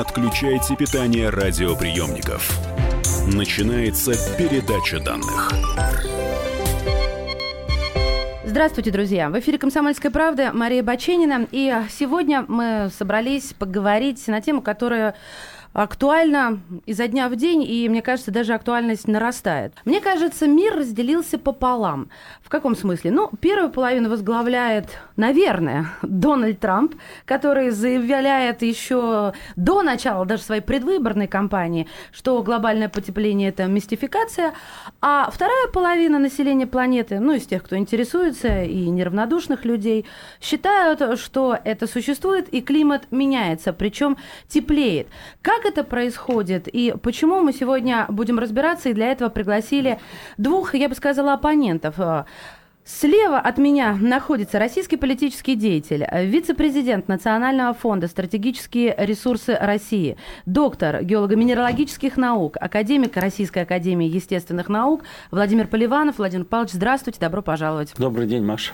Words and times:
отключайте 0.00 0.76
питание 0.76 1.28
радиоприемников. 1.28 2.58
Начинается 3.26 4.12
передача 4.38 4.98
данных. 4.98 5.50
Здравствуйте, 8.44 8.90
друзья! 8.90 9.28
В 9.28 9.38
эфире 9.38 9.58
«Комсомольская 9.58 10.10
правда» 10.10 10.52
Мария 10.54 10.82
Баченина. 10.82 11.46
И 11.52 11.72
сегодня 11.90 12.44
мы 12.48 12.90
собрались 12.98 13.52
поговорить 13.52 14.26
на 14.26 14.40
тему, 14.40 14.62
которая 14.62 15.14
актуально 15.72 16.60
изо 16.86 17.06
дня 17.06 17.28
в 17.28 17.36
день, 17.36 17.62
и, 17.62 17.88
мне 17.88 18.02
кажется, 18.02 18.30
даже 18.30 18.54
актуальность 18.54 19.06
нарастает. 19.06 19.74
Мне 19.84 20.00
кажется, 20.00 20.48
мир 20.48 20.76
разделился 20.76 21.38
пополам. 21.38 22.10
В 22.42 22.48
каком 22.48 22.74
смысле? 22.74 23.10
Ну, 23.10 23.30
первую 23.40 23.70
половину 23.70 24.10
возглавляет, 24.10 24.86
наверное, 25.16 25.86
Дональд 26.02 26.58
Трамп, 26.58 26.94
который 27.24 27.70
заявляет 27.70 28.62
еще 28.62 29.32
до 29.56 29.82
начала 29.82 30.24
даже 30.26 30.42
своей 30.42 30.62
предвыборной 30.62 31.28
кампании, 31.28 31.86
что 32.12 32.42
глобальное 32.42 32.88
потепление– 32.88 33.48
это 33.50 33.66
мистификация, 33.66 34.54
а 35.00 35.30
вторая 35.30 35.68
половина 35.68 36.18
населения 36.18 36.66
планеты, 36.66 37.20
ну, 37.20 37.34
из 37.34 37.46
тех, 37.46 37.62
кто 37.62 37.76
интересуется, 37.76 38.62
и 38.62 38.88
неравнодушных 38.90 39.64
людей, 39.64 40.06
считают, 40.40 41.18
что 41.20 41.56
это 41.64 41.86
существует, 41.86 42.48
и 42.48 42.60
климат 42.60 43.06
меняется, 43.10 43.72
причем 43.72 44.16
теплеет. 44.48 45.06
Как 45.42 45.59
как 45.60 45.72
это 45.72 45.84
происходит 45.84 46.68
и 46.68 46.94
почему 47.02 47.40
мы 47.40 47.52
сегодня 47.52 48.06
будем 48.08 48.38
разбираться, 48.38 48.88
и 48.88 48.94
для 48.94 49.12
этого 49.12 49.28
пригласили 49.28 49.98
двух, 50.38 50.74
я 50.74 50.88
бы 50.88 50.94
сказала, 50.94 51.34
оппонентов. 51.34 51.96
Слева 52.82 53.38
от 53.38 53.58
меня 53.58 53.96
находится 54.00 54.58
российский 54.58 54.96
политический 54.96 55.54
деятель, 55.54 56.06
вице-президент 56.24 57.08
Национального 57.08 57.74
фонда 57.74 58.08
«Стратегические 58.08 58.94
ресурсы 58.96 59.54
России», 59.54 60.16
доктор 60.46 61.04
геолого-минералогических 61.04 62.16
наук, 62.16 62.56
академик 62.58 63.16
Российской 63.16 63.64
академии 63.64 64.08
естественных 64.08 64.68
наук 64.68 65.02
Владимир 65.30 65.66
Поливанов. 65.66 66.18
Владимир 66.18 66.46
Павлович, 66.46 66.72
здравствуйте, 66.72 67.20
добро 67.20 67.42
пожаловать. 67.42 67.92
Добрый 67.98 68.26
день, 68.26 68.44
Маша. 68.44 68.72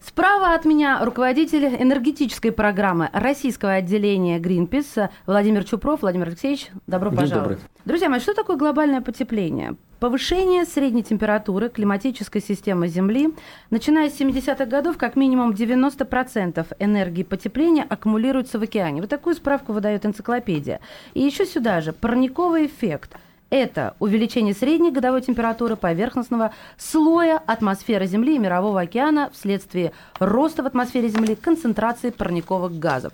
Справа 0.00 0.54
от 0.54 0.64
меня 0.64 1.04
руководитель 1.04 1.66
энергетической 1.66 2.50
программы 2.50 3.10
российского 3.12 3.72
отделения 3.72 4.38
Greenpeace 4.38 5.10
Владимир 5.26 5.64
Чупров. 5.64 6.02
Владимир 6.02 6.28
Алексеевич, 6.28 6.68
добро 6.86 7.10
День 7.10 7.18
пожаловать. 7.18 7.58
Добрый. 7.58 7.70
Друзья 7.84 8.08
мои, 8.08 8.20
что 8.20 8.32
такое 8.32 8.56
глобальное 8.56 9.00
потепление? 9.00 9.74
Повышение 9.98 10.64
средней 10.64 11.02
температуры 11.02 11.68
климатической 11.68 12.40
системы 12.40 12.86
Земли, 12.86 13.34
начиная 13.70 14.08
с 14.08 14.20
70-х 14.20 14.64
годов, 14.66 14.96
как 14.96 15.16
минимум 15.16 15.50
90% 15.50 16.66
энергии 16.78 17.24
потепления 17.24 17.82
аккумулируется 17.82 18.60
в 18.60 18.62
океане. 18.62 19.00
Вот 19.00 19.10
такую 19.10 19.34
справку 19.34 19.72
выдает 19.72 20.06
энциклопедия. 20.06 20.78
И 21.14 21.22
еще 21.22 21.44
сюда 21.44 21.80
же 21.80 21.92
парниковый 21.92 22.66
эффект– 22.66 23.16
это 23.50 23.94
увеличение 23.98 24.54
средней 24.54 24.90
годовой 24.90 25.22
температуры 25.22 25.76
поверхностного 25.76 26.52
слоя 26.76 27.42
атмосферы 27.46 28.06
Земли 28.06 28.36
и 28.36 28.38
Мирового 28.38 28.80
океана 28.80 29.30
вследствие 29.32 29.92
роста 30.18 30.62
в 30.62 30.66
атмосфере 30.66 31.08
Земли 31.08 31.34
концентрации 31.34 32.10
парниковых 32.10 32.78
газов. 32.78 33.12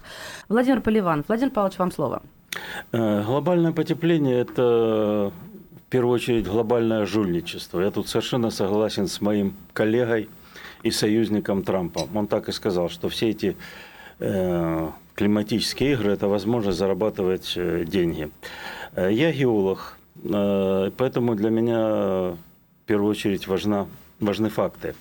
Владимир 0.48 0.80
Поливанов. 0.80 1.26
Владимир 1.28 1.52
Павлович, 1.52 1.78
вам 1.78 1.92
слово. 1.92 2.22
Э, 2.92 3.22
глобальное 3.22 3.72
потепление– 3.72 4.40
это 4.40 5.32
в 5.32 5.90
первую 5.90 6.14
очередь 6.14 6.46
глобальное 6.46 7.06
жульничество. 7.06 7.80
Я 7.80 7.90
тут 7.90 8.08
совершенно 8.08 8.50
согласен 8.50 9.06
с 9.06 9.20
моим 9.20 9.54
коллегой 9.72 10.28
и 10.82 10.90
союзником 10.90 11.62
Трампом. 11.62 12.16
Он 12.16 12.26
так 12.26 12.48
и 12.48 12.52
сказал, 12.52 12.88
что 12.88 13.08
все 13.08 13.30
эти 13.30 13.56
э, 14.18 14.90
климатические 15.14 15.92
игры– 15.92 16.12
это 16.12 16.26
возможность 16.26 16.78
зарабатывать 16.78 17.52
э, 17.56 17.84
деньги. 17.86 18.30
Я 18.96 19.32
геолог, 19.32 19.96
поэтому 20.22 21.34
для 21.34 21.50
меня 21.50 22.36
в 22.84 22.86
первую 22.86 23.10
очередь 23.10 23.46
важна, 23.46 23.86
важны 24.20 24.48
факты. 24.48 24.94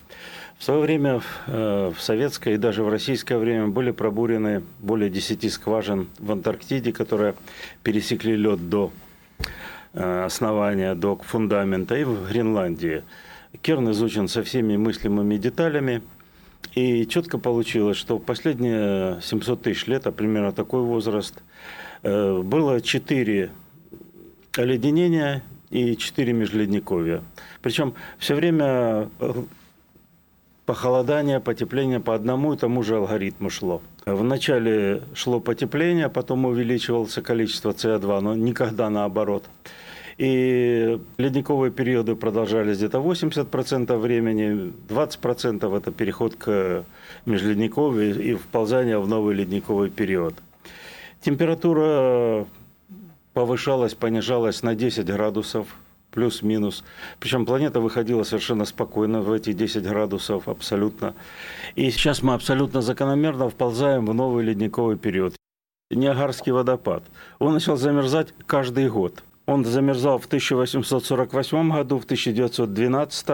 В 0.57 0.63
свое 0.63 0.79
время 0.79 1.21
э, 1.47 1.91
в 1.93 2.01
советское 2.01 2.53
и 2.53 2.57
даже 2.57 2.83
в 2.83 2.89
российское 2.89 3.37
время 3.37 3.67
были 3.67 3.91
пробурены 3.91 4.63
более 4.79 5.09
10 5.09 5.51
скважин 5.51 6.07
в 6.19 6.31
Антарктиде, 6.31 6.93
которые 6.93 7.35
пересекли 7.83 8.37
лед 8.37 8.69
до 8.69 8.93
э, 9.93 10.23
основания, 10.23 10.95
до 10.95 11.17
фундамента, 11.17 11.97
и 11.97 12.05
в 12.05 12.29
Гренландии. 12.29 13.03
Керн 13.61 13.91
изучен 13.91 14.29
со 14.29 14.41
всеми 14.43 14.77
мыслимыми 14.77 15.35
деталями. 15.35 16.01
И 16.75 17.05
четко 17.07 17.37
получилось, 17.37 17.97
что 17.97 18.17
в 18.17 18.23
последние 18.23 19.21
700 19.21 19.63
тысяч 19.63 19.85
лет, 19.87 20.07
а 20.07 20.13
примерно 20.13 20.53
такой 20.53 20.81
возраст, 20.81 21.35
было 22.01 22.79
четыре 22.79 23.51
оледенение 24.57 25.43
и 25.69 25.95
4 25.95 26.33
межледниковья. 26.33 27.21
Причем 27.61 27.93
все 28.19 28.35
время 28.35 29.09
э, 29.19 29.33
похолодание, 30.65 31.39
потепление 31.39 31.99
по 31.99 32.13
одному 32.13 32.53
и 32.53 32.57
тому 32.57 32.83
же 32.83 32.97
алгоритму 32.97 33.49
шло. 33.49 33.81
Вначале 34.05 35.01
шло 35.15 35.39
потепление, 35.39 36.09
потом 36.09 36.45
увеличивалось 36.45 37.13
количество 37.15 37.71
СО2, 37.71 38.19
но 38.19 38.35
никогда 38.35 38.89
наоборот. 38.89 39.45
И 40.17 40.99
ледниковые 41.17 41.71
периоды 41.71 42.15
продолжались 42.15 42.77
где-то 42.77 42.99
80% 42.99 43.97
времени, 43.97 44.71
20% 44.87 45.77
это 45.77 45.91
переход 45.91 46.35
к 46.35 46.85
межледниковью 47.25 48.21
и 48.21 48.35
вползание 48.35 48.99
в 48.99 49.07
новый 49.07 49.33
ледниковый 49.33 49.89
период. 49.89 50.35
Температура 51.21 52.45
повышалась, 53.33 53.93
понижалась 53.93 54.63
на 54.63 54.75
10 54.75 55.05
градусов, 55.05 55.67
плюс-минус. 56.11 56.83
Причем 57.19 57.45
планета 57.45 57.79
выходила 57.79 58.23
совершенно 58.23 58.65
спокойно 58.65 59.21
в 59.21 59.31
эти 59.31 59.53
10 59.53 59.83
градусов, 59.83 60.47
абсолютно. 60.47 61.15
И 61.75 61.89
сейчас 61.91 62.21
мы 62.21 62.33
абсолютно 62.33 62.81
закономерно 62.81 63.49
вползаем 63.49 64.05
в 64.05 64.13
новый 64.13 64.45
ледниковый 64.45 64.97
период. 64.97 65.35
Ниагарский 65.91 66.51
водопад. 66.51 67.03
Он 67.39 67.53
начал 67.53 67.75
замерзать 67.75 68.33
каждый 68.45 68.89
год. 68.89 69.23
Он 69.45 69.65
замерзал 69.65 70.19
в 70.19 70.25
1848 70.25 71.71
году, 71.71 71.99
в 71.99 72.05
1912, 72.05 73.27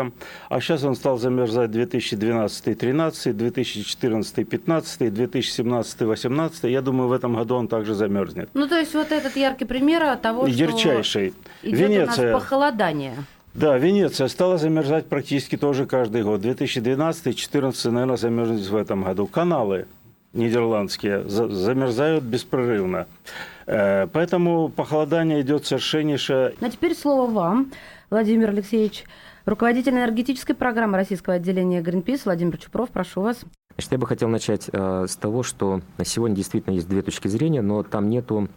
а 0.49 0.59
сейчас 0.59 0.83
он 0.83 0.95
стал 0.95 1.19
замерзать 1.19 1.69
2012-13, 1.69 3.33
2014-15, 3.35 5.11
2017-18. 5.11 6.69
Я 6.69 6.81
думаю, 6.81 7.09
в 7.09 7.11
этом 7.11 7.35
году 7.35 7.55
он 7.55 7.67
также 7.67 7.93
замерзнет. 7.93 8.49
Ну, 8.55 8.67
то 8.67 8.79
есть 8.79 8.95
вот 8.95 9.11
этот 9.11 9.35
яркий 9.35 9.65
пример 9.65 10.17
того, 10.17 10.47
что 10.47 10.55
Ярчайший. 10.55 11.33
идет 11.61 11.79
Венеция. 11.79 12.29
у 12.29 12.31
нас 12.31 12.41
похолодание. 12.41 13.13
Да, 13.53 13.77
Венеция 13.77 14.27
стала 14.29 14.57
замерзать 14.57 15.05
практически 15.07 15.57
тоже 15.57 15.85
каждый 15.85 16.23
год. 16.23 16.41
2012-2014, 16.41 17.91
наверное, 17.91 18.17
замерзнет 18.17 18.67
в 18.67 18.75
этом 18.75 19.03
году. 19.03 19.27
Каналы 19.27 19.85
нидерландские 20.33 21.27
замерзают 21.27 22.23
беспрерывно. 22.23 23.07
Э, 23.69 24.07
поэтому 24.07 24.69
похолодание 24.69 25.41
идет 25.41 25.67
совершеннейшее. 25.67 26.55
Ну, 26.59 26.67
а 26.67 26.69
теперь 26.71 26.95
слово 26.95 27.29
вам, 27.29 27.71
Владимир 28.09 28.49
Алексеевич. 28.49 29.03
Руководитель 29.45 29.93
энергетической 29.93 30.53
программы 30.53 30.97
российского 30.97 31.35
отделения 31.35 31.81
Greenpeace 31.81 32.21
Владимир 32.25 32.57
Чупров, 32.57 32.89
прошу 32.89 33.21
вас. 33.21 33.41
Значит, 33.75 33.91
я 33.91 33.97
бы 33.99 34.07
хотел 34.07 34.27
начать 34.27 34.69
э, 34.71 35.05
с 35.07 35.15
того, 35.15 35.43
что 35.43 35.81
на 35.99 36.05
сегодня 36.05 36.35
действительно 36.35 36.73
есть 36.73 36.89
две 36.89 37.03
точки 37.03 37.27
зрения, 37.27 37.61
но 37.61 37.83
там 37.83 38.09
нету 38.09 38.49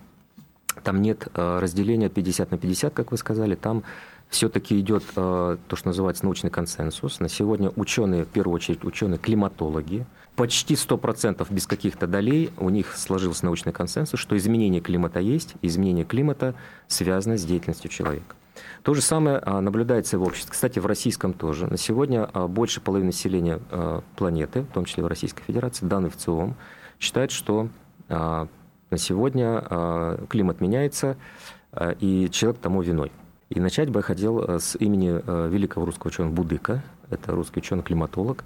там 0.83 1.03
нет 1.03 1.29
э, 1.35 1.59
разделения 1.61 2.09
50 2.09 2.51
на 2.51 2.57
50, 2.57 2.95
как 2.95 3.11
вы 3.11 3.19
сказали. 3.19 3.55
Там 3.55 3.83
все-таки 4.31 4.81
идет 4.81 5.05
э, 5.15 5.59
то, 5.69 5.77
что 5.77 5.89
называется 5.89 6.25
научный 6.25 6.49
консенсус. 6.49 7.21
На 7.21 7.29
сегодня 7.29 7.71
ученые, 7.77 8.25
в 8.25 8.29
первую 8.29 8.55
очередь 8.55 8.83
ученые-климатологи, 8.83 10.07
почти 10.37 10.75
100% 10.75 11.47
без 11.53 11.67
каких-то 11.67 12.07
долей 12.07 12.51
у 12.59 12.71
них 12.71 12.97
сложился 12.97 13.45
научный 13.45 13.73
консенсус, 13.73 14.19
что 14.19 14.37
изменение 14.37 14.81
климата 14.81 15.21
есть, 15.21 15.55
изменение 15.63 16.05
климата 16.05 16.55
связано 16.89 17.37
с 17.37 17.45
деятельностью 17.45 17.91
человека. 17.91 18.35
То 18.83 18.95
же 18.95 19.01
самое 19.01 19.39
а, 19.39 19.61
наблюдается 19.61 20.17
и 20.17 20.19
в 20.19 20.23
обществе. 20.23 20.53
Кстати, 20.53 20.79
в 20.79 20.87
российском 20.87 21.33
тоже. 21.33 21.67
На 21.67 21.77
сегодня 21.77 22.29
а, 22.33 22.49
больше 22.49 22.81
половины 22.81 23.07
населения 23.07 23.61
а, 23.71 24.03
планеты, 24.17 24.63
в 24.63 24.73
том 24.73 24.85
числе 24.85 25.03
в 25.03 25.07
Российской 25.07 25.43
Федерации, 25.45 25.87
данные 25.87 26.11
в 26.11 26.17
ЦИОМ, 26.17 26.55
считают, 26.99 27.33
что 27.33 27.69
на 28.09 28.49
сегодня 28.99 30.19
климат 30.29 30.61
меняется, 30.61 31.17
и 31.99 32.29
человек 32.31 32.61
тому 32.61 32.83
виной. 32.83 33.11
И 33.49 33.59
начать 33.59 33.89
бы 33.89 34.01
я 34.01 34.03
хотел 34.03 34.61
с 34.61 34.77
имени 34.77 35.09
великого 35.49 35.87
русского 35.87 36.09
ученого 36.09 36.33
Будыка, 36.33 36.83
это 37.09 37.33
русский 37.33 37.61
ученый-климатолог, 37.61 38.45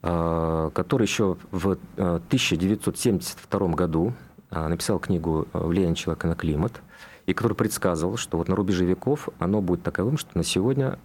который 0.00 1.02
еще 1.02 1.36
в 1.50 1.76
1972 1.96 3.60
э, 3.60 3.74
году 3.74 4.12
э, 4.50 4.68
написал 4.68 5.00
книгу 5.00 5.48
«Влияние 5.52 5.96
человека 5.96 6.28
на 6.28 6.36
климат», 6.36 6.80
и 7.26 7.34
который 7.34 7.54
предсказывал, 7.54 8.16
что 8.16 8.38
вот 8.38 8.48
на 8.48 8.54
рубеже 8.54 8.84
веков 8.84 9.28
оно 9.38 9.60
будет 9.60 9.82
таковым, 9.82 10.16
что 10.16 10.30
на 10.38 10.42
сегодня, 10.42 10.98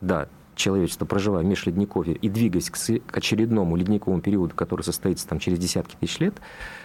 да, 0.00 0.26
человечество, 0.56 1.04
проживая 1.04 1.44
в 1.44 1.46
межледниковье 1.46 2.16
и 2.16 2.28
двигаясь 2.28 2.70
к 2.70 3.16
очередному 3.16 3.76
ледниковому 3.76 4.20
периоду, 4.20 4.52
который 4.56 4.82
состоится 4.82 5.28
там 5.28 5.38
через 5.38 5.60
десятки 5.60 5.94
тысяч 5.94 6.18
лет, 6.18 6.34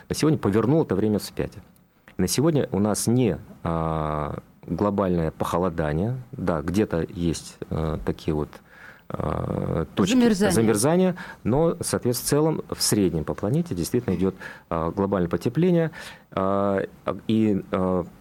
на 0.08 0.14
сегодня 0.14 0.38
повернуло 0.38 0.84
это 0.84 0.94
время 0.94 1.18
вспять. 1.18 1.54
на 2.18 2.28
сегодня 2.28 2.70
у 2.72 2.78
нас 2.78 3.08
не 3.08 3.40
глобальное 4.68 5.32
похолодание, 5.32 6.22
да, 6.32 6.62
где-то 6.62 7.08
есть 7.10 7.58
такие 8.06 8.36
вот 8.36 8.50
точки 9.08 10.14
замерзания. 10.14 10.52
замерзания, 10.52 11.16
но, 11.44 11.78
соответственно, 11.82 12.26
в 12.26 12.30
целом 12.30 12.62
в 12.76 12.82
среднем 12.82 13.24
по 13.24 13.34
планете 13.34 13.76
действительно 13.76 14.16
идет 14.16 14.36
а, 14.70 14.92
глобальное 14.92 15.30
потепление. 15.30 15.92
А, 16.32 16.84
и 17.28 17.62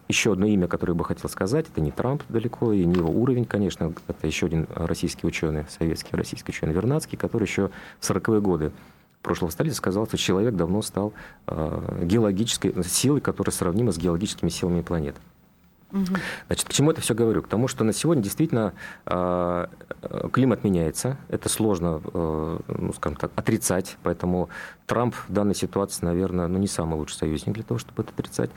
еще 0.09 0.33
одно 0.33 0.47
имя, 0.47 0.69
которое 0.69 0.93
я 0.93 0.99
бы 0.99 1.05
хотел 1.05 1.31
сказать, 1.31 1.67
это 1.71 1.81
не 1.81 1.91
Трамп 1.91 2.23
далеко, 2.29 2.73
и 2.73 2.85
не 2.85 2.97
его 2.97 3.11
уровень, 3.11 3.47
конечно, 3.47 3.93
это 4.07 4.27
еще 4.27 4.47
один 4.47 4.67
российский 4.75 5.27
ученый, 5.27 5.65
советский 5.79 6.15
российский 6.15 6.53
ученый 6.53 6.75
Вернадский, 6.75 7.17
который 7.17 7.45
еще 7.45 7.71
в 7.99 8.11
40-е 8.11 8.41
годы 8.41 8.73
прошлого 9.23 9.51
столетия 9.51 9.77
сказал, 9.77 10.07
что 10.07 10.19
человек 10.19 10.55
давно 10.55 10.83
стал 10.83 11.15
геологической 11.47 12.75
силой, 12.85 13.23
которая 13.23 13.55
сравнима 13.55 13.91
с 13.91 13.97
геологическими 13.97 14.51
силами 14.51 14.83
планеты. 14.83 15.19
Значит, 16.49 16.67
почему 16.67 16.91
это 16.91 17.00
все 17.00 17.14
говорю? 17.14 17.43
К 17.43 17.49
тому, 17.49 17.69
что 17.69 17.85
на 17.85 17.93
сегодня 17.93 18.23
действительно 18.23 18.75
э, 19.06 19.67
климат 20.32 20.64
меняется. 20.64 21.19
Это 21.29 21.49
сложно, 21.49 22.02
э, 22.12 22.58
ну, 22.67 22.93
скажем 22.94 23.17
так, 23.17 23.31
отрицать. 23.37 23.96
Поэтому 24.02 24.49
Трамп 24.87 25.14
в 25.14 25.32
данной 25.32 25.55
ситуации, 25.55 26.05
наверное, 26.05 26.49
ну, 26.49 26.58
не 26.58 26.67
самый 26.67 26.96
лучший 26.96 27.14
союзник 27.14 27.55
для 27.55 27.62
того, 27.62 27.79
чтобы 27.79 28.02
это 28.02 28.11
отрицать. 28.12 28.50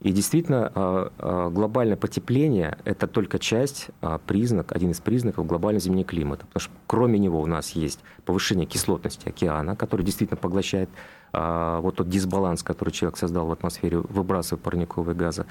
И 0.00 0.12
действительно, 0.12 0.70
э, 0.74 1.50
глобальное 1.50 1.96
потепление– 1.96 2.76
это 2.84 3.06
только 3.06 3.38
часть, 3.38 3.88
признак, 4.26 4.72
один 4.72 4.90
из 4.90 5.00
признаков 5.00 5.46
глобального 5.46 5.80
изменения 5.80 6.04
климата. 6.04 6.44
Потому 6.46 6.60
что 6.60 6.72
кроме 6.86 7.18
него 7.18 7.40
у 7.40 7.46
нас 7.46 7.70
есть 7.70 8.00
повышение 8.26 8.66
кислотности 8.66 9.28
океана, 9.28 9.76
который 9.76 10.04
действительно 10.04 10.36
поглощает 10.36 10.90
вот 11.32 11.96
тот 11.96 12.10
дисбаланс, 12.10 12.62
который 12.62 12.90
человек 12.90 13.16
создал 13.16 13.46
в 13.46 13.52
атмосфере, 13.52 13.96
выбрасывая 13.98 14.60
парниковые 14.62 15.14
газы. 15.14 15.46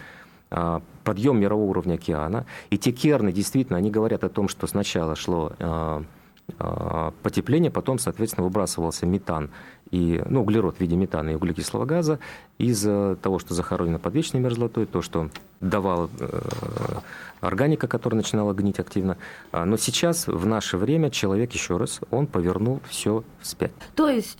А, 0.54 0.82
подъем 1.06 1.40
мирового 1.40 1.70
уровня 1.70 1.94
океана. 1.94 2.46
И 2.70 2.78
те 2.78 2.92
керны, 2.92 3.32
действительно, 3.32 3.78
они 3.78 3.90
говорят 3.90 4.26
о 4.26 4.30
том, 4.30 4.50
что 4.50 4.68
сначала 4.68 5.16
шло 5.16 5.54
а, 5.60 6.04
а, 6.60 7.14
потепление, 7.24 7.72
потом, 7.72 8.00
соответственно, 8.00 8.44
выбрасывался 8.44 9.06
метан 9.06 9.50
и, 9.92 10.22
ну, 10.26 10.42
углерод 10.42 10.76
в 10.76 10.82
виде 10.82 10.98
метана 10.98 11.30
и 11.30 11.36
углекислого 11.36 11.86
газа 11.86 12.20
из 12.58 12.82
того, 12.82 13.40
что 13.40 13.54
захоронено 13.54 13.98
под 13.98 14.14
вечной 14.14 14.42
мерзлотой, 14.42 14.86
то, 14.86 15.02
что 15.02 15.30
давала 15.60 16.10
э, 16.20 16.40
органика, 17.42 17.88
которая 17.88 18.18
начинала 18.18 18.54
гнить 18.54 18.80
активно. 18.80 19.18
Но 19.52 19.76
сейчас, 19.78 20.28
в 20.28 20.46
наше 20.46 20.78
время, 20.78 21.10
человек, 21.10 21.52
еще 21.52 21.78
раз, 21.78 22.00
он 22.10 22.28
повернул 22.28 22.80
все 22.88 23.24
вспять. 23.42 23.72
То 23.96 24.08
есть, 24.08 24.40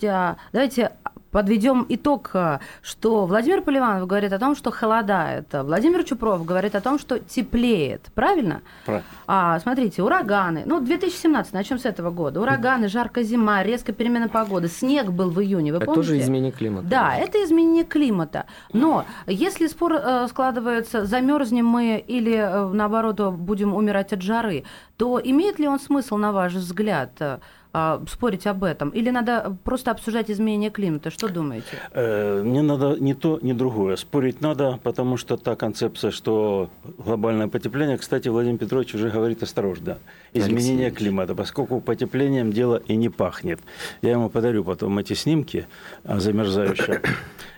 давайте 0.52 0.92
подведем 1.32 1.86
итог, 1.88 2.30
э, 2.34 2.60
что 2.82 3.26
Владимир 3.26 3.62
Поливанов 3.62 4.06
говорит 4.06 4.32
о 4.32 4.38
том, 4.38 4.54
что 4.54 4.70
холодает, 4.70 5.46
Владимир 5.52 6.04
Чупров 6.04 6.44
говорит 6.44 6.74
о 6.76 6.80
том, 6.80 6.98
что 6.98 7.18
теплеет, 7.18 8.02
правильно? 8.14 8.60
Правильно. 8.84 9.06
А, 9.26 9.58
смотрите, 9.58 10.02
ураганы, 10.02 10.62
ну, 10.66 10.80
2017, 10.80 11.52
начнем 11.52 11.78
с 11.78 11.86
этого 11.86 12.10
года, 12.10 12.40
ураганы, 12.40 12.88
жаркая 12.88 13.24
зима, 13.24 13.62
резкая 13.62 13.96
перемена 13.96 14.28
погоды, 14.28 14.68
снег 14.68 15.10
был 15.10 15.30
в 15.30 15.40
июне, 15.40 15.72
вы 15.72 15.78
это 15.78 15.86
помните? 15.86 16.02
Это 16.02 16.10
тоже 16.10 16.20
изменение 16.20 16.52
климата. 16.52 16.86
Да, 16.86 17.16
это 17.16 17.42
изменение 17.44 17.84
климата, 17.84 18.46
но 18.72 19.06
если 19.26 19.66
спор 19.66 19.94
э, 19.94 20.26
складывается, 20.28 21.06
замерзнем 21.06 21.66
мы 21.66 22.04
или, 22.06 22.34
э, 22.34 22.68
наоборот, 22.68 23.20
будем 23.32 23.74
умирать 23.74 24.12
от 24.12 24.20
жары, 24.22 24.64
то 24.96 25.20
имеет 25.22 25.58
ли 25.58 25.66
он 25.66 25.80
смысл, 25.80 26.16
на 26.16 26.32
ваш 26.32 26.52
взгляд, 26.52 27.40
а, 27.72 28.02
спорить 28.06 28.46
об 28.46 28.64
этом? 28.64 28.90
Или 28.90 29.10
надо 29.10 29.56
просто 29.64 29.90
обсуждать 29.90 30.30
изменение 30.30 30.70
климата? 30.70 31.10
Что 31.10 31.28
думаете? 31.28 31.78
Э, 31.92 32.42
мне 32.42 32.62
надо 32.62 32.96
не 33.00 33.14
то, 33.14 33.38
ни 33.42 33.52
другое. 33.52 33.96
Спорить 33.96 34.40
надо, 34.42 34.78
потому 34.82 35.16
что 35.16 35.36
та 35.36 35.56
концепция, 35.56 36.10
что 36.10 36.68
глобальное 36.98 37.48
потепление, 37.48 37.96
кстати, 37.96 38.28
Владимир 38.28 38.58
Петрович 38.58 38.94
уже 38.94 39.08
говорит 39.08 39.42
осторожно. 39.42 39.98
Изменение 40.34 40.88
Алексей. 40.88 41.06
климата, 41.06 41.34
поскольку 41.34 41.80
потеплением 41.80 42.52
дело 42.52 42.76
и 42.76 42.94
не 42.96 43.08
пахнет. 43.08 43.60
Я 44.02 44.12
ему 44.12 44.28
подарю 44.28 44.64
потом 44.64 44.98
эти 44.98 45.14
снимки 45.14 45.66
замерзающие 46.04 47.00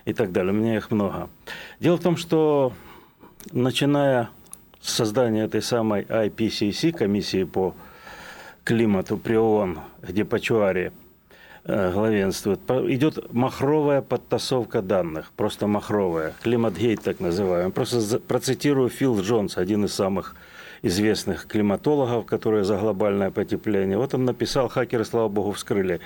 и 0.05 0.13
так 0.13 0.31
далее. 0.31 0.53
У 0.53 0.55
меня 0.55 0.77
их 0.77 0.91
много. 0.91 1.29
Дело 1.79 1.97
в 1.97 2.01
том, 2.01 2.15
что 2.15 2.71
начиная 3.51 4.29
с 4.81 4.93
создания 4.93 5.43
этой 5.43 5.61
самой 5.61 6.03
IPCC, 6.03 6.91
комиссии 6.91 7.43
по 7.43 7.73
климату 8.65 9.17
при 9.17 9.35
ООН, 9.35 9.79
где 10.01 10.25
Пачуари 10.25 10.91
э, 11.63 11.91
главенствует, 11.93 12.59
идет 12.89 13.31
махровая 13.31 14.01
подтасовка 14.01 14.81
данных, 14.81 15.31
просто 15.37 15.67
махровая, 15.67 16.33
климат-гейт 16.41 17.01
так 17.03 17.21
называемый. 17.21 17.71
Просто 17.71 18.19
процитирую 18.19 18.89
Фил 18.89 19.21
Джонс, 19.21 19.57
один 19.57 19.85
из 19.85 19.93
самых 19.93 20.35
известных 20.81 21.47
климатологов, 21.47 22.25
которые 22.25 22.63
за 22.63 22.77
глобальное 22.77 23.31
потепление. 23.31 23.97
Вот 23.97 24.13
он 24.13 24.25
написал, 24.25 24.67
хакеры, 24.67 25.05
слава 25.05 25.27
богу, 25.27 25.51
вскрыли. 25.51 25.99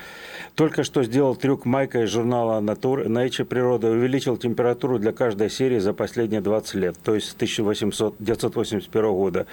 Только 0.56 0.83
что 0.83 1.04
сделал 1.04 1.36
трюк 1.36 1.66
Майка 1.66 2.04
из 2.04 2.10
журнала 2.10 2.62
Nature 2.62 3.45
Природа, 3.45 3.89
увеличил 3.89 4.38
температуру 4.38 5.00
для 5.00 5.12
каждой 5.12 5.50
серии 5.50 5.80
за 5.80 5.94
последние 5.94 6.42
20 6.42 6.75
лет, 6.75 6.95
то 7.04 7.16
есть 7.16 7.30
с 7.30 7.33
1981 7.36 9.12
года. 9.12 9.45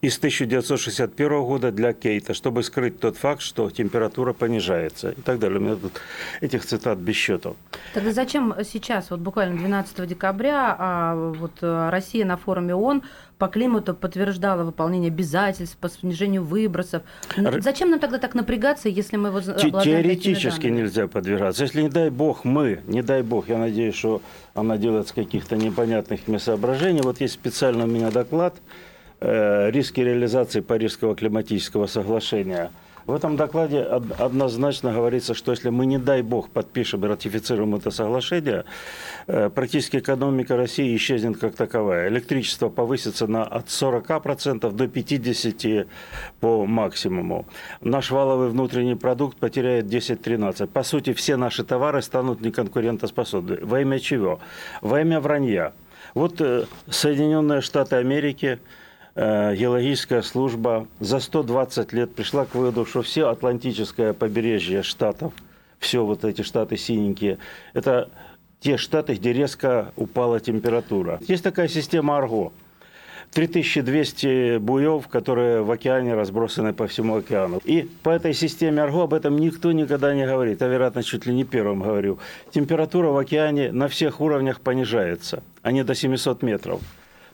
И 0.00 0.08
с 0.08 0.18
1961 0.18 1.42
года 1.42 1.72
для 1.72 1.92
Кейта, 1.92 2.34
чтобы 2.34 2.62
скрыть 2.62 3.00
тот 3.00 3.16
факт, 3.16 3.42
что 3.42 3.70
температура 3.70 4.32
понижается 4.32 5.10
и 5.10 5.20
так 5.20 5.38
далее. 5.38 5.58
У 5.58 5.62
меня 5.62 5.76
тут 5.76 6.00
этих 6.40 6.64
цитат 6.64 6.98
без 6.98 7.16
счетов. 7.16 7.56
Тогда 7.94 8.12
зачем 8.12 8.54
сейчас, 8.64 9.10
вот 9.10 9.20
буквально 9.20 9.56
12 9.58 10.06
декабря, 10.06 10.76
а, 10.78 11.32
вот 11.32 11.52
э, 11.62 11.90
Россия 11.90 12.24
на 12.24 12.36
форуме 12.36 12.74
ООН 12.74 13.02
по 13.42 13.48
климату 13.48 13.92
подтверждала 13.92 14.62
выполнение 14.62 15.08
обязательств 15.08 15.76
по 15.76 15.88
снижению 15.88 16.44
выбросов. 16.44 17.02
Зачем 17.58 17.90
нам 17.90 17.98
тогда 17.98 18.18
так 18.18 18.36
напрягаться, 18.36 18.88
если 18.88 19.16
мы 19.16 19.32
вот 19.32 19.42
Теоретически 19.56 20.68
нельзя 20.68 21.08
подвергаться. 21.08 21.64
Если, 21.64 21.82
не 21.82 21.88
дай 21.88 22.08
бог, 22.10 22.44
мы, 22.44 22.82
не 22.86 23.02
дай 23.02 23.22
бог, 23.22 23.48
я 23.48 23.58
надеюсь, 23.58 23.96
что 23.96 24.22
она 24.54 24.76
делает 24.76 25.08
с 25.08 25.12
каких-то 25.12 25.56
непонятных 25.56 26.20
соображений. 26.38 27.00
Вот 27.02 27.20
есть 27.20 27.34
специально 27.34 27.82
у 27.82 27.88
меня 27.88 28.12
доклад 28.12 28.54
э, 29.20 29.72
«Риски 29.72 29.98
реализации 29.98 30.60
Парижского 30.60 31.16
климатического 31.16 31.88
соглашения». 31.88 32.70
В 33.06 33.14
этом 33.14 33.36
докладе 33.36 33.82
однозначно 33.82 34.92
говорится, 34.92 35.34
что 35.34 35.50
если 35.50 35.70
мы, 35.70 35.86
не 35.86 35.98
дай 35.98 36.22
бог, 36.22 36.50
подпишем 36.50 37.04
и 37.04 37.08
ратифицируем 37.08 37.74
это 37.74 37.90
соглашение, 37.90 38.64
э, 39.26 39.50
практически 39.50 39.96
экономика 39.96 40.56
России 40.56 40.94
исчезнет 40.96 41.38
как 41.38 41.54
таковая. 41.56 42.08
Электричество 42.08 42.68
повысится 42.68 43.26
на 43.26 43.44
от 43.44 43.66
40% 43.68 44.72
до 44.72 44.84
50% 44.84 45.88
по 46.40 46.64
максимуму. 46.66 47.46
Наш 47.80 48.10
валовый 48.10 48.48
внутренний 48.48 48.94
продукт 48.94 49.36
потеряет 49.38 49.86
10-13. 49.86 50.68
По 50.68 50.82
сути, 50.82 51.12
все 51.12 51.36
наши 51.36 51.64
товары 51.64 52.02
станут 52.02 52.40
неконкурентоспособны. 52.40 53.58
Во 53.62 53.80
имя 53.80 53.98
чего? 53.98 54.40
Во 54.80 55.00
имя 55.00 55.20
вранья. 55.20 55.72
Вот 56.14 56.40
э, 56.40 56.66
Соединенные 56.88 57.62
Штаты 57.62 57.96
Америки– 57.96 58.58
геологическая 59.14 60.22
служба 60.22 60.86
за 61.00 61.20
120 61.20 61.92
лет 61.92 62.14
пришла 62.14 62.46
к 62.46 62.54
выводу, 62.54 62.86
что 62.86 63.02
все 63.02 63.28
Атлантическое 63.28 64.12
побережье 64.12 64.82
штатов, 64.82 65.32
все 65.78 66.04
вот 66.04 66.24
эти 66.24 66.42
штаты 66.42 66.76
синенькие, 66.76 67.38
это 67.74 68.08
те 68.60 68.76
штаты, 68.76 69.14
где 69.14 69.32
резко 69.32 69.92
упала 69.96 70.40
температура. 70.40 71.18
Есть 71.26 71.42
такая 71.42 71.68
система 71.68 72.16
Арго. 72.16 72.52
3200 73.32 74.58
буев, 74.58 75.08
которые 75.08 75.62
в 75.62 75.70
океане 75.70 76.14
разбросаны 76.14 76.74
по 76.74 76.86
всему 76.86 77.16
океану. 77.16 77.60
И 77.64 77.88
по 78.02 78.10
этой 78.10 78.34
системе 78.34 78.82
Арго 78.82 79.04
об 79.04 79.14
этом 79.14 79.36
никто 79.38 79.72
никогда 79.72 80.14
не 80.14 80.26
говорит. 80.26 80.60
Я, 80.60 80.68
вероятно, 80.68 81.02
чуть 81.02 81.26
ли 81.26 81.34
не 81.34 81.44
первым 81.44 81.80
говорю. 81.82 82.18
Температура 82.50 83.08
в 83.08 83.16
океане 83.16 83.72
на 83.72 83.88
всех 83.88 84.20
уровнях 84.20 84.60
понижается, 84.60 85.42
а 85.62 85.72
не 85.72 85.82
до 85.82 85.94
700 85.94 86.42
метров. 86.42 86.80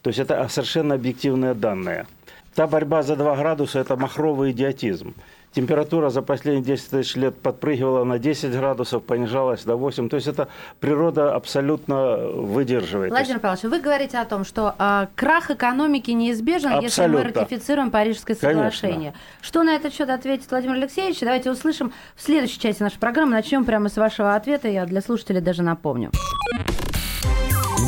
То 0.02 0.08
есть 0.08 0.18
это 0.18 0.46
совершенно 0.48 0.94
объективные 0.94 1.54
данные. 1.54 2.06
Та 2.54 2.66
борьба 2.66 3.02
за 3.02 3.16
2 3.16 3.36
градуса– 3.36 3.78
это 3.80 3.96
махровый 3.96 4.50
идиотизм. 4.50 5.14
Температура 5.52 6.10
за 6.10 6.22
последние 6.22 6.62
10 6.62 6.90
тысяч 6.90 7.16
лет 7.16 7.36
подпрыгивала 7.40 8.04
на 8.04 8.18
10 8.18 8.52
градусов, 8.52 9.02
понижалась 9.02 9.64
до 9.64 9.76
8. 9.76 10.08
То 10.08 10.16
есть 10.16 10.28
это 10.28 10.48
природа 10.78 11.34
абсолютно 11.34 12.16
выдерживает. 12.16 13.10
Владимир 13.10 13.40
Павлович, 13.40 13.64
вы 13.64 13.80
говорите 13.80 14.18
о 14.18 14.24
том, 14.24 14.44
что 14.44 14.74
э, 14.78 15.06
крах 15.14 15.50
экономики 15.50 16.10
неизбежен, 16.10 16.72
абсолютно. 16.72 16.84
если 16.84 17.06
мы 17.06 17.22
ратифицируем 17.22 17.90
Парижское 17.90 18.36
соглашение. 18.36 19.12
Конечно. 19.12 19.20
Что 19.40 19.62
на 19.62 19.74
этот 19.74 19.94
счет 19.94 20.10
ответит 20.10 20.50
Владимир 20.50 20.74
Алексеевич? 20.74 21.20
Давайте 21.20 21.50
услышим 21.50 21.92
в 22.14 22.22
следующей 22.22 22.60
части 22.60 22.82
нашей 22.82 22.98
программы. 22.98 23.32
Начнем 23.32 23.64
прямо 23.64 23.88
с 23.88 23.96
вашего 23.96 24.34
ответа. 24.34 24.68
Я 24.68 24.84
для 24.84 25.00
слушателей 25.00 25.40
даже 25.40 25.62
напомню. 25.62 26.10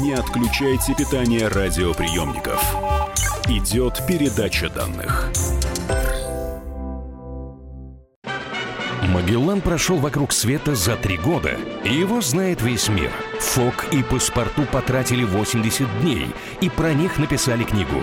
Не 0.00 0.14
отключайте 0.14 0.94
питание 0.94 1.46
радиоприемников. 1.48 2.74
Идет 3.48 4.00
передача 4.08 4.70
данных. 4.70 5.30
Магеллан 9.02 9.60
прошел 9.60 9.98
вокруг 9.98 10.32
света 10.32 10.74
за 10.74 10.96
три 10.96 11.18
года, 11.18 11.58
его 11.84 12.22
знает 12.22 12.62
весь 12.62 12.88
мир. 12.88 13.10
Фок 13.40 13.92
и 13.92 14.02
паспорту 14.02 14.62
потратили 14.72 15.24
80 15.24 16.00
дней, 16.00 16.28
и 16.62 16.70
про 16.70 16.94
них 16.94 17.18
написали 17.18 17.64
книгу. 17.64 18.02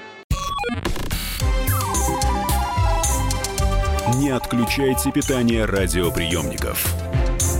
Не 4.21 4.29
отключайте 4.29 5.11
питание 5.11 5.65
радиоприемников. 5.65 6.93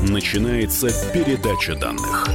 Начинается 0.07 0.89
передача 1.11 1.73
данных. 1.73 2.27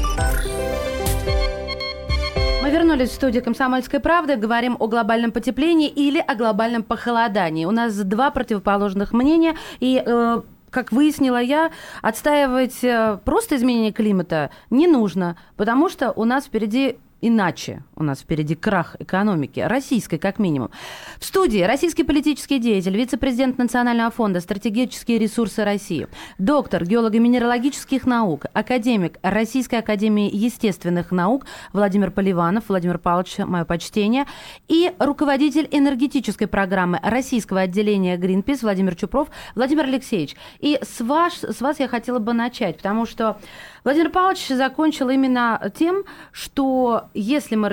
Мы 2.61 2.71
вернулись 2.73 3.11
в 3.11 3.15
студию 3.15 3.45
«Комсомольской 3.45 4.01
правды», 4.01 4.35
говорим 4.35 4.77
о 4.81 4.89
глобальном 4.89 5.31
потеплении 5.31 5.89
или 5.89 6.19
о 6.19 6.35
глобальном 6.35 6.83
похолодании. 6.83 7.67
У 7.67 7.71
нас 7.71 7.95
два 7.95 8.33
противоположных 8.33 9.13
мнения, 9.13 9.55
и 9.79 10.03
э, 10.05 10.43
как 10.71 10.91
выяснила 10.91 11.41
я, 11.41 11.71
отстаивать 12.03 12.83
э, 12.83 13.21
просто 13.25 13.55
изменение 13.55 13.93
климата 13.93 14.51
не 14.71 14.89
нужно, 14.89 15.37
потому 15.57 15.89
что 15.89 16.11
у 16.11 16.25
нас 16.25 16.47
впереди 16.47 16.99
иначе. 17.21 17.85
У 17.99 18.03
нас 18.03 18.21
впереди 18.21 18.55
крах 18.55 18.95
экономики, 18.99 19.61
российской 19.61 20.19
как 20.19 20.39
минимум. 20.39 20.71
В 21.19 21.25
студии 21.25 21.63
российский 21.63 22.05
политический 22.05 22.59
деятель, 22.59 22.95
вице-президент 22.95 23.57
Национального 23.57 24.11
фонда 24.11 24.41
«Стратегические 24.41 25.19
ресурсы 25.19 25.65
России», 25.65 26.07
доктор 26.37 26.85
геолого-минералогических 26.85 28.05
наук, 28.05 28.45
академик 28.53 29.19
Российской 29.23 29.77
академии 29.77 30.29
естественных 30.31 31.11
наук 31.11 31.47
Владимир 31.73 32.11
Поливанов. 32.11 32.65
Владимир 32.69 32.99
Павлович, 32.99 33.39
мое 33.39 33.65
почтение. 33.65 34.27
И 34.69 34.93
руководитель 34.99 35.67
энергетической 35.71 36.49
программы 36.49 37.01
российского 37.03 37.61
отделения 37.61 38.19
Greenpeace 38.19 38.61
Владимир 38.61 38.95
Чупров. 38.95 39.29
Владимир 39.55 39.85
Алексеевич, 39.85 40.37
и 40.59 40.79
с 40.83 41.01
вас, 41.01 41.43
с 41.43 41.63
вас 41.63 41.81
я 41.81 41.89
хотела 41.89 42.19
бы 42.19 42.35
начать, 42.35 42.77
потому 42.77 43.07
что 43.07 43.39
Владимир 43.85 44.11
Павлович 44.11 44.49
закончил 44.49 45.09
именно 45.09 45.73
тем, 45.79 46.03
что 46.33 47.05
если 47.15 47.55
мы 47.55 47.71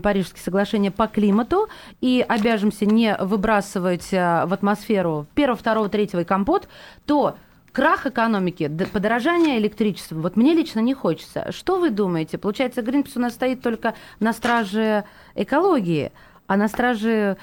Парижские 0.00 0.42
соглашения 0.42 0.90
по 0.90 1.06
климату 1.06 1.68
и 2.00 2.24
обяжемся 2.26 2.86
не 2.86 3.16
выбрасывать 3.18 4.12
э, 4.12 4.44
в 4.46 4.52
атмосферу 4.52 5.26
первого, 5.34 5.58
второго, 5.58 5.88
третьего 5.88 6.20
и 6.20 6.24
компот, 6.24 6.68
то 7.06 7.36
крах 7.72 8.06
экономики, 8.06 8.70
подорожание 8.92 9.58
электричества, 9.58 10.16
вот 10.16 10.36
мне 10.36 10.54
лично 10.54 10.80
не 10.80 10.94
хочется. 10.94 11.52
Что 11.52 11.78
вы 11.78 11.90
думаете? 11.90 12.38
Получается, 12.38 12.82
Гринпис 12.82 13.16
у 13.16 13.20
нас 13.20 13.34
стоит 13.34 13.62
только 13.62 13.94
на 14.20 14.32
страже 14.32 15.04
экологии, 15.34 16.12
а 16.46 16.56
на 16.56 16.68
страже 16.68 17.36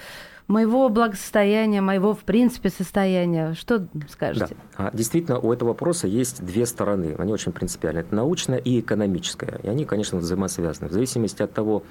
моего 0.48 0.90
благосостояния, 0.90 1.82
моего, 1.82 2.14
в 2.14 2.24
принципе, 2.24 2.70
состояния. 2.70 3.54
Что 3.54 3.88
скажете? 4.10 4.56
Да. 4.78 4.88
А, 4.88 4.92
действительно, 4.96 5.40
у 5.40 5.52
этого 5.52 5.70
вопроса 5.70 6.08
есть 6.08 6.46
две 6.46 6.66
стороны. 6.66 7.16
Они 7.18 7.34
очень 7.34 7.52
принципиальны. 7.52 8.00
Это 8.00 8.16
научная 8.16 8.58
и 8.58 8.80
экономическая. 8.80 9.60
И 9.64 9.68
они, 9.68 9.86
конечно, 9.86 10.18
взаимосвязаны. 10.20 10.90
В 10.90 10.92
зависимости 10.92 11.42
от 11.42 11.54
того, 11.54 11.84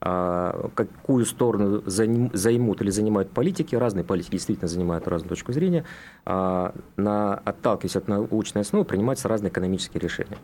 а, 0.00 0.70
какую 0.74 1.24
сторону 1.24 1.82
займут 1.86 2.82
или 2.82 2.90
занимают 2.90 3.30
политики, 3.30 3.76
разные 3.76 4.04
политики 4.04 4.32
действительно 4.32 4.68
занимают 4.68 5.08
разную 5.08 5.30
точку 5.30 5.52
зрения, 5.52 5.84
а, 6.24 6.74
на, 6.96 7.34
отталкиваясь 7.34 7.96
от 7.96 8.08
научной 8.08 8.62
основы, 8.62 8.84
принимаются 8.84 9.28
разные 9.28 9.50
экономические 9.50 10.00
решения. 10.00 10.38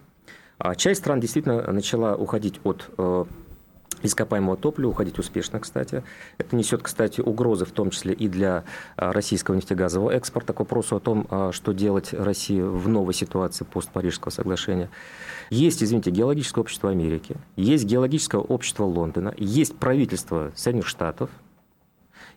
Часть 0.77 1.01
стран 1.01 1.21
действительно 1.21 1.71
начала 1.71 2.17
уходить 2.17 2.61
от 2.65 2.91
э, 2.99 3.25
ископаемого 4.03 4.57
топлива 4.57 4.91
уходить 4.91 5.19
успешно, 5.19 5.61
кстати. 5.61 6.03
Это 6.39 6.55
несет, 6.57 6.83
кстати, 6.83 7.21
угрозы 7.21 7.65
в 7.65 7.73
том 7.73 7.91
числе 7.91 8.15
и 8.15 8.29
для 8.29 8.65
а, 8.97 9.13
российского 9.13 9.57
нефтегазового 9.57 10.11
экспорта 10.11 10.53
к 10.53 10.61
вопросу 10.61 10.97
о 10.97 11.01
том, 11.01 11.27
а, 11.31 11.53
что 11.53 11.73
делать 11.73 12.13
России 12.13 12.61
в 12.61 12.89
новой 12.89 13.15
ситуации 13.15 13.65
постпарижского 13.65 14.31
соглашения. 14.31 14.91
Есть, 15.51 15.83
извините, 15.83 16.11
геологическое 16.11 16.63
общество 16.63 16.91
Америки, 16.91 17.37
есть 17.57 17.85
геологическое 17.85 18.41
общество 18.41 18.85
Лондона, 18.85 19.35
есть 19.37 19.77
правительство 19.77 20.53
Соединенных 20.55 20.89
Штатов, 20.89 21.31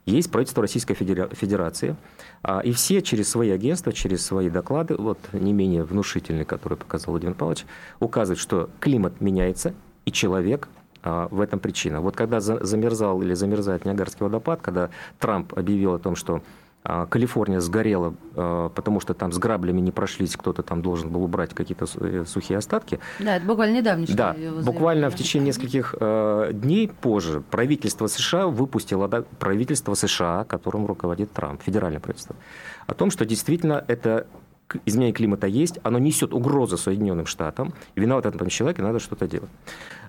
есть 0.05 0.31
правительство 0.31 0.61
Российской 0.61 0.95
Федерации, 0.95 1.95
а, 2.41 2.61
и 2.61 2.71
все 2.71 3.01
через 3.03 3.29
свои 3.29 3.51
агентства, 3.51 3.93
через 3.93 4.25
свои 4.25 4.49
доклады, 4.49 4.95
вот 4.95 5.19
не 5.31 5.53
менее 5.53 5.83
внушительные, 5.83 6.45
которые 6.45 6.77
показал 6.77 7.11
Владимир 7.11 7.35
Павлович, 7.35 7.65
указывают, 7.99 8.39
что 8.39 8.69
климат 8.79 9.21
меняется, 9.21 9.75
и 10.05 10.11
человек 10.11 10.67
в 11.03 11.41
этом 11.41 11.59
причина. 11.59 12.01
Вот 12.01 12.15
когда 12.15 12.39
замерзал 12.39 13.21
или 13.21 13.33
замерзает 13.33 13.85
Ниагарский 13.85 14.23
водопад, 14.23 14.61
когда 14.61 14.89
Трамп 15.19 15.57
объявил 15.57 15.95
о 15.95 15.99
том, 15.99 16.15
что 16.15 16.41
а, 16.83 17.05
Калифорния 17.05 17.59
сгорела, 17.59 18.15
а, 18.35 18.69
потому 18.69 18.99
что 18.99 19.13
там 19.13 19.31
с 19.31 19.37
граблями 19.37 19.81
не 19.81 19.91
прошлись, 19.91 20.35
кто-то 20.35 20.63
там 20.63 20.81
должен 20.81 21.09
был 21.09 21.23
убрать 21.23 21.53
какие-то 21.53 21.85
э, 21.99 22.25
сухие 22.25 22.57
остатки. 22.57 22.99
Да, 23.19 23.37
это 23.37 23.45
буквально 23.45 23.77
недавно. 23.77 24.05
Да, 24.09 24.35
буквально 24.63 25.09
в 25.11 25.15
течение 25.15 25.47
нескольких 25.47 25.93
дней 26.53 26.87
позже 26.87 27.41
правительство 27.41 28.07
США 28.07 28.47
выпустило 28.47 29.07
правительство 29.39 29.93
США, 29.93 30.43
которым 30.45 30.85
руководит 30.87 31.31
Трамп, 31.33 31.61
федеральное 31.61 31.99
правительство, 31.99 32.35
о 32.87 32.93
том, 32.93 33.11
что 33.11 33.25
действительно 33.25 33.83
это 33.87 34.25
изменение 34.85 35.13
климата 35.13 35.47
есть, 35.47 35.79
оно 35.83 35.99
несет 35.99 36.33
угрозу 36.33 36.77
Соединенным 36.77 37.25
Штатам, 37.25 37.73
и 37.95 38.01
виноват 38.01 38.25
этом 38.25 38.49
человек, 38.49 38.79
и 38.79 38.81
надо 38.81 38.99
что-то 38.99 39.27
делать. 39.27 39.49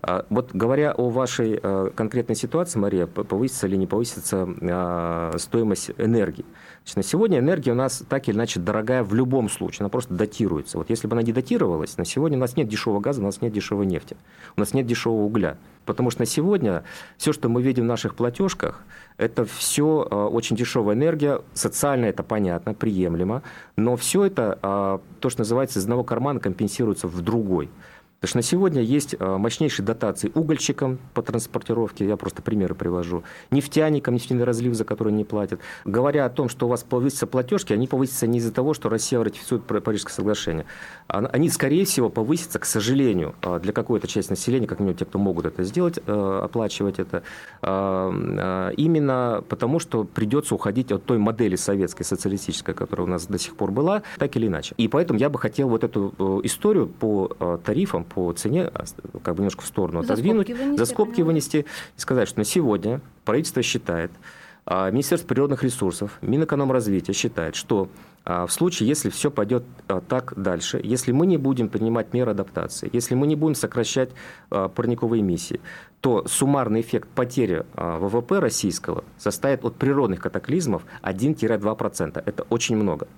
А, 0.03 0.27
вот 0.31 0.51
говоря 0.53 0.93
о 0.93 1.11
вашей 1.11 1.61
э, 1.63 1.91
конкретной 1.95 2.35
ситуации, 2.35 2.79
Мария, 2.79 3.07
повысится 3.07 3.69
или 3.69 3.77
не 3.77 3.87
повысится 3.87 4.49
а, 4.63 5.33
стоимость 5.39 5.93
энергии. 5.99 6.45
Значит, 6.85 6.97
на 6.97 7.03
сегодня 7.05 7.39
энергия 7.39 7.73
у 7.73 7.77
нас 7.77 8.03
так 8.09 8.29
или 8.29 8.35
иначе 8.35 8.59
дорогая 8.59 9.05
в 9.05 9.15
любом 9.15 9.49
случае, 9.49 9.81
она 9.81 9.89
просто 9.91 10.15
датируется. 10.15 10.79
Вот 10.79 10.91
если 10.91 11.07
бы 11.07 11.15
она 11.15 11.23
не 11.23 11.33
датировалась, 11.33 11.97
на 11.99 12.05
сегодня 12.05 12.37
у 12.37 12.41
нас 12.41 12.57
нет 12.57 12.69
дешевого 12.69 13.01
газа, 13.01 13.21
у 13.21 13.25
нас 13.25 13.41
нет 13.41 13.53
дешевой 13.53 13.87
нефти, 13.87 14.17
у 14.57 14.61
нас 14.61 14.75
нет 14.75 14.87
дешевого 14.87 15.23
угля. 15.23 15.57
Потому 15.85 16.11
что 16.11 16.23
на 16.23 16.27
сегодня 16.27 16.85
все, 17.17 17.33
что 17.33 17.49
мы 17.49 17.63
видим 17.63 17.85
в 17.85 17.87
наших 17.87 18.15
платежках, 18.15 18.85
это 19.17 19.45
все 19.45 20.07
э, 20.11 20.15
очень 20.15 20.57
дешевая 20.57 20.97
энергия, 20.97 21.41
социально 21.55 22.07
это 22.07 22.23
понятно, 22.23 22.75
приемлемо, 22.75 23.43
но 23.77 23.97
все 23.97 24.25
это, 24.25 24.59
э, 24.63 24.99
то, 25.21 25.31
что 25.31 25.41
называется, 25.41 25.79
из 25.79 25.85
одного 25.85 26.05
кармана 26.05 26.41
компенсируется 26.41 27.09
в 27.09 27.21
другой. 27.23 27.71
Потому 28.23 28.29
что 28.29 28.39
на 28.39 28.43
сегодня 28.43 28.83
есть 28.83 29.17
э, 29.19 29.37
мощнейшие 29.37 29.85
дотации 29.85 30.31
угольщикам 30.33 31.01
по 31.13 31.23
транспортировке, 31.23 32.07
я 32.07 32.17
просто 32.17 32.41
примеры 32.41 32.77
привожу, 32.77 33.25
нефтяникам, 33.51 34.15
нефтяной 34.15 34.45
разлив, 34.45 34.75
за 34.75 34.85
который 34.85 35.13
не 35.13 35.25
платят. 35.25 35.59
Говоря 35.85 36.25
о 36.25 36.31
том, 36.31 36.49
что 36.49 36.67
у 36.67 36.69
вас 36.69 36.85
повысятся 36.85 37.27
платежки, 37.27 37.73
они 37.73 37.89
повысятся 37.89 38.29
не 38.29 38.39
из-за 38.39 38.53
того, 38.53 38.75
что 38.75 38.89
Россия 38.89 39.19
ратифицирует 39.19 39.67
Парижское 39.67 40.15
соглашение. 40.15 40.67
Они, 41.09 41.49
скорее 41.49 41.85
всего, 41.85 42.11
повысятся, 42.11 42.61
к 42.61 42.65
сожалению, 42.65 43.35
э, 43.43 43.59
для 43.61 43.73
какой-то 43.73 44.07
части 44.07 44.31
населения, 44.31 44.69
как 44.69 44.79
минимум 44.79 44.97
те, 44.97 45.05
кто 45.05 45.19
могут 45.19 45.47
это 45.47 45.65
сделать, 45.65 45.99
э, 46.07 46.41
оплачивать 46.45 47.01
это, 47.01 47.25
именно 47.63 49.43
потому, 49.49 49.81
что 49.81 50.05
придется 50.05 50.55
уходить 50.55 50.93
от 50.93 51.05
той 51.05 51.19
модели 51.19 51.57
советской, 51.57 52.05
социалистической, 52.05 52.75
которая 52.75 53.07
у 53.07 53.11
нас 53.11 53.27
до 53.27 53.39
сих 53.39 53.57
пор 53.57 53.73
была, 53.73 54.03
так 54.19 54.37
или 54.37 54.47
иначе. 54.47 54.75
И 54.79 54.87
поэтому 54.87 55.19
я 55.19 55.29
бы 55.29 55.41
хотел 55.41 55.69
вот 55.69 55.83
эту 55.83 56.41
историю 56.45 56.87
по 56.87 57.59
тарифам, 57.65 58.05
по 58.15 58.33
цене 58.33 58.65
а, 58.65 58.85
как 59.23 59.35
бы 59.35 59.41
немножко 59.41 59.63
в 59.63 59.67
сторону 59.67 60.03
за 60.03 60.15
отодвинуть, 60.15 60.49
скобки 60.49 60.63
вынести, 60.63 60.79
за 60.79 60.87
скобки 60.87 61.21
вынести 61.23 61.57
и 61.97 62.01
сказать, 62.01 62.29
что 62.29 62.39
на 62.39 62.45
сегодня 62.45 63.01
правительство 63.25 63.63
считает, 63.63 64.11
а, 64.65 64.91
Министерство 64.91 65.29
природных 65.29 65.63
ресурсов, 65.63 66.19
Минэкономразвития 66.23 67.15
считает, 67.15 67.57
что 67.57 67.89
а, 68.25 68.47
в 68.47 68.53
случае, 68.53 68.89
если 68.89 69.11
все 69.11 69.31
пойдет 69.31 69.65
так 70.09 70.35
дальше, 70.37 70.81
если 70.83 71.13
мы 71.13 71.27
не 71.27 71.37
будем 71.37 71.69
принимать 71.69 72.13
меры 72.13 72.31
адаптации, 72.31 72.89
если 72.93 73.15
мы 73.15 73.27
не 73.27 73.35
будем 73.35 73.55
сокращать 73.55 74.11
парниковые 74.51 75.23
эмиссии, 75.23 75.61
то 76.01 76.27
суммарный 76.27 76.81
эффект 76.81 77.09
потери 77.09 77.65
ВВП 77.75 78.39
российского 78.39 79.05
составит 79.19 79.65
от 79.65 79.77
природных 79.77 80.21
катаклизмов 80.21 80.83
1-2%. 81.03 82.23
Это 82.25 82.43
очень 82.49 82.77
много. 82.77 83.09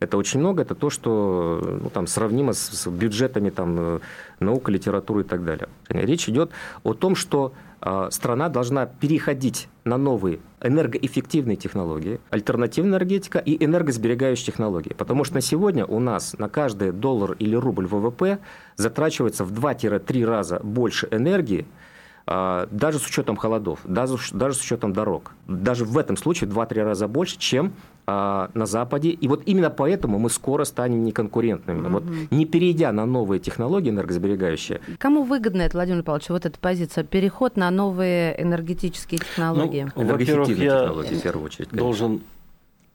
Это 0.00 0.16
очень 0.16 0.40
много, 0.40 0.62
это 0.62 0.74
то, 0.74 0.90
что 0.90 1.78
ну, 1.82 1.88
там, 1.90 2.06
сравнимо 2.06 2.52
с, 2.52 2.58
с 2.58 2.88
бюджетами 2.88 3.50
там, 3.50 3.76
э, 3.78 4.00
наука, 4.40 4.72
литературы 4.72 5.22
и 5.22 5.24
так 5.24 5.44
далее. 5.44 5.68
Речь 5.88 6.28
идет 6.28 6.50
о 6.82 6.94
том, 6.94 7.14
что 7.14 7.52
э, 7.80 8.08
страна 8.10 8.48
должна 8.48 8.86
переходить 8.86 9.68
на 9.84 9.96
новые 9.96 10.40
энергоэффективные 10.60 11.56
технологии, 11.56 12.20
альтернативная 12.30 12.98
энергетика 12.98 13.38
и 13.38 13.64
энергосберегающие 13.64 14.46
технологии. 14.46 14.92
Потому 14.92 15.24
что 15.24 15.36
на 15.36 15.40
сегодня 15.40 15.86
у 15.86 16.00
нас 16.00 16.36
на 16.38 16.48
каждый 16.48 16.92
доллар 16.92 17.36
или 17.38 17.54
рубль 17.54 17.86
ВВП 17.86 18.40
затрачивается 18.76 19.44
в 19.44 19.52
2-3 19.52 20.24
раза 20.24 20.60
больше 20.64 21.06
энергии, 21.12 21.66
даже 22.26 22.98
с 22.98 23.06
учетом 23.06 23.36
холодов, 23.36 23.80
даже, 23.84 24.16
даже 24.32 24.54
с 24.54 24.60
учетом 24.60 24.92
дорог, 24.92 25.32
даже 25.48 25.84
в 25.84 25.98
этом 25.98 26.16
случае 26.16 26.48
в 26.48 26.58
2-3 26.58 26.82
раза 26.82 27.08
больше, 27.08 27.38
чем 27.38 27.72
а, 28.04 28.50
на 28.54 28.66
Западе. 28.66 29.10
И 29.10 29.28
вот 29.28 29.42
именно 29.46 29.70
поэтому 29.70 30.18
мы 30.18 30.28
скоро 30.28 30.64
станем 30.64 31.04
неконкурентными. 31.04 31.86
Mm-hmm. 31.86 31.90
Вот 31.90 32.04
не 32.30 32.46
перейдя 32.46 32.90
на 32.92 33.06
новые 33.06 33.38
технологии 33.38 33.90
энергосберегающие. 33.90 34.80
Кому 34.98 35.22
выгодно 35.22 35.62
это, 35.62 35.76
Владимир 35.76 36.02
Павлович, 36.02 36.30
вот 36.30 36.44
эта 36.44 36.58
позиция, 36.58 37.04
переход 37.04 37.56
на 37.56 37.70
новые 37.70 38.40
энергетические 38.42 39.18
технологии? 39.18 39.90
Ну, 39.94 40.04
во-первых, 40.04 40.48
я 40.48 40.80
технологии, 40.80 41.14
в 41.14 41.22
первую 41.22 41.46
очередь, 41.46 41.68
должен 41.70 42.22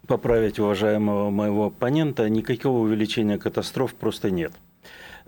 поправить 0.08 0.60
уважаемого 0.60 1.30
моего 1.30 1.68
оппонента, 1.68 2.30
никакого 2.30 2.80
увеличения 2.80 3.38
катастроф 3.38 3.94
просто 3.94 4.32
нет. 4.32 4.52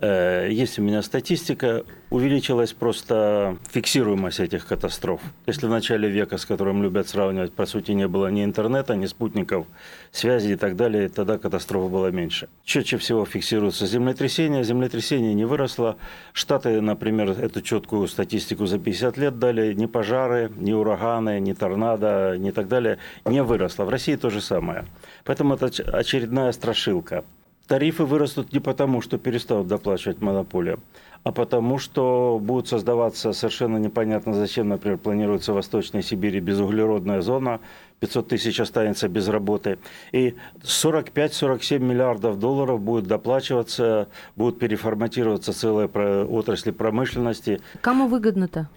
Э, 0.00 0.48
есть 0.50 0.78
у 0.78 0.82
меня 0.82 1.02
статистика, 1.02 1.84
увеличилась 2.08 2.72
просто 2.72 3.58
фиксируемость 3.70 4.40
этих 4.40 4.66
катастроф. 4.66 5.20
Если 5.46 5.66
в 5.66 5.70
начале 5.70 6.08
века, 6.08 6.38
с 6.38 6.46
которым 6.46 6.82
любят 6.82 7.08
сравнивать, 7.08 7.52
по 7.52 7.66
сути, 7.66 7.92
не 7.92 8.08
было 8.08 8.28
ни 8.28 8.42
интернета, 8.42 8.96
ни 8.96 9.04
спутников, 9.04 9.66
связи 10.10 10.52
и 10.52 10.56
так 10.56 10.76
далее, 10.76 11.10
тогда 11.10 11.36
катастрофа 11.36 11.88
была 11.88 12.10
меньше. 12.10 12.48
Чаще 12.64 12.96
всего 12.96 13.26
фиксируются 13.26 13.86
землетрясения, 13.86 14.62
землетрясение 14.62 15.34
не 15.34 15.44
выросло. 15.44 15.96
Штаты, 16.32 16.80
например, 16.80 17.30
эту 17.30 17.60
четкую 17.60 18.08
статистику 18.08 18.64
за 18.64 18.78
50 18.78 19.18
лет 19.18 19.38
дали, 19.38 19.74
ни 19.74 19.84
пожары, 19.84 20.50
ни 20.56 20.72
ураганы, 20.72 21.40
ни 21.40 21.52
торнадо, 21.52 22.36
ни 22.38 22.52
так 22.52 22.68
далее, 22.68 22.98
не 23.26 23.42
выросло. 23.42 23.84
В 23.84 23.90
России 23.90 24.16
то 24.16 24.30
же 24.30 24.40
самое. 24.40 24.86
Поэтому 25.24 25.54
это 25.54 25.66
очередная 25.92 26.52
страшилка. 26.52 27.24
Тарифы 27.70 28.04
вырастут 28.04 28.52
не 28.52 28.58
потому, 28.58 29.00
что 29.00 29.16
перестанут 29.16 29.68
доплачивать 29.68 30.20
монополия, 30.20 30.78
а 31.22 31.30
потому, 31.30 31.78
что 31.78 32.40
будут 32.42 32.66
создаваться 32.66 33.32
совершенно 33.32 33.76
непонятно 33.76 34.34
зачем, 34.34 34.68
например, 34.68 34.98
планируется 34.98 35.52
в 35.52 35.54
Восточной 35.54 36.02
Сибири 36.02 36.40
безуглеродная 36.40 37.20
зона, 37.20 37.60
500 38.00 38.26
тысяч 38.26 38.58
останется 38.58 39.08
без 39.08 39.28
работы, 39.28 39.78
и 40.10 40.34
45-47 40.62 41.78
миллиардов 41.78 42.40
долларов 42.40 42.80
будет 42.80 43.06
доплачиваться, 43.06 44.08
будут 44.34 44.58
переформатироваться 44.58 45.52
целые 45.52 45.86
отрасли 45.86 46.72
промышленности. 46.72 47.60
Кому 47.82 48.08
выгодно-то? 48.08 48.68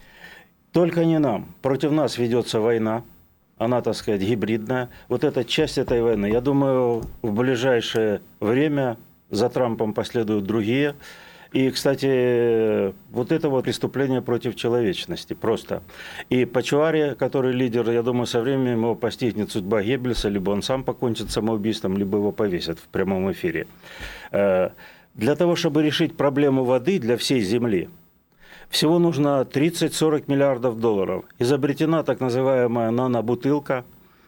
Только 0.71 1.03
не 1.03 1.17
нам. 1.17 1.55
Против 1.63 1.89
нас 1.91 2.19
ведется 2.19 2.59
война, 2.59 3.01
она, 3.63 3.81
так 3.81 3.95
сказать, 3.95 4.21
гибридная. 4.21 4.89
Вот 5.09 5.23
эта 5.23 5.43
часть 5.43 5.77
этой 5.77 6.01
войны, 6.01 6.27
я 6.27 6.41
думаю, 6.41 7.03
в 7.21 7.33
ближайшее 7.33 8.21
время 8.39 8.97
за 9.29 9.49
Трампом 9.49 9.93
последуют 9.93 10.45
другие. 10.45 10.95
И, 11.51 11.69
кстати, 11.69 12.93
вот 13.11 13.31
это 13.31 13.49
вот 13.49 13.65
преступление 13.65 14.23
против 14.23 14.55
человечности 14.55 15.33
просто. 15.33 15.83
И 16.29 16.45
Пачуари, 16.45 17.15
который 17.17 17.53
лидер, 17.53 17.89
я 17.91 18.01
думаю, 18.01 18.25
со 18.25 18.41
временем 18.41 18.81
его 18.81 18.95
постигнет 18.95 19.51
судьба 19.51 19.83
Геббельса, 19.83 20.29
либо 20.29 20.49
он 20.49 20.63
сам 20.63 20.83
покончит 20.83 21.29
самоубийством, 21.29 21.95
либо 21.97 22.17
его 22.17 22.31
повесят 22.31 22.79
в 22.79 22.87
прямом 22.87 23.31
эфире. 23.31 23.67
Э, 24.31 24.71
для 25.13 25.35
того, 25.35 25.55
чтобы 25.55 25.83
решить 25.83 26.17
проблему 26.17 26.63
воды 26.63 26.97
для 26.97 27.17
всей 27.17 27.41
Земли– 27.41 27.89
всего 28.69 28.99
нужно 28.99 29.47
30-40 29.49 30.23
миллиардов 30.27 30.79
долларов. 30.79 31.25
Изобретена 31.39 32.03
так 32.03 32.19
называемая 32.19 32.91
нано-бутылка, 32.91 33.85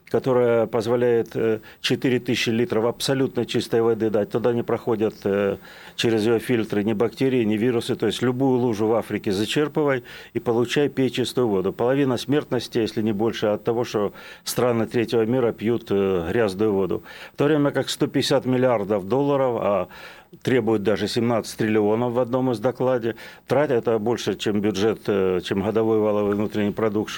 которая 0.10 0.68
позволяет 0.68 1.36
4000 1.82 2.50
э, 2.50 2.52
литров 2.52 2.86
абсолютно 2.86 3.46
чистой 3.46 3.82
воды 3.82 4.10
дать. 4.10 4.30
Туда 4.30 4.54
не 4.54 4.64
проходят 4.64 5.16
э, 5.24 5.58
через 5.96 6.26
ее 6.26 6.40
фильтры 6.40 6.84
ни 6.84 6.94
бактерии, 6.94 7.44
ни 7.44 7.58
вирусы. 7.58 7.96
То 7.96 8.06
есть 8.06 8.22
любую 8.22 8.60
лужу 8.60 8.88
в 8.88 8.94
Африке 8.94 9.32
зачерпывай 9.32 10.04
и 10.34 10.40
получай, 10.40 10.90
пей 10.90 11.10
чистую 11.10 11.48
воду. 11.48 11.74
Половина 11.74 12.18
смертности, 12.18 12.78
если 12.78 13.02
не 13.02 13.14
больше, 13.14 13.48
от 13.48 13.64
того, 13.64 13.84
что 13.84 14.14
страны 14.44 14.86
третьего 14.86 15.26
мира 15.26 15.52
пьют 15.52 15.88
э, 15.90 16.28
грязную 16.30 16.72
воду. 16.72 17.04
В 17.34 17.38
то 17.38 17.46
время 17.46 17.72
как 17.72 17.90
150 17.90 18.46
миллиардов 18.46 19.08
долларов, 19.08 19.58
а 19.60 19.88
требует 20.44 20.84
даже 20.84 21.08
17 21.08 21.58
триллионов 21.58 22.14
в 22.14 22.20
одном 22.20 22.52
из 22.52 22.60
докладе. 22.60 23.16
Тратят 23.48 23.88
это 23.88 24.00
больше, 24.00 24.36
чем 24.36 24.60
бюджет, 24.62 25.06
чем 25.06 25.62
годовой 25.62 26.00
валовый 26.00 26.36
внутренний 26.36 26.72
продукт 26.72 27.12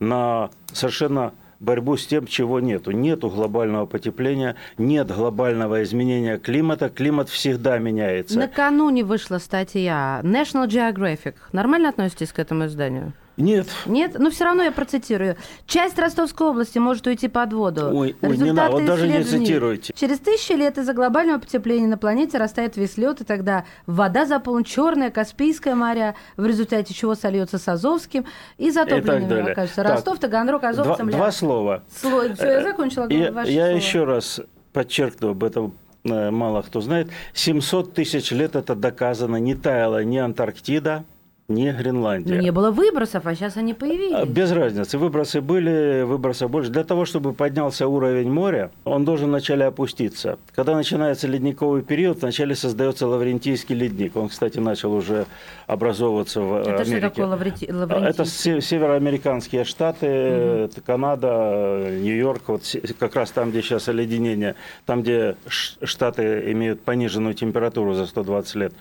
на 0.00 0.50
совершенно 0.72 1.32
борьбу 1.60 1.96
с 1.96 2.06
тем, 2.06 2.26
чего 2.26 2.60
нету. 2.60 2.90
Нету 2.90 3.30
глобального 3.30 3.86
потепления, 3.86 4.56
нет 4.76 5.08
глобального 5.08 5.82
изменения 5.82 6.38
климата. 6.38 6.88
Климат 6.88 7.28
всегда 7.28 7.78
меняется. 7.78 8.38
Накануне 8.38 9.04
вышла 9.04 9.38
статья 9.38 10.20
National 10.22 10.68
Geographic. 10.68 11.34
Нормально 11.52 11.88
относитесь 11.88 12.32
к 12.32 12.38
этому 12.38 12.66
изданию? 12.66 13.12
Нет. 13.38 13.68
Нет? 13.86 14.18
Но 14.18 14.30
все 14.30 14.44
равно 14.44 14.64
я 14.64 14.72
процитирую. 14.72 15.36
Часть 15.66 15.98
Ростовской 15.98 16.48
области 16.48 16.78
может 16.78 17.06
уйти 17.06 17.28
под 17.28 17.52
воду. 17.52 17.90
Ой, 17.94 18.16
ой 18.20 18.36
не 18.36 18.52
надо, 18.52 18.72
вот 18.72 18.84
даже 18.84 19.08
не 19.08 19.22
цитируйте. 19.22 19.94
Через 19.96 20.18
тысячи 20.18 20.52
лет 20.52 20.76
из-за 20.76 20.92
глобального 20.92 21.38
потепления 21.38 21.86
на 21.86 21.96
планете 21.96 22.38
растает 22.38 22.76
весь 22.76 22.96
лед, 22.96 23.20
и 23.20 23.24
тогда 23.24 23.64
вода 23.86 24.26
заполнит 24.26 24.66
Черное, 24.66 25.10
Каспийское 25.10 25.74
море, 25.74 26.14
в 26.36 26.44
результате 26.44 26.92
чего 26.92 27.14
сольется 27.14 27.58
с 27.58 27.68
Азовским 27.68 28.26
и 28.58 28.70
затоплением 28.70 29.46
окажется. 29.46 29.82
Ростов, 29.84 30.18
Таганрог, 30.18 30.64
Азов, 30.64 30.86
два, 30.86 30.96
Два 30.96 31.32
слова. 31.32 31.84
Слово. 32.00 32.34
Все, 32.34 32.46
я 32.46 32.62
закончила. 32.62 33.08
Я, 33.08 33.42
я 33.42 33.68
еще 33.68 34.04
раз 34.04 34.40
подчеркну 34.72 35.30
об 35.30 35.44
этом 35.44 35.74
э, 36.04 36.30
мало 36.30 36.62
кто 36.62 36.80
знает. 36.80 37.08
700 37.34 37.94
тысяч 37.94 38.32
лет 38.32 38.56
это 38.56 38.74
доказано, 38.74 39.36
не 39.36 39.54
таяла 39.54 40.02
ни 40.02 40.18
Антарктида, 40.18 41.04
не 41.48 41.72
Гренландия. 41.72 42.34
Но 42.34 42.42
не 42.42 42.52
было 42.52 42.70
выбросов, 42.70 43.26
а 43.26 43.34
сейчас 43.34 43.56
они 43.56 43.72
появились. 43.72 44.14
А, 44.14 44.26
без 44.26 44.52
разницы. 44.52 44.98
Выбросы 44.98 45.40
были, 45.40 46.02
выбросов 46.02 46.50
больше. 46.50 46.70
Для 46.70 46.84
того, 46.84 47.06
чтобы 47.06 47.32
поднялся 47.32 47.88
уровень 47.88 48.30
моря, 48.30 48.70
он 48.84 49.06
должен 49.06 49.28
вначале 49.28 49.64
опуститься. 49.64 50.38
Когда 50.54 50.76
начинается 50.76 51.26
ледниковый 51.26 51.80
период, 51.80 52.20
вначале 52.20 52.54
создается 52.54 53.06
Лаврентийский 53.06 53.74
ледник. 53.74 54.14
Он, 54.16 54.28
кстати, 54.28 54.58
начал 54.58 54.92
уже 54.92 55.24
образовываться 55.66 56.42
в 56.42 56.54
Это 56.60 56.82
Америке. 56.82 56.90
что 56.90 57.00
такое 57.00 57.26
Лавренти... 57.26 57.72
Лаврентийский? 57.72 58.52
Это 58.52 58.60
североамериканские 58.60 59.64
штаты, 59.64 60.64
угу. 60.64 60.82
Канада, 60.84 61.88
Нью-Йорк, 61.90 62.42
вот 62.48 62.76
как 62.98 63.16
раз 63.16 63.30
там, 63.30 63.50
где 63.50 63.62
сейчас 63.62 63.88
оледенение, 63.88 64.54
там, 64.84 65.00
где 65.00 65.36
штаты 65.46 66.52
имеют 66.52 66.82
пониженную 66.82 67.32
температуру 67.32 67.94
за 67.94 68.04
120 68.04 68.54
лет. 68.56 68.74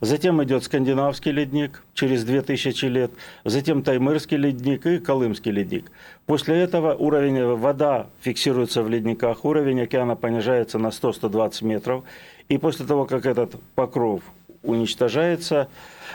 Затем 0.00 0.42
идет 0.42 0.64
скандинавский 0.64 1.32
ледник 1.32 1.82
через 1.94 2.24
2000 2.24 2.84
лет, 2.86 3.10
затем 3.44 3.82
таймырский 3.82 4.36
ледник 4.36 4.86
и 4.86 4.98
колымский 4.98 5.52
ледник. 5.52 5.90
После 6.26 6.56
этого 6.56 6.94
уровень 6.94 7.54
вода 7.56 8.06
фиксируется 8.20 8.82
в 8.82 8.88
ледниках, 8.88 9.44
уровень 9.44 9.80
океана 9.80 10.16
понижается 10.16 10.78
на 10.78 10.88
100-120 10.88 11.64
метров. 11.64 12.04
И 12.48 12.58
после 12.58 12.86
того, 12.86 13.06
как 13.06 13.26
этот 13.26 13.56
покров 13.74 14.22
уничтожается 14.62 15.68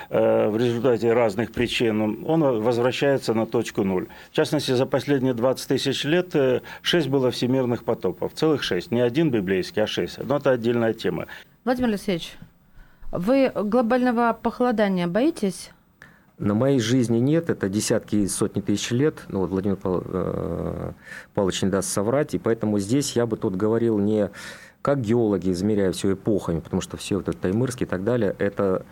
э, 0.09 0.49
в 0.49 0.57
результате 0.57 1.13
разных 1.13 1.51
причин, 1.51 2.25
он 2.25 2.41
возвращается 2.61 3.33
на 3.33 3.45
точку 3.45 3.83
ноль. 3.83 4.07
В 4.31 4.35
частности, 4.35 4.71
за 4.71 4.85
последние 4.85 5.33
20 5.33 5.67
тысяч 5.67 6.03
лет 6.03 6.35
э, 6.35 6.61
6 6.81 7.07
было 7.07 7.31
всемирных 7.31 7.83
потопов. 7.83 8.33
Целых 8.33 8.63
6. 8.63 8.91
Не 8.91 9.01
один 9.01 9.31
библейский, 9.31 9.83
а 9.83 9.87
6. 9.87 10.19
Но 10.23 10.37
это 10.37 10.51
отдельная 10.51 10.93
тема. 10.93 11.27
Владимир 11.63 11.89
Алексеевич, 11.89 12.33
вы 13.11 13.51
глобального 13.53 14.37
похолодания 14.41 15.07
боитесь? 15.07 15.71
На 16.37 16.55
моей 16.55 16.79
жизни 16.79 17.19
нет, 17.19 17.51
это 17.51 17.69
десятки 17.69 18.15
и 18.15 18.27
сотни 18.27 18.61
тысяч 18.61 18.89
лет. 18.89 19.25
Ну, 19.27 19.41
вот 19.41 19.51
Владимир 19.51 19.77
э, 19.83 20.91
Павлович 21.35 21.61
не 21.61 21.69
даст 21.69 21.89
соврать, 21.89 22.33
и 22.33 22.39
поэтому 22.39 22.79
здесь 22.79 23.15
я 23.15 23.27
бы 23.27 23.37
тут 23.37 23.55
говорил 23.55 23.99
не 23.99 24.31
как 24.81 25.01
геологи, 25.01 25.51
измеряя 25.51 25.91
все 25.91 26.13
эпохами, 26.13 26.59
потому 26.59 26.81
что 26.81 26.97
все 26.97 27.19
это 27.19 27.33
Таймырский 27.33 27.85
и 27.85 27.89
так 27.89 28.03
далее, 28.03 28.35
это 28.39 28.83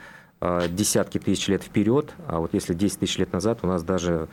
э, 0.41 0.67
десятки 0.69 1.17
тысяч 1.17 1.47
лет 1.47 1.63
вперед, 1.63 2.13
а 2.27 2.39
вот 2.39 2.53
если 2.53 2.75
10 2.75 2.99
тысяч 2.99 3.17
лет 3.17 3.33
назад 3.33 3.59
у 3.63 3.67
нас 3.67 3.81
даже, 3.81 4.27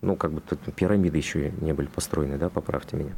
ну, 0.00 0.16
как 0.16 0.32
бы 0.32 0.40
тут 0.40 0.58
пирамиды 0.74 1.16
еще 1.18 1.52
не 1.60 1.72
были 1.72 1.86
построены, 1.86 2.36
да, 2.36 2.48
поправьте 2.48 2.96
меня. 2.96 3.12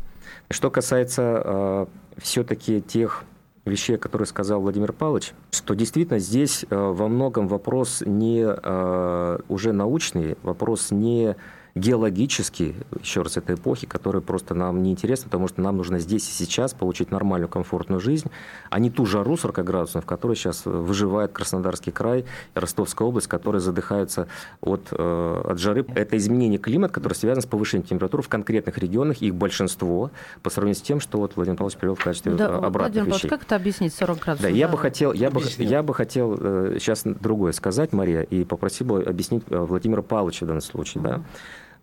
Что 0.50 0.70
касается 0.70 1.42
э, 1.42 1.86
все-таки 2.18 2.82
тех 2.82 3.24
вещей, 3.68 3.96
которые 3.96 4.26
сказал 4.26 4.60
Владимир 4.60 4.92
Павлович, 4.92 5.32
что 5.50 5.74
действительно 5.74 6.18
здесь 6.18 6.64
э, 6.68 6.76
во 6.76 7.08
многом 7.08 7.48
вопрос 7.48 8.02
не 8.04 8.44
э, 8.44 9.38
уже 9.48 9.72
научный, 9.72 10.36
вопрос 10.42 10.90
не 10.90 11.36
геологические, 11.78 12.74
еще 13.00 13.22
раз, 13.22 13.36
это 13.36 13.54
эпохи, 13.54 13.86
которые 13.86 14.22
просто 14.22 14.54
нам 14.54 14.82
не 14.82 14.90
интересны, 14.92 15.26
потому 15.26 15.48
что 15.48 15.60
нам 15.60 15.76
нужно 15.76 15.98
здесь 15.98 16.28
и 16.28 16.32
сейчас 16.32 16.74
получить 16.74 17.10
нормальную, 17.10 17.48
комфортную 17.48 18.00
жизнь, 18.00 18.30
а 18.70 18.78
не 18.78 18.90
ту 18.90 19.06
жару 19.06 19.36
40 19.36 19.64
градусов, 19.64 20.04
в 20.04 20.06
которой 20.06 20.36
сейчас 20.36 20.64
выживает 20.64 21.32
Краснодарский 21.32 21.92
край 21.92 22.20
и 22.20 22.58
Ростовская 22.58 23.06
область, 23.06 23.28
которые 23.28 23.60
задыхаются 23.60 24.28
от, 24.60 24.88
э, 24.90 25.42
от 25.44 25.58
жары. 25.58 25.86
Это 25.94 26.16
изменение 26.16 26.58
климата, 26.58 26.94
которое 26.94 27.14
связано 27.14 27.42
с 27.42 27.46
повышением 27.46 27.86
температуры 27.86 28.22
в 28.22 28.28
конкретных 28.28 28.78
регионах, 28.78 29.22
их 29.22 29.34
большинство, 29.34 30.10
по 30.42 30.50
сравнению 30.50 30.78
с 30.78 30.82
тем, 30.82 31.00
что 31.00 31.18
вот 31.18 31.36
Владимир 31.36 31.58
Павлович 31.58 31.78
привел 31.78 31.94
в 31.94 32.02
качестве 32.02 32.32
да, 32.32 32.46
обратных 32.56 32.72
Владимир 32.74 33.06
вещей. 33.06 33.28
Павлович, 33.28 33.30
как 33.30 33.42
это 33.42 33.56
объяснить 33.56 33.94
40 33.94 34.18
градусов? 34.18 34.42
Да, 34.42 34.48
я 34.48 34.68
бы 34.68 34.78
хотел, 34.78 35.12
я 35.12 35.30
бы, 35.30 35.42
я 35.58 35.82
бы 35.82 35.94
хотел 35.94 36.36
э, 36.38 36.76
сейчас 36.78 37.02
другое 37.04 37.52
сказать, 37.52 37.92
Мария, 37.92 38.22
и 38.22 38.44
попросил 38.44 38.86
бы 38.86 39.02
объяснить 39.02 39.44
э, 39.48 39.58
Владимира 39.58 40.02
Павловича 40.02 40.44
в 40.44 40.48
данном 40.48 40.62
случае. 40.62 41.02
Да. 41.02 41.22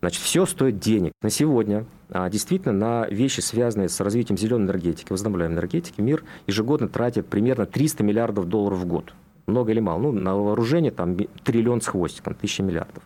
Значит, 0.05 0.21
все 0.21 0.45
стоит 0.45 0.77
денег. 0.77 1.13
На 1.23 1.31
сегодня 1.31 1.87
а, 2.11 2.29
действительно 2.29 2.73
на 2.73 3.07
вещи, 3.07 3.39
связанные 3.39 3.89
с 3.89 3.99
развитием 3.99 4.37
зеленой 4.37 4.67
энергетики, 4.67 5.11
возобновляемой 5.11 5.55
энергетики, 5.55 5.99
мир 5.99 6.23
ежегодно 6.45 6.87
тратит 6.87 7.25
примерно 7.25 7.65
300 7.65 8.03
миллиардов 8.03 8.47
долларов 8.47 8.77
в 8.77 8.85
год. 8.85 9.15
Много 9.47 9.71
или 9.71 9.79
мало? 9.79 9.97
Ну, 9.97 10.11
на 10.11 10.35
вооружение 10.35 10.91
там 10.91 11.17
триллион 11.43 11.81
с 11.81 11.87
хвостиком, 11.87 12.35
тысяча 12.35 12.61
миллиардов. 12.61 13.01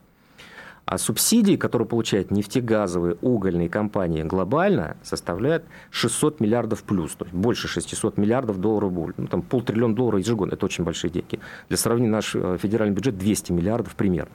А 0.84 0.98
субсидии, 0.98 1.56
которые 1.56 1.88
получают 1.88 2.32
нефтегазовые, 2.32 3.16
угольные 3.22 3.70
компании 3.70 4.24
глобально, 4.24 4.98
составляют 5.02 5.64
600 5.92 6.42
миллиардов 6.42 6.84
плюс, 6.84 7.14
то 7.14 7.24
есть 7.24 7.34
больше 7.34 7.70
600 7.70 8.18
миллиардов 8.18 8.60
долларов. 8.60 8.92
Ну, 9.16 9.28
там 9.28 9.42
полтриллиона 9.42 9.96
долларов 9.96 10.20
ежегодно, 10.20 10.56
это 10.56 10.66
очень 10.66 10.84
большие 10.84 11.12
деньги. 11.12 11.40
Для 11.70 11.78
сравнения, 11.78 12.12
наш 12.12 12.36
э, 12.36 12.58
федеральный 12.62 12.94
бюджет 12.94 13.18
200 13.18 13.54
миллиардов 13.54 13.96
примерно. 13.96 14.34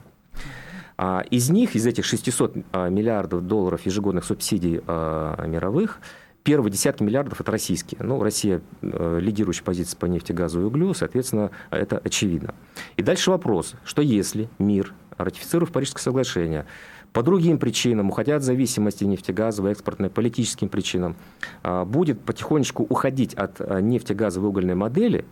А 0.97 1.23
из 1.29 1.49
них, 1.49 1.75
из 1.75 1.85
этих 1.85 2.05
600 2.05 2.57
а, 2.71 2.89
миллиардов 2.89 3.45
долларов 3.45 3.85
ежегодных 3.85 4.23
субсидий 4.23 4.81
а, 4.87 5.45
мировых, 5.45 5.99
первые 6.43 6.71
десятки 6.71 7.03
миллиардов 7.03 7.41
это 7.41 7.51
российские. 7.51 8.01
Ну, 8.03 8.21
Россия 8.21 8.61
э, 8.83 9.17
лидирующая 9.19 9.63
позиция 9.63 9.97
по 9.97 10.05
нефти, 10.05 10.31
газу 10.31 10.61
и 10.61 10.63
углю, 10.63 10.93
соответственно, 10.93 11.49
это 11.71 11.97
очевидно. 11.97 12.53
И 12.97 13.01
дальше 13.01 13.31
вопрос, 13.31 13.73
что 13.83 14.03
если 14.03 14.47
мир, 14.59 14.93
ратифицируя 15.17 15.67
Парижское 15.67 16.03
соглашение, 16.03 16.67
по 17.13 17.23
другим 17.23 17.57
причинам, 17.57 18.09
уходя 18.09 18.35
от 18.35 18.43
зависимости 18.43 19.05
нефтегазовой, 19.05 19.71
экспортной, 19.71 20.11
политическим 20.11 20.69
причинам, 20.69 21.15
будет 21.63 22.21
потихонечку 22.21 22.85
уходить 22.87 23.33
от 23.33 23.59
нефтегазовой 23.81 24.49
угольной 24.49 24.75
модели, 24.75 25.25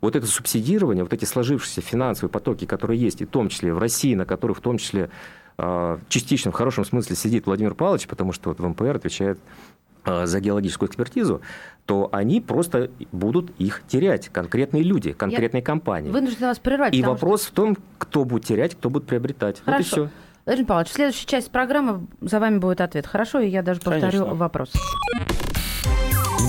вот 0.00 0.16
это 0.16 0.26
субсидирование, 0.26 1.04
вот 1.04 1.12
эти 1.12 1.24
сложившиеся 1.24 1.80
финансовые 1.80 2.30
потоки, 2.30 2.64
которые 2.64 3.00
есть, 3.00 3.20
и 3.20 3.24
в 3.24 3.28
том 3.28 3.48
числе 3.48 3.72
в 3.72 3.78
России, 3.78 4.14
на 4.14 4.24
которых 4.24 4.58
в 4.58 4.60
том 4.60 4.78
числе 4.78 5.10
а, 5.56 5.98
частично 6.08 6.50
в 6.50 6.54
хорошем 6.54 6.84
смысле 6.84 7.16
сидит 7.16 7.46
Владимир 7.46 7.74
Павлович, 7.74 8.06
потому 8.06 8.32
что 8.32 8.50
вот 8.50 8.60
в 8.60 8.68
МПР 8.68 8.96
отвечает 8.96 9.38
а, 10.04 10.26
за 10.26 10.40
геологическую 10.40 10.88
экспертизу, 10.88 11.40
то 11.84 12.08
они 12.12 12.40
просто 12.40 12.90
будут 13.12 13.50
их 13.58 13.82
терять. 13.88 14.28
Конкретные 14.28 14.82
люди, 14.82 15.12
конкретные 15.12 15.60
Я 15.60 15.64
компании. 15.66 16.10
Вынуждена 16.10 16.48
вас 16.48 16.58
прервать. 16.58 16.94
И 16.94 17.02
вопрос 17.02 17.42
что... 17.42 17.50
в 17.50 17.54
том, 17.54 17.76
кто 17.98 18.24
будет 18.24 18.44
терять, 18.44 18.74
кто 18.74 18.90
будет 18.90 19.06
приобретать. 19.06 19.62
Хорошо. 19.64 19.78
Вот 19.78 19.80
и 19.80 20.08
все. 20.08 20.10
Владимир 20.46 20.68
Павлович, 20.68 20.92
следующая 20.92 21.26
часть 21.26 21.50
программы, 21.50 22.06
за 22.22 22.40
вами 22.40 22.58
будет 22.58 22.80
ответ. 22.80 23.06
Хорошо, 23.06 23.40
и 23.40 23.48
я 23.48 23.62
даже 23.62 23.80
повторю 23.80 24.12
Конечно. 24.12 24.34
вопрос. 24.34 24.72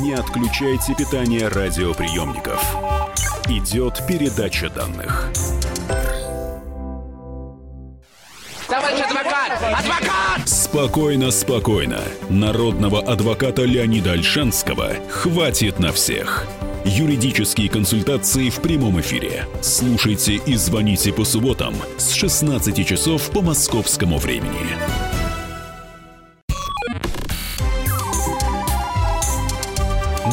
Не 0.01 0.13
отключайте 0.13 0.95
питание 0.95 1.49
радиоприемников. 1.49 2.98
Идет 3.49 4.05
передача 4.07 4.69
данных. 4.69 5.31
Товарищ 8.67 8.99
адвокат! 8.99 9.53
Адвокат! 9.75 10.47
Спокойно, 10.47 11.31
спокойно. 11.31 11.99
Народного 12.29 13.01
адвоката 13.01 13.63
Леонида 13.63 14.12
Альшанского 14.12 14.91
хватит 15.09 15.79
на 15.79 15.91
всех. 15.91 16.45
Юридические 16.85 17.69
консультации 17.69 18.51
в 18.51 18.62
прямом 18.62 19.01
эфире. 19.01 19.47
Слушайте 19.62 20.35
и 20.35 20.55
звоните 20.55 21.12
по 21.12 21.25
субботам 21.25 21.73
с 21.97 22.12
16 22.12 22.88
часов 22.88 23.31
по 23.31 23.41
московскому 23.41 24.19
времени. 24.19 24.77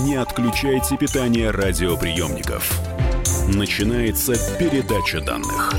Не 0.03 0.17
отключайте 0.17 0.99
питание 0.99 1.51
радиоприемников. 1.51 2.79
Начинается 3.49 4.35
передача 4.59 5.21
данных. 5.21 5.73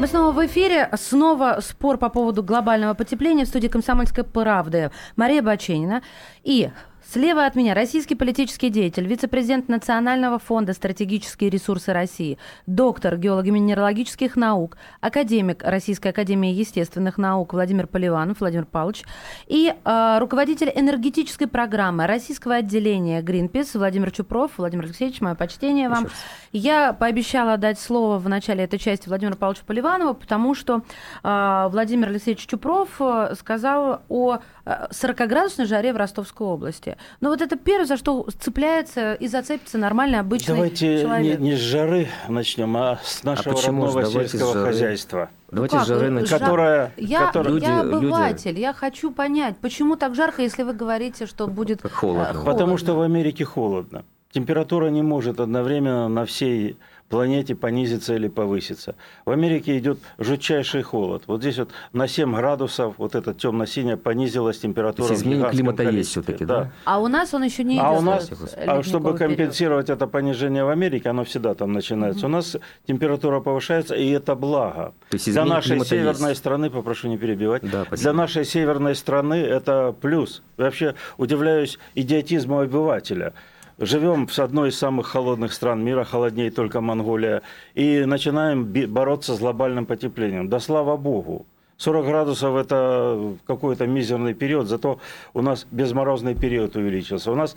Мы 0.00 0.06
снова 0.06 0.32
в 0.32 0.46
эфире. 0.46 0.90
Снова 0.96 1.60
спор 1.60 1.96
по 1.96 2.08
поводу 2.08 2.42
глобального 2.42 2.94
потепления 2.94 3.44
в 3.44 3.48
студии 3.48 3.68
«Комсомольской 3.68 4.24
правды». 4.24 4.90
Мария 5.16 5.42
Баченина 5.42 6.02
и 6.42 6.70
Слева 7.14 7.46
от 7.46 7.54
меня 7.54 7.74
российский 7.74 8.16
политический 8.16 8.70
деятель, 8.70 9.06
вице-президент 9.06 9.68
Национального 9.68 10.40
фонда 10.40 10.72
«Стратегические 10.72 11.48
ресурсы 11.48 11.92
России», 11.92 12.38
доктор 12.66 13.16
геолого-минералогических 13.18 14.34
наук, 14.34 14.76
академик 15.00 15.62
Российской 15.62 16.08
академии 16.08 16.50
естественных 16.50 17.16
наук 17.16 17.52
Владимир 17.52 17.86
Поливанов, 17.86 18.40
Владимир 18.40 18.64
Павлович, 18.64 19.04
и 19.46 19.72
э, 19.72 20.18
руководитель 20.18 20.72
энергетической 20.74 21.46
программы 21.46 22.08
российского 22.08 22.56
отделения 22.56 23.22
Greenpeace 23.22 23.78
Владимир 23.78 24.10
Чупров. 24.10 24.50
Владимир 24.56 24.86
Алексеевич, 24.86 25.20
мое 25.20 25.36
почтение 25.36 25.88
вам. 25.88 26.08
Я 26.50 26.94
пообещала 26.94 27.56
дать 27.58 27.78
слово 27.78 28.18
в 28.18 28.28
начале 28.28 28.64
этой 28.64 28.80
части 28.80 29.08
Владимиру 29.08 29.36
Павловичу 29.36 29.64
Поливанову, 29.64 30.14
потому 30.14 30.56
что 30.56 30.82
э, 31.22 31.68
Владимир 31.70 32.08
Алексеевич 32.08 32.44
Чупров 32.44 32.88
э, 32.98 33.36
сказал 33.38 34.02
о 34.08 34.40
40-градусной 34.66 35.66
жаре 35.66 35.92
в 35.92 35.96
Ростовской 35.96 36.46
области. 36.46 36.96
Но 37.20 37.30
вот 37.30 37.42
это 37.42 37.56
первое, 37.56 37.86
за 37.86 37.96
что 37.96 38.26
цепляется 38.38 39.14
и 39.14 39.28
зацепится 39.28 39.78
нормальный 39.78 40.18
обычный 40.18 40.54
Давайте 40.54 41.02
человек. 41.02 41.38
Не, 41.38 41.50
не 41.50 41.56
с 41.56 41.60
жары 41.60 42.08
начнем, 42.28 42.76
а 42.76 42.98
с 43.02 43.22
нашего 43.24 43.58
а 43.58 43.66
родного 43.66 44.04
сельского 44.06 44.64
хозяйства. 44.64 45.30
Давайте 45.50 45.76
ну, 45.76 45.84
с 45.84 45.86
жары 45.86 46.10
начнем. 46.10 46.38
Которая, 46.38 46.92
я, 46.96 47.26
которая... 47.26 47.52
я 47.52 47.82
люди, 47.82 47.94
обыватель, 47.94 48.50
люди... 48.50 48.60
я 48.60 48.72
хочу 48.72 49.12
понять, 49.12 49.56
почему 49.58 49.96
так 49.96 50.14
жарко, 50.14 50.42
если 50.42 50.62
вы 50.62 50.72
говорите, 50.72 51.26
что 51.26 51.46
будет 51.46 51.82
холодно. 51.82 52.32
холодно. 52.32 52.52
Потому 52.52 52.76
что 52.76 52.94
в 52.94 53.02
Америке 53.02 53.44
холодно. 53.44 54.04
Температура 54.32 54.88
не 54.88 55.02
может 55.02 55.38
одновременно 55.38 56.08
на 56.08 56.24
всей 56.24 56.76
планете 57.08 57.54
понизится 57.54 58.14
или 58.14 58.28
повысится. 58.28 58.94
В 59.24 59.30
Америке 59.30 59.78
идет 59.78 59.98
жутчайший 60.18 60.82
холод. 60.82 61.24
Вот 61.26 61.40
здесь 61.40 61.58
вот 61.58 61.70
на 61.92 62.08
7 62.08 62.34
градусов 62.34 62.94
вот 62.98 63.14
эта 63.14 63.34
темно-синяя 63.34 63.96
понизилась 63.96 64.58
температура. 64.58 65.08
То 65.08 65.12
есть 65.14 65.22
изменение 65.22 65.50
климата 65.50 65.82
есть 65.84 66.10
все-таки, 66.10 66.44
да? 66.44 66.60
да? 66.60 66.72
А 66.84 67.00
у 67.00 67.08
нас 67.08 67.34
он 67.34 67.44
еще 67.44 67.64
не 67.64 67.74
идет. 67.74 67.84
А 67.84 67.90
у 67.92 68.00
нас, 68.00 68.30
а 68.56 68.82
чтобы 68.82 69.16
компенсировать 69.16 69.86
период. 69.86 70.02
это 70.02 70.06
понижение 70.06 70.64
в 70.64 70.68
Америке, 70.68 71.10
оно 71.10 71.24
всегда 71.24 71.54
там 71.54 71.72
начинается. 71.72 72.26
Угу. 72.26 72.26
У 72.26 72.30
нас 72.30 72.56
температура 72.86 73.40
повышается, 73.40 73.94
и 73.94 74.10
это 74.10 74.34
благо. 74.34 74.94
То 75.10 75.14
есть 75.14 75.30
Для 75.30 75.44
нашей 75.44 75.84
северной 75.84 76.30
есть. 76.30 76.40
страны, 76.40 76.70
попрошу 76.70 77.08
не 77.08 77.18
перебивать, 77.18 77.62
да, 77.70 77.84
для 77.90 78.12
нашей 78.12 78.44
северной 78.44 78.94
страны 78.94 79.34
это 79.34 79.94
плюс. 80.00 80.42
Вообще 80.56 80.94
удивляюсь 81.18 81.78
идиотизму 81.94 82.60
обывателя. 82.60 83.32
Живем 83.78 84.28
в 84.28 84.38
одной 84.38 84.68
из 84.68 84.78
самых 84.78 85.08
холодных 85.08 85.52
стран 85.52 85.84
мира, 85.84 86.04
холоднее 86.04 86.50
только 86.50 86.80
Монголия, 86.80 87.42
и 87.74 88.04
начинаем 88.04 88.64
бороться 88.64 89.34
с 89.34 89.40
глобальным 89.40 89.84
потеплением. 89.84 90.48
Да 90.48 90.60
слава 90.60 90.96
богу. 90.96 91.46
40 91.78 92.06
градусов– 92.06 92.56
это 92.56 93.34
какой-то 93.46 93.86
мизерный 93.88 94.32
период, 94.32 94.68
зато 94.68 95.00
у 95.32 95.42
нас 95.42 95.66
безморозный 95.72 96.36
период 96.36 96.76
увеличился. 96.76 97.32
У 97.32 97.34
нас 97.34 97.56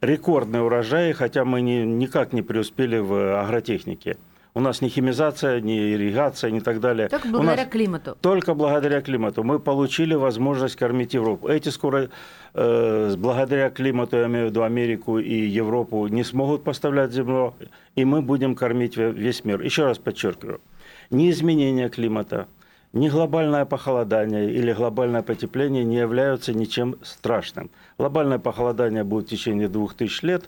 рекордные 0.00 0.62
урожаи, 0.62 1.12
хотя 1.12 1.44
мы 1.44 1.60
не, 1.60 1.84
никак 1.84 2.32
не 2.32 2.42
преуспели 2.42 2.98
в 2.98 3.40
агротехнике. 3.40 4.16
У 4.54 4.60
нас 4.60 4.82
ни 4.82 4.88
химизация, 4.88 5.60
ни 5.60 5.94
ирригация, 5.94 6.50
ни 6.50 6.60
так 6.60 6.78
далее. 6.80 7.08
Только 7.08 7.28
благодаря 7.28 7.62
нас, 7.62 7.72
климату. 7.72 8.18
Только 8.20 8.54
благодаря 8.54 9.00
климату. 9.00 9.42
Мы 9.42 9.58
получили 9.58 10.14
возможность 10.14 10.76
кормить 10.76 11.14
Европу. 11.14 11.48
Эти 11.48 11.70
скоро, 11.70 12.10
э, 12.52 13.14
благодаря 13.16 13.70
климату, 13.70 14.18
я 14.18 14.26
имею 14.26 14.46
в 14.46 14.50
виду 14.50 14.62
Америку 14.62 15.18
и 15.18 15.34
Европу, 15.34 16.06
не 16.08 16.22
смогут 16.22 16.64
поставлять 16.64 17.12
зерно, 17.12 17.54
и 17.96 18.04
мы 18.04 18.20
будем 18.20 18.54
кормить 18.54 18.98
весь 18.98 19.42
мир. 19.44 19.62
Еще 19.62 19.86
раз 19.86 19.96
подчеркиваю, 19.98 20.60
ни 21.08 21.30
изменение 21.30 21.88
климата, 21.88 22.46
ни 22.92 23.08
глобальное 23.08 23.64
похолодание 23.64 24.52
или 24.52 24.74
глобальное 24.74 25.22
потепление 25.22 25.82
не 25.82 25.96
являются 25.96 26.52
ничем 26.52 26.96
страшным. 27.02 27.70
Глобальное 27.96 28.38
похолодание 28.38 29.02
будет 29.02 29.28
в 29.28 29.30
течение 29.30 29.68
двух 29.68 29.94
тысяч 29.94 30.20
лет 30.22 30.44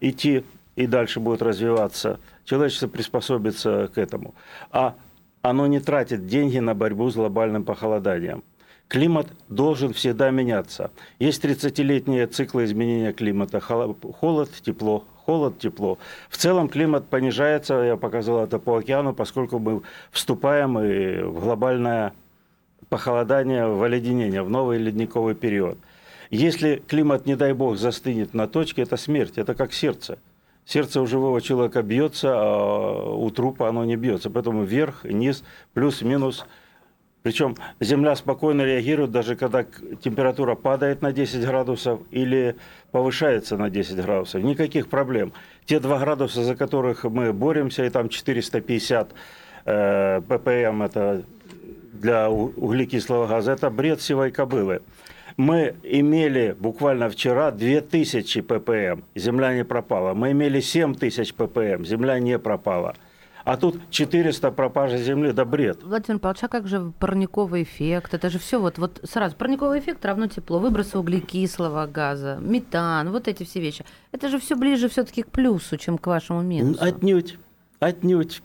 идти 0.00 0.42
и 0.74 0.86
дальше 0.86 1.20
будет 1.20 1.42
развиваться, 1.42 2.18
человечество 2.44 2.88
приспособится 2.88 3.90
к 3.94 3.98
этому. 3.98 4.34
А 4.70 4.94
оно 5.42 5.66
не 5.66 5.80
тратит 5.80 6.26
деньги 6.26 6.58
на 6.58 6.74
борьбу 6.74 7.10
с 7.10 7.14
глобальным 7.14 7.64
похолоданием. 7.64 8.44
Климат 8.88 9.28
должен 9.48 9.92
всегда 9.92 10.30
меняться. 10.30 10.90
Есть 11.18 11.44
30-летние 11.44 12.26
циклы 12.26 12.64
изменения 12.64 13.12
климата. 13.12 13.58
Холод, 13.58 14.50
тепло, 14.62 15.04
холод, 15.24 15.58
тепло. 15.58 15.98
В 16.28 16.36
целом 16.36 16.68
климат 16.68 17.08
понижается, 17.08 17.74
я 17.82 17.96
показал 17.96 18.44
это 18.44 18.58
по 18.58 18.76
океану, 18.76 19.14
поскольку 19.14 19.58
мы 19.58 19.82
вступаем 20.10 20.78
и 20.78 21.22
в 21.22 21.40
глобальное 21.40 22.12
похолодание, 22.90 23.66
в 23.66 23.82
оледенение, 23.82 24.42
в 24.42 24.50
новый 24.50 24.76
ледниковый 24.78 25.34
период. 25.34 25.78
Если 26.30 26.82
климат, 26.86 27.24
не 27.24 27.34
дай 27.34 27.54
бог, 27.54 27.78
застынет 27.78 28.34
на 28.34 28.46
точке, 28.46 28.82
это 28.82 28.98
смерть, 28.98 29.38
это 29.38 29.54
как 29.54 29.72
сердце. 29.72 30.18
Сердце 30.64 31.00
у 31.00 31.06
живого 31.06 31.40
человека 31.40 31.82
бьется, 31.82 32.32
а 32.34 33.14
у 33.14 33.30
трупа 33.30 33.68
оно 33.68 33.84
не 33.84 33.96
бьется. 33.96 34.30
Поэтому 34.30 34.64
вверх, 34.64 35.04
низ, 35.04 35.44
плюс, 35.74 36.02
минус– 36.02 36.46
причем 37.22 37.56
Земля 37.78 38.16
спокойно 38.16 38.62
реагирует, 38.62 39.12
даже 39.12 39.36
когда 39.36 39.62
температура 39.62 40.54
падает 40.56 41.02
на 41.02 41.12
10 41.12 41.44
градусов 41.46 42.00
или 42.10 42.56
повышается 42.90 43.56
на 43.56 43.70
10 43.70 43.96
градусов. 43.96 44.42
Никаких 44.42 44.88
проблем. 44.88 45.32
Те 45.64 45.78
2 45.78 45.98
градуса, 46.00 46.42
за 46.42 46.56
которых 46.56 47.04
мы 47.04 47.32
боремся, 47.32 47.84
и 47.84 47.90
там 47.90 48.08
450 48.08 49.12
э, 49.64 50.20
ppm, 50.20 50.84
это 50.84 51.22
для 51.92 52.28
углекислого 52.28 53.28
газа, 53.28 53.52
это 53.52 53.70
бред 53.70 54.02
сивой 54.02 54.32
кобылы. 54.32 54.82
Мы 55.36 55.74
имели 55.82 56.56
буквально 56.58 57.08
вчера 57.08 57.50
2000 57.50 58.40
ppm, 58.40 59.02
земля 59.14 59.54
не 59.54 59.64
пропала. 59.64 60.14
Мы 60.14 60.32
имели 60.32 60.60
7000 60.60 61.34
ppm, 61.34 61.84
земля 61.84 62.18
не 62.18 62.38
пропала. 62.38 62.94
А 63.44 63.56
тут 63.56 63.76
400 63.90 64.52
пропажи 64.52 64.98
земли, 64.98 65.32
да 65.32 65.44
бред. 65.44 65.82
Владимир 65.82 66.20
Павлович, 66.20 66.44
а 66.44 66.48
как 66.48 66.68
же 66.68 66.92
парниковый 66.98 67.64
эффект? 67.64 68.14
Это 68.14 68.30
же 68.30 68.38
все 68.38 68.60
вот, 68.60 68.78
вот 68.78 69.00
сразу. 69.02 69.34
Парниковый 69.34 69.80
эффект 69.80 70.04
равно 70.04 70.28
тепло, 70.28 70.58
выбросы 70.60 70.96
углекислого 70.98 71.86
газа, 71.86 72.38
метан, 72.40 73.10
вот 73.10 73.26
эти 73.26 73.42
все 73.42 73.60
вещи. 73.60 73.84
Это 74.12 74.28
же 74.28 74.38
все 74.38 74.54
ближе 74.54 74.88
все-таки 74.88 75.22
к 75.22 75.30
плюсу, 75.30 75.76
чем 75.76 75.98
к 75.98 76.06
вашему 76.06 76.42
минусу. 76.42 76.82
Отнюдь, 76.82 77.38
отнюдь. 77.80 78.42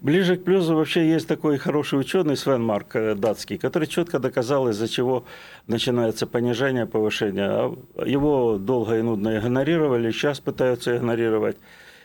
Ближе 0.00 0.36
к 0.36 0.44
плюсу 0.44 0.74
вообще 0.74 1.08
есть 1.08 1.28
такой 1.28 1.58
хороший 1.58 1.98
ученый 1.98 2.36
Свен 2.36 2.62
Марк 2.62 2.96
э, 2.96 3.14
датский, 3.14 3.58
который 3.58 3.88
четко 3.88 4.18
доказал, 4.18 4.68
из-за 4.68 4.88
чего 4.88 5.24
начинается 5.66 6.26
понижение, 6.26 6.86
повышение. 6.86 7.48
А 7.48 7.76
его 8.04 8.58
долго 8.58 8.98
и 8.98 9.02
нудно 9.02 9.38
игнорировали, 9.38 10.10
сейчас 10.10 10.40
пытаются 10.40 10.96
игнорировать. 10.96 11.56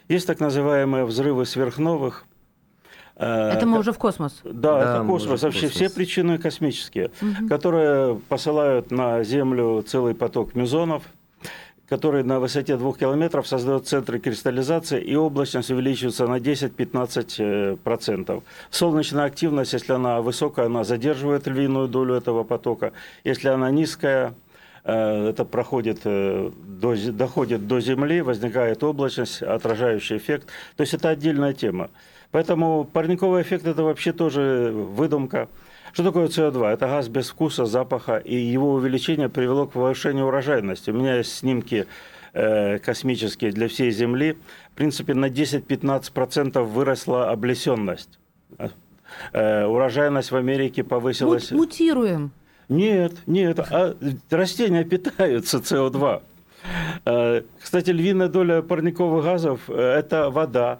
Есть 0.07 0.27
так 0.27 0.39
называемые 0.39 1.05
взрывы 1.05 1.45
сверхновых– 1.45 2.25
Э, 3.15 3.51
это 3.51 3.65
мы 3.65 3.79
уже 3.79 3.91
в 3.91 3.97
космос. 3.97 4.41
Да, 4.43 4.51
да 4.51 4.95
это 4.95 5.05
космос. 5.05 5.41
Вообще 5.43 5.67
все 5.67 5.89
причины 5.89 6.37
космические, 6.37 7.11
угу. 7.21 7.47
которые 7.47 8.15
посылают 8.29 8.91
на 8.91 9.23
Землю 9.23 9.83
целый 9.87 10.13
поток 10.13 10.55
мезонов, 10.55 11.03
который 11.87 12.23
на 12.23 12.39
высоте 12.39 12.77
двух 12.77 12.97
километров 12.97 13.47
создает 13.47 13.87
центры 13.87 14.19
кристаллизации, 14.19 14.99
и 15.01 15.15
облачность 15.15 15.69
увеличивается 15.71 16.27
на 16.27 16.37
10-15%. 16.37 18.43
Солнечная 18.71 19.25
активность, 19.25 19.73
если 19.73 19.93
она 19.93 20.21
высокая, 20.21 20.65
она 20.65 20.83
задерживает 20.83 21.47
львиную 21.47 21.87
долю 21.87 22.15
этого 22.15 22.43
потока. 22.43 22.91
Если 23.23 23.47
она 23.49 23.71
низкая, 23.71 24.33
э, 24.83 25.29
это 25.29 25.45
проходит, 25.45 26.01
э, 26.05 26.51
до, 26.67 26.95
доходит 27.11 27.67
до 27.67 27.79
Земли, 27.79 28.21
возникает 28.21 28.83
облачность, 28.83 29.43
отражающий 29.43 30.17
эффект. 30.17 30.47
То 30.75 30.81
есть 30.81 30.95
это 30.95 31.09
отдельная 31.09 31.53
тема. 31.53 31.91
Поэтому 32.31 32.83
парниковый 32.83 33.43
эффект– 33.43 33.67
это 33.67 33.83
вообще 33.83 34.11
тоже 34.11 34.71
выдумка. 34.73 35.47
Что 35.95 36.03
такое 36.03 36.27
СО2? 36.27 36.73
Это 36.73 36.87
газ 36.87 37.07
без 37.07 37.29
вкуса, 37.29 37.65
запаха, 37.65 38.17
и 38.17 38.35
его 38.35 38.73
увеличение 38.73 39.29
привело 39.29 39.65
к 39.65 39.71
повышению 39.71 40.25
урожайности. 40.25 40.89
У 40.89 40.93
меня 40.93 41.15
есть 41.15 41.33
снимки 41.33 41.87
э, 42.33 42.79
космические 42.79 43.53
для 43.53 43.69
всей 43.69 43.91
Земли. 43.91 44.35
В 44.73 44.75
принципе, 44.75 45.13
на 45.13 45.29
10-15% 45.29 46.61
выросла 46.63 47.31
облесенность. 47.31 48.19
Э, 49.31 49.63
урожайность 49.67 50.31
в 50.31 50.35
Америке 50.35 50.83
повысилась. 50.83 51.51
Мутируем. 51.51 52.31
Нет, 52.67 53.13
нет, 53.25 53.59
а 53.59 53.95
растения 54.31 54.83
питаются 54.83 55.59
СО2. 55.59 56.21
Э, 57.05 57.41
кстати, 57.61 57.91
львиная 57.91 58.27
доля 58.27 58.61
парниковых 58.61 59.23
газов– 59.23 59.61
это 59.69 60.29
вода, 60.29 60.79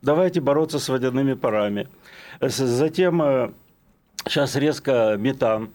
давайте 0.00 0.40
бороться 0.40 0.78
с 0.78 0.88
водяными 0.88 1.34
парами. 1.34 1.86
Затем 2.40 3.52
сейчас 4.26 4.56
резко 4.56 5.16
метан. 5.18 5.70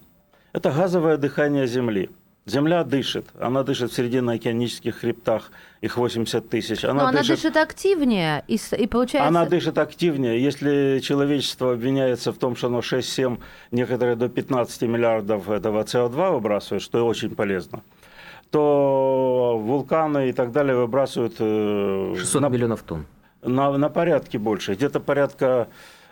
Это 0.54 0.72
газовое 0.72 1.18
дыхание 1.18 1.68
Земли. 1.68 2.10
Земля 2.46 2.86
дышит. 2.86 3.26
Она 3.40 3.64
дышит 3.64 3.92
в 3.92 3.96
серединно-океанических 3.96 5.00
хребтах, 5.00 5.52
их 5.82 5.98
80 5.98 6.50
тысяч. 6.50 6.86
Она, 6.86 7.04
Но 7.04 7.12
дышит... 7.12 7.26
она 7.26 7.36
дышит 7.36 7.58
активнее, 7.58 8.44
и, 8.48 8.58
и 8.78 8.88
получается... 8.88 9.28
Она 9.28 9.46
дышит 9.46 9.78
активнее. 9.78 10.42
Если 10.42 11.00
человечество 11.04 11.74
обвиняется 11.74 12.32
в 12.32 12.38
том, 12.38 12.56
что 12.56 12.68
оно 12.68 12.80
6-7, 12.80 13.38
некоторые 13.72 14.16
до 14.16 14.30
15 14.30 14.82
миллиардов 14.84 15.50
этого 15.50 15.84
СО2 15.84 16.32
выбрасывает, 16.32 16.82
что 16.82 17.06
очень 17.06 17.36
полезно, 17.36 17.84
то 18.50 19.60
вулканы 19.62 20.30
и 20.30 20.32
так 20.32 20.54
далее 20.54 20.78
выбрасывают... 20.78 21.34
600 21.34 21.42
э, 21.42 22.40
на... 22.40 22.48
миллионов 22.48 22.82
тонн 22.84 23.06
на, 23.48 23.78
на 23.78 23.90
порядке 23.90 24.38
больше, 24.38 24.74
где-то 24.74 25.00
порядка 25.00 25.68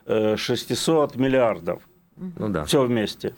600 0.06 1.16
э, 1.16 1.20
миллиардов. 1.20 1.82
Ну 2.18 2.50
да. 2.50 2.66
Все 2.66 2.84
вместе. 2.84 3.34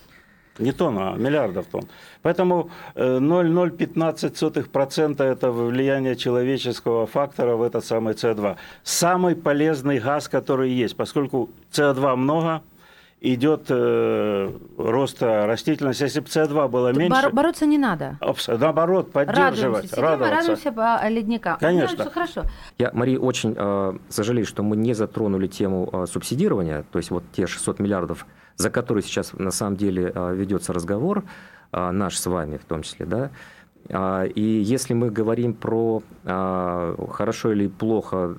Не 0.60 0.72
тонн, 0.72 0.98
а 0.98 1.16
миллиардов 1.16 1.68
тонн. 1.68 1.84
Поэтому 2.24 2.72
0,015% 2.96 5.22
э, 5.22 5.24
это 5.24 5.52
влияние 5.52 6.16
человеческого 6.16 7.06
фактора 7.06 7.56
в 7.56 7.62
этот 7.62 7.86
самый 7.86 8.16
СО2. 8.16 8.58
Самый 8.84 9.36
полезный 9.36 10.00
газ, 10.00 10.28
который 10.28 10.72
есть, 10.72 10.96
поскольку 10.96 11.52
СО2 11.72 12.16
много, 12.16 12.63
идет 13.20 13.66
э, 13.70 14.52
рост 14.78 15.22
растительности. 15.22 16.04
Если 16.04 16.20
бы 16.20 16.28
СО2 16.28 16.70
было 16.70 16.94
меньше... 16.94 17.22
Бор- 17.22 17.34
бороться 17.34 17.66
не 17.66 17.78
надо. 17.78 18.18
Наоборот, 18.48 19.12
поддерживать, 19.12 19.92
радуемся. 19.94 20.02
радоваться. 20.02 20.36
радуемся 20.36 20.72
по 20.72 21.10
ледникам. 21.10 21.58
Конечно. 21.60 22.06
Ну, 22.06 22.12
хорошо. 22.12 22.44
Я, 22.78 22.92
Мария, 22.94 23.20
очень 23.20 23.56
э, 23.58 23.98
сожалею, 24.10 24.46
что 24.46 24.63
мы 24.63 24.76
не 24.76 24.94
затронули 24.94 25.48
тему 25.48 25.90
э, 25.92 26.06
субсидирования, 26.06 26.86
то 26.92 27.00
есть 27.00 27.12
вот 27.12 27.24
те 27.32 27.48
600 27.48 27.80
миллиардов, 27.80 28.26
за 28.58 28.70
которые 28.70 29.04
сейчас 29.04 29.34
на 29.34 29.52
самом 29.52 29.78
деле 29.78 30.12
э, 30.13 30.36
ведется 30.36 30.74
разговор, 30.74 31.24
э, 31.72 31.91
наш 31.91 32.17
с 32.17 32.26
вами 32.26 32.58
в 32.58 32.65
том 32.65 32.84
числе, 32.84 33.06
да, 33.06 33.32
а, 33.89 34.26
и 34.26 34.41
если 34.41 34.93
мы 34.93 35.10
говорим 35.10 35.54
про 35.54 36.04
а, 36.26 36.96
хорошо 37.12 37.54
или 37.54 37.67
плохо, 37.67 38.38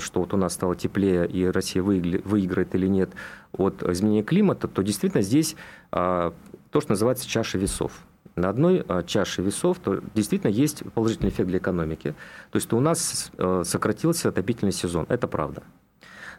что 0.00 0.20
вот 0.20 0.34
у 0.34 0.36
нас 0.36 0.54
стало 0.54 0.74
теплее 0.74 1.28
и 1.28 1.46
Россия 1.46 1.82
выиграет 1.82 2.74
или 2.74 2.86
нет 2.86 3.10
от 3.52 3.82
изменения 3.82 4.22
климата, 4.22 4.66
то 4.68 4.82
действительно 4.82 5.22
здесь 5.22 5.56
а, 5.92 6.34
то, 6.70 6.80
что 6.80 6.92
называется 6.92 7.28
чаша 7.28 7.58
весов. 7.58 7.92
На 8.34 8.50
одной 8.50 8.84
чаше 9.06 9.42
весов 9.42 9.78
то 9.80 10.00
действительно 10.14 10.50
есть 10.50 10.84
положительный 10.92 11.30
эффект 11.30 11.48
для 11.48 11.58
экономики. 11.58 12.14
То 12.50 12.56
есть 12.56 12.72
у 12.72 12.78
нас 12.78 13.32
сократился 13.64 14.28
отопительный 14.28 14.70
сезон. 14.70 15.06
Это 15.08 15.26
правда. 15.26 15.64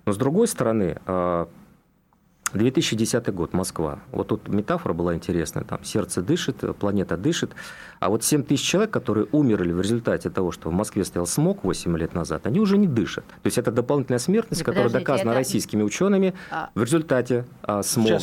Но 0.06 0.13
с 0.13 0.18
другой 0.18 0.48
стороны, 0.48 0.98
2010 2.54 3.34
год, 3.34 3.54
Москва. 3.54 4.00
Вот 4.12 4.28
тут 4.28 4.48
метафора 4.48 4.94
была 4.94 5.16
интересная. 5.16 5.64
Там 5.64 5.84
сердце 5.84 6.22
дышит, 6.22 6.64
планета 6.78 7.18
дышит. 7.18 7.52
А 8.00 8.10
вот 8.10 8.24
7 8.24 8.44
тысяч 8.44 8.66
человек, 8.66 8.92
которые 8.92 9.28
умерли 9.32 9.72
в 9.72 9.82
результате 9.82 10.30
того, 10.30 10.52
что 10.52 10.70
в 10.70 10.74
Москве 10.74 11.04
стоял 11.04 11.28
смог 11.28 11.64
8 11.64 11.98
лет 11.98 12.14
назад, 12.14 12.48
они 12.48 12.60
уже 12.60 12.78
не 12.78 12.88
дышат. 12.88 13.26
То 13.28 13.46
есть 13.46 13.58
это 13.58 13.72
дополнительная 13.72 14.20
смертность, 14.20 14.64
да 14.64 14.66
которая 14.66 14.90
доказана 14.90 15.32
это... 15.32 15.40
российскими 15.40 15.84
учеными 15.84 16.34
а... 16.50 16.70
в 16.76 16.84
результате 16.84 17.46
а, 17.64 17.84
смога, 17.84 18.20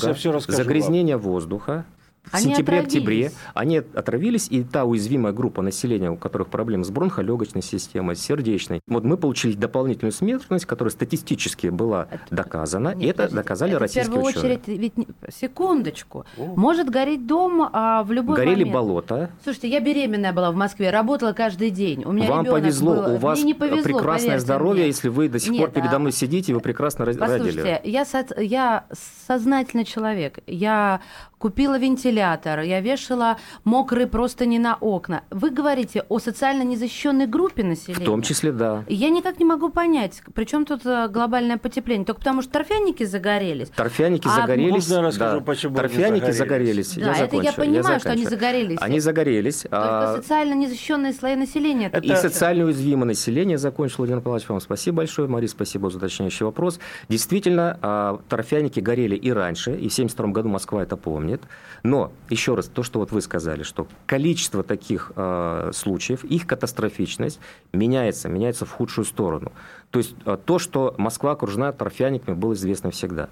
загрязнения 0.48 1.16
вам. 1.16 1.32
воздуха, 1.32 1.84
в 2.32 2.38
сентябре-октябре 2.38 3.32
они 3.54 3.78
отравились, 3.78 4.48
и 4.50 4.62
та 4.62 4.84
уязвимая 4.84 5.32
группа 5.32 5.62
населения, 5.62 6.10
у 6.10 6.16
которых 6.16 6.48
проблемы 6.48 6.84
с 6.84 6.90
бронхолегочной 6.90 7.62
системой, 7.62 8.16
с 8.16 8.20
сердечной, 8.20 8.80
вот 8.86 9.04
мы 9.04 9.16
получили 9.16 9.54
дополнительную 9.54 10.12
смертность, 10.12 10.66
которая 10.66 10.92
статистически 10.92 11.68
была 11.68 12.08
это, 12.10 12.34
доказана, 12.34 12.88
нет, 12.88 13.02
и 13.02 13.06
это 13.06 13.16
подождите, 13.16 13.36
доказали 13.36 13.70
это 13.72 13.80
российские 13.80 14.18
ученые. 14.18 14.30
В 14.30 14.34
первую 14.34 14.60
очередь, 14.60 14.94
ведь, 14.96 15.34
секундочку, 15.34 16.24
О. 16.36 16.54
может 16.56 16.90
гореть 16.90 17.26
дом 17.26 17.68
а, 17.72 18.02
в 18.02 18.12
любой 18.12 18.36
Горели 18.36 18.64
момент. 18.64 18.74
болота. 18.74 19.30
Слушайте, 19.44 19.68
я 19.68 19.80
беременная 19.80 20.32
была 20.32 20.50
в 20.50 20.56
Москве, 20.56 20.90
работала 20.90 21.32
каждый 21.32 21.70
день, 21.70 22.04
у 22.04 22.12
меня 22.12 22.28
Вам 22.28 22.44
повезло, 22.44 22.94
был... 22.94 23.14
у 23.14 23.16
вас 23.18 23.42
не 23.42 23.54
повезло, 23.54 23.82
прекрасное 23.82 24.38
здоровье, 24.38 24.82
мне. 24.82 24.88
если 24.88 25.08
вы 25.08 25.28
до 25.28 25.38
сих 25.38 25.52
нет, 25.52 25.60
пор 25.60 25.70
передо 25.70 25.98
мной 25.98 26.10
а... 26.10 26.14
сидите, 26.14 26.54
вы 26.54 26.60
прекрасно 26.60 27.04
Послушайте, 27.04 27.62
родили. 27.62 27.80
Я, 27.84 28.04
со... 28.04 28.24
я 28.38 28.84
сознательный 29.26 29.84
человек, 29.84 30.38
я 30.46 31.00
купила 31.38 31.78
вентилятор, 31.78 32.15
вентилятор, 32.16 32.60
я 32.60 32.80
вешала 32.80 33.36
мокрые 33.64 34.06
просто 34.06 34.46
не 34.46 34.58
на 34.58 34.76
окна. 34.80 35.22
Вы 35.30 35.50
говорите 35.50 36.04
о 36.08 36.18
социально 36.18 36.62
незащищенной 36.62 37.26
группе 37.26 37.62
населения. 37.62 38.02
В 38.02 38.04
том 38.04 38.22
числе, 38.22 38.52
да. 38.52 38.84
Я 38.88 39.10
никак 39.10 39.38
не 39.38 39.44
могу 39.44 39.68
понять, 39.68 40.22
при 40.34 40.44
чем 40.44 40.64
тут 40.64 40.84
э, 40.86 41.08
глобальное 41.08 41.58
потепление? 41.58 42.04
Только 42.06 42.20
потому 42.20 42.42
что 42.42 42.52
торфяники 42.52 43.04
загорелись. 43.04 43.68
Торфяники 43.68 44.26
А 44.28 44.40
загорелись. 44.40 44.72
можно 44.72 44.94
я 44.94 45.02
расскажу, 45.02 45.38
да. 45.40 45.44
почему 45.44 45.76
Торфяники 45.76 46.30
загорелись? 46.30 46.36
загорелись. 46.36 46.94
Да, 46.94 47.00
я 47.18 47.24
это 47.24 47.36
я 47.36 47.42
закончу, 47.50 47.56
понимаю, 47.70 48.00
что 48.00 48.10
они 48.10 48.24
загорелись. 48.24 48.78
Они 48.80 49.00
загорелись. 49.00 49.62
Только 49.62 49.76
а, 50.12 50.16
социально 50.16 50.54
незащищенные 50.54 51.12
слои 51.12 51.36
населения. 51.36 51.88
Это- 51.92 52.06
И 52.06 52.14
социально 52.16 52.64
уязвимое 52.64 53.06
население 53.06 53.58
закончил 53.58 53.96
Владимир 53.98 54.20
Павлович. 54.22 54.48
Вам 54.48 54.60
спасибо 54.60 54.98
большое. 54.98 55.28
Мария, 55.28 55.48
спасибо 55.48 55.90
за 55.90 55.98
уточняющий 55.98 56.44
вопрос. 56.46 56.78
Действительно, 57.08 57.78
а, 57.82 58.18
торфяники 58.28 58.80
горели 58.80 59.16
и 59.16 59.30
раньше, 59.32 59.72
и 59.72 59.88
в 59.88 59.92
1972 59.92 60.32
году 60.32 60.48
Москва 60.48 60.82
это 60.82 60.96
помнит. 60.96 61.42
Но, 61.82 62.05
еще 62.30 62.54
раз, 62.54 62.66
то, 62.66 62.82
что 62.82 62.98
вот 62.98 63.12
вы 63.12 63.20
сказали, 63.20 63.62
что 63.62 63.86
количество 64.06 64.62
таких 64.62 65.12
а, 65.16 65.70
случаев, 65.72 66.24
их 66.24 66.46
катастрофичность 66.46 67.40
меняется, 67.72 68.28
меняется 68.28 68.66
в 68.66 68.70
худшую 68.70 69.04
сторону. 69.04 69.52
То 69.90 69.98
есть 69.98 70.14
а, 70.24 70.36
то, 70.36 70.58
что 70.58 70.94
Москва 70.98 71.32
окружена 71.32 71.72
торфяниками, 71.72 72.34
было 72.34 72.54
известно 72.54 72.90
всегда. 72.90 73.28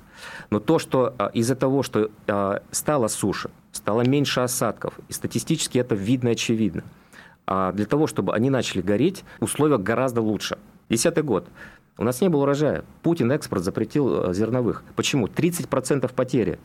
Но 0.51 0.61
то, 0.61 0.79
что 0.79 1.15
а, 1.19 1.27
из-за 1.35 1.57
того, 1.57 1.83
что 1.83 2.11
а, 2.27 2.63
стало 2.71 3.09
суше, 3.09 3.51
стало 3.73 4.03
меньше 4.03 4.41
осадков, 4.41 4.95
и 5.09 5.13
статистически 5.13 5.79
это 5.79 5.95
видно 5.95 6.29
и 6.29 6.33
очевидно, 6.33 6.85
а 7.47 7.73
для 7.73 7.87
того, 7.87 8.07
чтобы 8.07 8.35
они 8.35 8.51
начали 8.51 8.81
гореть, 8.81 9.25
условия 9.41 9.79
гораздо 9.79 10.21
лучше. 10.21 10.59
Десятый 10.89 11.23
год. 11.23 11.49
У 11.97 12.03
нас 12.03 12.21
не 12.21 12.29
было 12.29 12.43
урожая. 12.43 12.85
Путин 13.03 13.31
экспорт 13.31 13.63
запретил 13.63 14.31
э, 14.31 14.35
зерновых. 14.35 14.83
Почему? 14.97 15.29
30% 15.29 16.13
потери. 16.13 16.59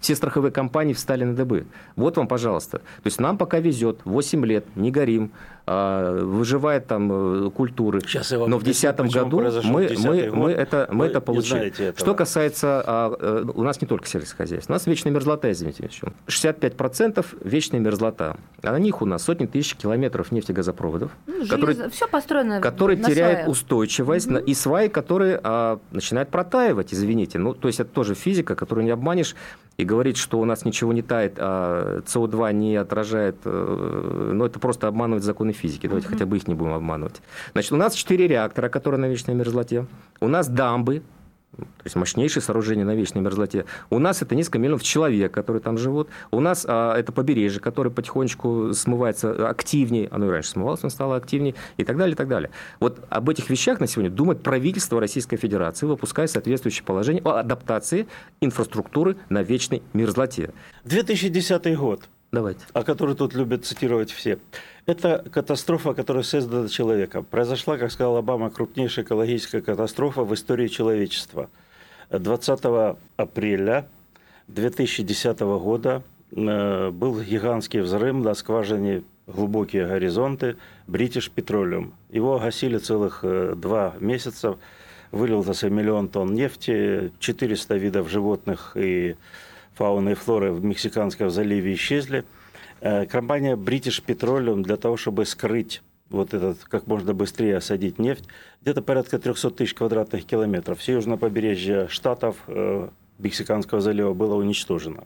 Все 0.00 0.14
страховые 0.14 0.52
компании 0.52 0.92
встали 0.92 1.24
на 1.24 1.34
дыбы. 1.34 1.66
Вот 1.94 2.16
вам, 2.16 2.28
пожалуйста. 2.28 2.78
То 2.78 3.06
есть 3.06 3.20
нам 3.20 3.38
пока 3.38 3.58
везет. 3.60 4.00
8 4.04 4.44
лет, 4.44 4.64
не 4.76 4.90
горим, 4.90 5.32
выживает 5.66 6.86
там 6.86 7.46
э, 7.46 7.50
культуры. 7.50 8.00
Сейчас 8.00 8.30
я 8.30 8.38
вам 8.38 8.50
Но 8.50 8.58
в 8.58 8.62
объясню, 8.62 8.92
2010 8.92 8.96
почему 9.02 9.24
году 9.24 9.68
мы, 9.68 9.84
10-й 9.86 10.30
мы, 10.30 10.36
мы 10.36 10.50
это, 10.52 10.88
мы 10.92 11.06
это 11.06 11.20
получили. 11.20 11.72
Что 11.96 12.14
касается... 12.14 12.82
а, 12.86 13.16
э, 13.18 13.44
у 13.52 13.62
нас 13.64 13.80
не 13.80 13.88
только 13.88 14.06
сельское 14.06 14.36
хозяйство. 14.36 14.72
У 14.72 14.74
нас 14.74 14.86
вечная 14.86 15.12
мерзлота, 15.12 15.50
извините. 15.50 15.88
в 15.88 15.90
чем. 15.90 16.12
65% 16.28 17.26
вечная 17.42 17.80
мерзлота. 17.80 18.36
А 18.62 18.70
на 18.72 18.78
них 18.78 19.02
у 19.02 19.06
нас 19.06 19.22
сотни 19.24 19.46
тысяч 19.46 19.74
километров 19.74 20.30
нефтегазопроводов, 20.30 21.10
которые 21.48 21.88
все 21.90 22.06
Ну, 22.06 22.10
построено 22.12 22.60
на 22.60 23.08
теряет 23.08 23.38
сваях. 23.38 23.48
устойчивость, 23.48 24.30
на- 24.30 24.38
и 24.38 24.54
сваи, 24.54 24.88
которые 24.88 25.40
а, 25.42 25.80
начинают 25.90 26.28
протаивать, 26.28 26.94
извините. 26.94 27.38
Ну, 27.38 27.54
то 27.54 27.66
есть 27.66 27.80
это 27.80 27.90
тоже 27.90 28.14
физика, 28.14 28.54
которую 28.54 28.84
не 28.84 28.92
обманешь, 28.92 29.34
и 29.76 29.84
говорить, 29.84 30.16
что 30.16 30.38
у 30.40 30.44
нас 30.44 30.64
ничего 30.64 30.92
не 30.92 31.02
тает, 31.02 31.34
а 31.38 32.00
СО2 32.06 32.52
не 32.54 32.76
отражает, 32.76 33.36
э, 33.44 34.30
ну, 34.32 34.44
это 34.46 34.58
просто 34.58 34.86
обманывать 34.88 35.22
законы 35.22 35.52
физики. 35.56 35.86
Давайте 35.86 36.08
хотя 36.08 36.26
бы 36.26 36.36
их 36.36 36.46
не 36.48 36.54
будем 36.54 36.72
обманывать. 36.72 37.20
Значит, 37.52 37.72
у 37.72 37.76
нас 37.76 37.94
4 37.94 38.26
реактора, 38.28 38.68
которые 38.68 39.00
на 39.00 39.06
вечной 39.06 39.34
мерзлоте. 39.34 39.86
У 40.20 40.28
нас 40.28 40.48
дамбы, 40.48 41.02
то 41.56 41.64
есть 41.84 41.96
мощнейшие 41.96 42.42
сооружения 42.42 42.84
на 42.84 42.94
вечной 42.94 43.22
мерзлоте. 43.22 43.64
У 43.88 43.98
нас 43.98 44.20
это 44.20 44.34
несколько 44.34 44.58
миллионов 44.58 44.82
человек, 44.82 45.32
которые 45.32 45.62
там 45.62 45.78
живут. 45.78 46.08
У 46.30 46.40
нас 46.40 46.66
а, 46.68 46.94
это 46.96 47.12
побережье, 47.12 47.60
которое 47.60 47.90
потихонечку 47.90 48.72
смывается 48.74 49.48
активнее. 49.48 50.08
Оно 50.10 50.26
и 50.26 50.28
раньше 50.28 50.50
смывалось, 50.50 50.82
но 50.82 50.90
стало 50.90 51.16
активнее. 51.16 51.54
И 51.78 51.84
так 51.84 51.96
далее, 51.96 52.12
и 52.12 52.16
так 52.16 52.28
далее. 52.28 52.50
Вот 52.78 53.04
об 53.08 53.30
этих 53.30 53.48
вещах 53.48 53.80
на 53.80 53.86
сегодня 53.86 54.10
думает 54.10 54.42
правительство 54.42 55.00
Российской 55.00 55.36
Федерации, 55.36 55.86
выпуская 55.86 56.26
соответствующее 56.26 56.84
положение 56.84 57.22
о 57.24 57.38
адаптации 57.38 58.06
инфраструктуры 58.40 59.16
на 59.30 59.42
вечной 59.42 59.82
мерзлоте. 59.94 60.50
2010 60.84 61.76
год. 61.76 62.08
Давайте. 62.32 62.60
о 62.72 62.82
которой 62.82 63.14
тут 63.14 63.34
любят 63.34 63.64
цитировать 63.64 64.10
все. 64.10 64.38
Это 64.84 65.24
катастрофа, 65.32 65.94
которая 65.94 66.22
создана 66.22 66.68
человеком. 66.68 67.24
Произошла, 67.24 67.78
как 67.78 67.90
сказал 67.90 68.16
Обама, 68.16 68.50
крупнейшая 68.50 69.04
экологическая 69.04 69.60
катастрофа 69.60 70.22
в 70.22 70.34
истории 70.34 70.68
человечества. 70.68 71.48
20 72.10 72.96
апреля 73.16 73.88
2010 74.48 75.40
года 75.40 76.02
э, 76.30 76.90
был 76.90 77.20
гигантский 77.20 77.80
взрыв 77.80 78.14
на 78.16 78.34
скважине 78.34 79.02
глубокие 79.26 79.86
горизонты 79.86 80.56
British 80.86 81.30
Petroleum. 81.34 81.92
Его 82.10 82.38
гасили 82.38 82.78
целых 82.78 83.20
э, 83.22 83.54
два 83.56 83.94
месяца. 83.98 84.56
Вылился 85.12 85.70
миллион 85.70 86.08
тонн 86.08 86.34
нефти, 86.34 87.12
400 87.20 87.76
видов 87.76 88.10
животных 88.10 88.72
и 88.76 89.16
фауны 89.76 90.10
и 90.10 90.14
флоры 90.14 90.52
в 90.52 90.64
Мексиканском 90.64 91.30
заливе 91.30 91.74
исчезли. 91.74 92.24
Э, 92.80 93.06
Компания 93.06 93.56
British 93.56 94.02
Petroleum 94.04 94.62
для 94.62 94.76
того, 94.76 94.96
чтобы 94.96 95.26
скрыть 95.26 95.82
вот 96.08 96.34
этот, 96.34 96.64
как 96.64 96.86
можно 96.86 97.14
быстрее 97.14 97.56
осадить 97.58 97.98
нефть, 97.98 98.24
где-то 98.62 98.80
порядка 98.82 99.18
300 99.18 99.50
тысяч 99.50 99.74
квадратных 99.74 100.24
километров. 100.24 100.78
Все 100.78 100.94
южное 100.94 101.18
побережье 101.18 101.88
штатов 101.88 102.36
э, 102.46 102.88
Мексиканского 103.18 103.80
залива 103.80 104.14
было 104.14 104.34
уничтожено. 104.34 105.04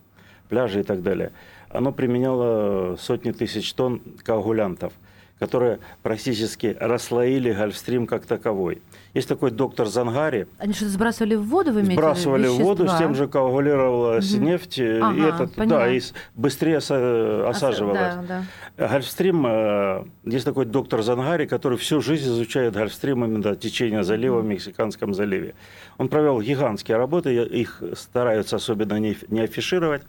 Пляжи 0.49 0.81
и 0.81 0.83
так 0.83 1.03
далее. 1.03 1.33
Оно 1.69 1.93
применяло 1.93 2.97
сотни 2.97 3.33
тысяч 3.33 3.73
тонн 3.73 4.01
коагулянтов, 4.23 4.93
которые 5.41 5.79
практически 6.03 6.77
расслоили 6.79 7.51
Гольфстрим 7.53 8.07
как 8.07 8.27
таковой. 8.27 8.83
Есть 9.15 9.27
такой 9.27 9.51
доктор 9.51 9.87
Зангари, 9.89 10.47
Они 10.59 10.75
что-то 10.75 10.91
сбрасывали 10.93 11.35
в 11.35 11.45
воду, 11.45 11.73
вы 11.73 11.81
имеете 11.81 11.95
Сбрасывали 11.97 12.47
в 12.47 12.57
воду, 12.59 12.87
с 12.87 12.97
тем 12.99 13.15
же 13.15 13.27
коагулировалась 13.27 14.33
Мгм. 14.35 14.45
нефть, 14.45 14.79
э, 14.79 14.99
и 14.99 15.01
Ага, 15.01 15.29
этот, 15.29 15.55
поняла. 15.55 15.79
да, 15.81 15.89
и 15.89 16.01
быстрее 16.37 16.77
оса- 16.77 17.49
Ос- 17.49 17.57
осаживалась. 17.57 17.99
Да, 18.29 18.45
да. 18.77 18.89
Гольфстрим, 18.89 19.47
э, 19.47 20.05
есть 20.27 20.45
такой 20.45 20.67
доктор 20.67 21.03
Зангари, 21.03 21.47
который 21.47 21.79
всю 21.79 22.03
жизнь 22.03 22.27
изучает 22.29 22.75
Гольфстрим, 22.75 23.25
именно 23.25 23.57
течение 23.57 24.05
залива 24.05 24.41
в 24.41 24.45
Мексиканском 24.45 25.15
заливе. 25.15 25.55
Он 25.97 26.09
провел 26.09 26.41
гигантские 26.43 26.99
работы, 26.99 27.35
их 27.35 27.83
стараются 27.97 28.57
особенно 28.57 28.99
не, 29.01 29.17
не 29.29 29.41
афишировать. 29.41 30.03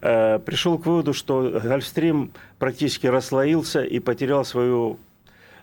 Э, 0.00 0.38
Пришел 0.38 0.78
к 0.78 0.86
выводу, 0.86 1.12
что 1.12 1.60
Гольфстрим 1.62 2.32
практически 2.58 3.06
расслоился 3.06 3.82
и 3.82 3.98
потерял 3.98 4.44
свою 4.44 4.98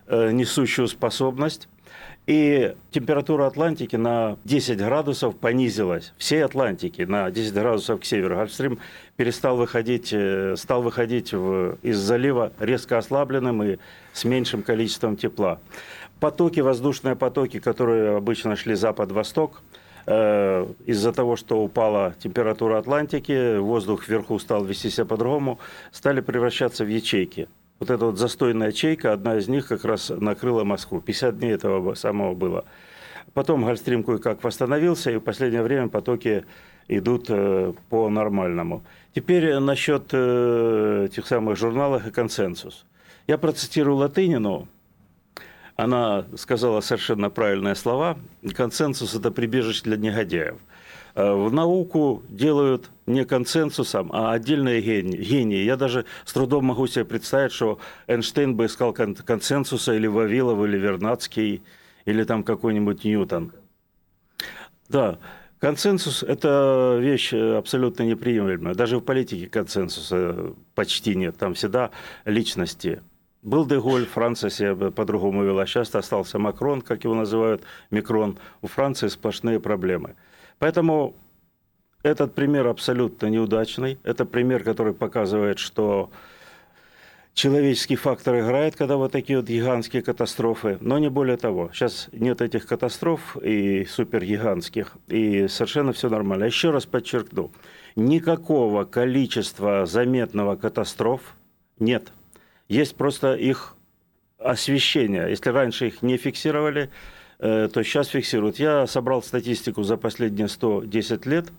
э, 0.08 0.32
несущую 0.32 0.88
способность. 0.88 1.68
И 2.28 2.76
температура 2.92 3.48
Атлантики 3.48 3.96
на 3.96 4.38
10 4.46 4.78
градусов 4.78 5.36
понизилась. 5.36 6.14
Всей 6.18 6.46
Атлантики 6.46 7.02
на 7.02 7.30
10 7.32 7.54
градусов 7.54 8.00
к 8.02 8.06
северу. 8.06 8.36
Гольфстрим 8.36 8.80
перестал 9.18 9.58
выходить, 9.58 10.10
э, 10.14 10.56
стал 10.56 10.82
выходить 10.84 11.34
в- 11.34 11.78
из 11.82 11.98
залива 11.98 12.54
резко 12.60 12.98
ослабленным 13.00 13.64
и 13.64 13.78
с 14.14 14.24
меньшим 14.24 14.62
количеством 14.62 15.18
тепла. 15.18 15.60
Потоки, 16.20 16.60
воздушные 16.60 17.16
потоки, 17.16 17.60
которые 17.60 18.16
обычно 18.18 18.56
шли 18.56 18.76
запад-восток, 18.76 19.64
из-за 20.06 21.14
того, 21.14 21.36
что 21.36 21.62
упала 21.62 22.16
температура 22.20 22.80
Атлантики, 22.80 23.58
воздух 23.58 24.08
вверху 24.08 24.40
стал 24.40 24.66
вести 24.66 24.90
себя 24.90 25.06
по-другому, 25.06 25.60
стали 25.92 26.22
превращаться 26.22 26.84
в 26.84 26.88
ячейки. 26.88 27.48
Вот 27.80 27.90
эта 27.90 28.06
вот 28.06 28.20
застойная 28.20 28.68
ячейка, 28.68 29.12
одна 29.12 29.38
из 29.38 29.48
них 29.48 29.68
как 29.68 29.86
раз 29.86 30.10
накрыла 30.10 30.64
Москву. 30.64 31.02
50 31.02 31.40
дней 31.40 31.54
этого 31.54 31.96
самого 31.96 32.36
было. 32.36 32.66
Потом 33.34 33.64
Гольфстрим 33.64 34.04
кое-как 34.04 34.44
восстановился, 34.44 35.12
и 35.12 35.18
в 35.18 35.22
последнее 35.22 35.64
время 35.64 35.88
потоки 35.88 36.46
идут 36.88 37.26
э, 37.30 37.74
по 37.90 38.10
нормальному. 38.10 38.84
Теперь 39.16 39.46
э, 39.46 39.60
насчет 39.60 40.10
э, 40.12 41.08
тех 41.16 41.26
самых 41.26 41.58
журналов 41.58 42.06
и 42.06 42.12
консенсус. 42.12 42.86
Я 43.28 43.38
процитирую 43.38 43.98
Латынину, 43.98 44.68
она 45.76 46.26
сказала 46.38 46.82
совершенно 46.82 47.30
правильные 47.30 47.76
слова. 47.76 48.18
Консенсус– 48.56 49.16
это 49.16 49.32
прибежище 49.32 49.84
для 49.84 49.98
негодяев. 49.98 50.58
Э, 51.16 51.34
В 51.34 51.52
науку 51.52 52.24
делают 52.30 52.90
не 53.06 53.26
консенсусом, 53.26 54.10
а 54.14 54.32
отдельные 54.32 54.82
гении. 54.82 55.64
Я 55.64 55.76
даже 55.76 56.06
с 56.26 56.34
трудом 56.34 56.66
могу 56.66 56.88
себе 56.88 57.06
представить, 57.06 57.52
что 57.52 57.80
Эйнштейн 58.08 58.56
бы 58.56 58.66
искал 58.66 58.94
кон- 58.94 59.16
консенсуса 59.16 59.94
или 59.94 60.08
Вавилов, 60.08 60.64
или 60.66 60.78
Вернадский, 60.78 61.64
или 62.06 62.24
там 62.24 62.44
какой-нибудь 62.44 63.04
Ньютон. 63.04 63.52
Да, 64.90 65.20
консенсус– 65.60 66.24
это 66.28 66.98
вещь 67.02 67.34
э, 67.34 67.58
абсолютно 67.58 68.04
неприемлемая. 68.04 68.76
Даже 68.76 68.98
в 68.98 69.02
политике 69.02 69.48
консенсуса 69.48 70.54
почти 70.76 71.16
нет. 71.16 71.38
Там 71.38 71.54
всегда 71.54 71.92
личности. 72.26 73.02
Был 73.42 73.66
Деголь, 73.66 74.06
Франция 74.06 74.50
себя 74.50 74.92
по-другому 74.92 75.44
вела. 75.44 75.66
Сейчас 75.66 75.94
остался 75.96 76.38
Макрон, 76.38 76.82
как 76.82 77.04
его 77.04 77.16
называют, 77.16 77.64
Микрон. 77.90 78.38
У 78.62 78.68
Франции 78.68 79.08
сплошные 79.08 79.60
проблемы. 79.60 80.16
Поэтому 80.60 81.16
этот 82.04 82.36
пример 82.36 82.68
абсолютно 82.68 83.28
неудачный. 83.28 84.00
Это 84.04 84.26
пример, 84.26 84.64
который 84.64 84.94
показывает, 84.94 85.58
что 85.58 86.12
человеческий 87.34 87.96
фактор 87.96 88.40
играет, 88.40 88.76
когда 88.76 88.98
вот 88.98 89.12
такие 89.12 89.40
вот 89.40 89.48
гигантские 89.48 90.04
катастрофы, 90.04 90.78
но 90.80 91.00
не 91.00 91.10
более 91.10 91.38
того. 91.38 91.72
Сейчас 91.74 92.10
нет 92.12 92.42
этих 92.42 92.68
катастроф 92.68 93.38
и 93.38 93.86
супергигантских, 93.86 94.98
и 95.08 95.48
совершенно 95.48 95.94
все 95.94 96.10
нормально. 96.10 96.44
Еще 96.44 96.70
раз 96.70 96.86
подчеркну, 96.86 97.52
Никакого 97.96 98.86
количества 98.86 99.86
заметного 99.86 100.56
катастроф 100.56 101.36
нет. 101.80 102.12
Есть 102.72 102.96
просто 102.96 103.34
их 103.34 103.76
освещение. 104.40 105.30
Если 105.30 105.50
раньше 105.50 105.88
их 105.88 106.02
не 106.02 106.16
фиксировали, 106.16 106.90
э, 107.40 107.68
то 107.68 107.84
сейчас 107.84 108.08
фиксируют. 108.08 108.60
Я 108.60 108.88
собрал 108.88 109.22
статистику 109.22 109.84
за 109.84 109.98
последние 109.98 110.48
110 110.48 111.26
лет. 111.26 111.50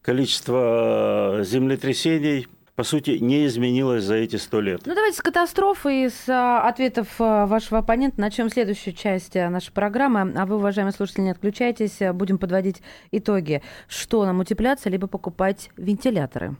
Количество 0.00 1.40
землетрясений 1.44 2.46
по 2.76 2.84
сути, 2.84 3.18
не 3.18 3.44
изменилось 3.44 4.04
за 4.04 4.14
эти 4.14 4.36
сто 4.36 4.60
лет. 4.60 4.82
Ну, 4.86 4.94
давайте 4.94 5.18
с 5.18 5.20
катастрофы 5.20 6.04
и 6.04 6.08
с 6.08 6.28
а, 6.28 6.60
ответов 6.68 7.08
а, 7.18 7.44
вашего 7.46 7.78
оппонента 7.78 8.20
начнем 8.20 8.48
следующую 8.48 8.94
часть 8.94 9.34
нашей 9.34 9.72
программы. 9.72 10.32
А 10.36 10.46
вы, 10.46 10.56
уважаемые 10.56 10.92
слушатели, 10.92 11.22
не 11.22 11.30
отключайтесь. 11.32 11.98
Будем 12.14 12.38
подводить 12.38 12.80
итоги. 13.10 13.62
Что 13.88 14.24
нам 14.24 14.38
утепляться, 14.38 14.88
либо 14.90 15.08
покупать 15.08 15.70
вентиляторы. 15.76 16.54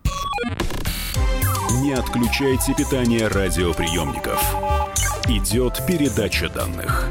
Не 1.70 1.92
отключайте 1.92 2.74
питание 2.74 3.28
радиоприемников. 3.28 4.42
Идет 5.28 5.82
передача 5.86 6.48
данных. 6.48 7.10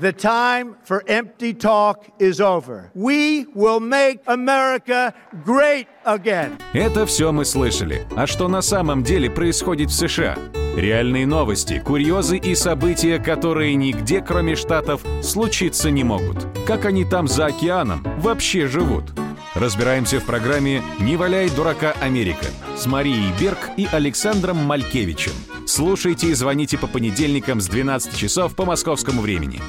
The 0.00 0.14
time 0.14 0.76
for 0.88 1.04
empty 1.06 1.52
talk 1.52 2.10
is 2.18 2.40
over. 2.40 2.90
We 2.94 3.44
will 3.54 3.78
make 3.78 4.20
America 4.26 5.12
great 5.44 5.86
again. 6.06 6.58
Это 6.72 7.04
все 7.04 7.30
мы 7.30 7.44
слышали. 7.44 8.06
А 8.16 8.26
что 8.26 8.48
на 8.48 8.62
самом 8.62 9.02
деле 9.02 9.30
происходит 9.30 9.90
в 9.90 9.94
США? 9.94 10.38
Реальные 10.74 11.26
новости, 11.26 11.82
курьезы 11.84 12.38
и 12.38 12.54
события, 12.54 13.18
которые 13.18 13.74
нигде, 13.74 14.22
кроме 14.22 14.56
Штатов, 14.56 15.02
случиться 15.22 15.90
не 15.90 16.04
могут. 16.04 16.46
Как 16.66 16.86
они 16.86 17.04
там 17.04 17.28
за 17.28 17.46
океаном 17.46 18.02
вообще 18.18 18.66
живут? 18.66 19.12
Разбираемся 19.54 20.20
в 20.20 20.26
программе 20.26 20.80
«Не 21.00 21.16
валяй 21.16 21.50
дурака 21.50 21.92
Америка» 22.00 22.46
с 22.76 22.86
Марией 22.86 23.32
Берг 23.40 23.58
и 23.76 23.88
Александром 23.90 24.58
Малькевичем. 24.58 25.32
Слушайте 25.66 26.28
и 26.28 26.34
звоните 26.34 26.78
по 26.78 26.86
понедельникам 26.86 27.60
с 27.60 27.66
12 27.66 28.16
часов 28.16 28.54
по 28.54 28.64
московскому 28.64 29.20
времени. 29.20 29.60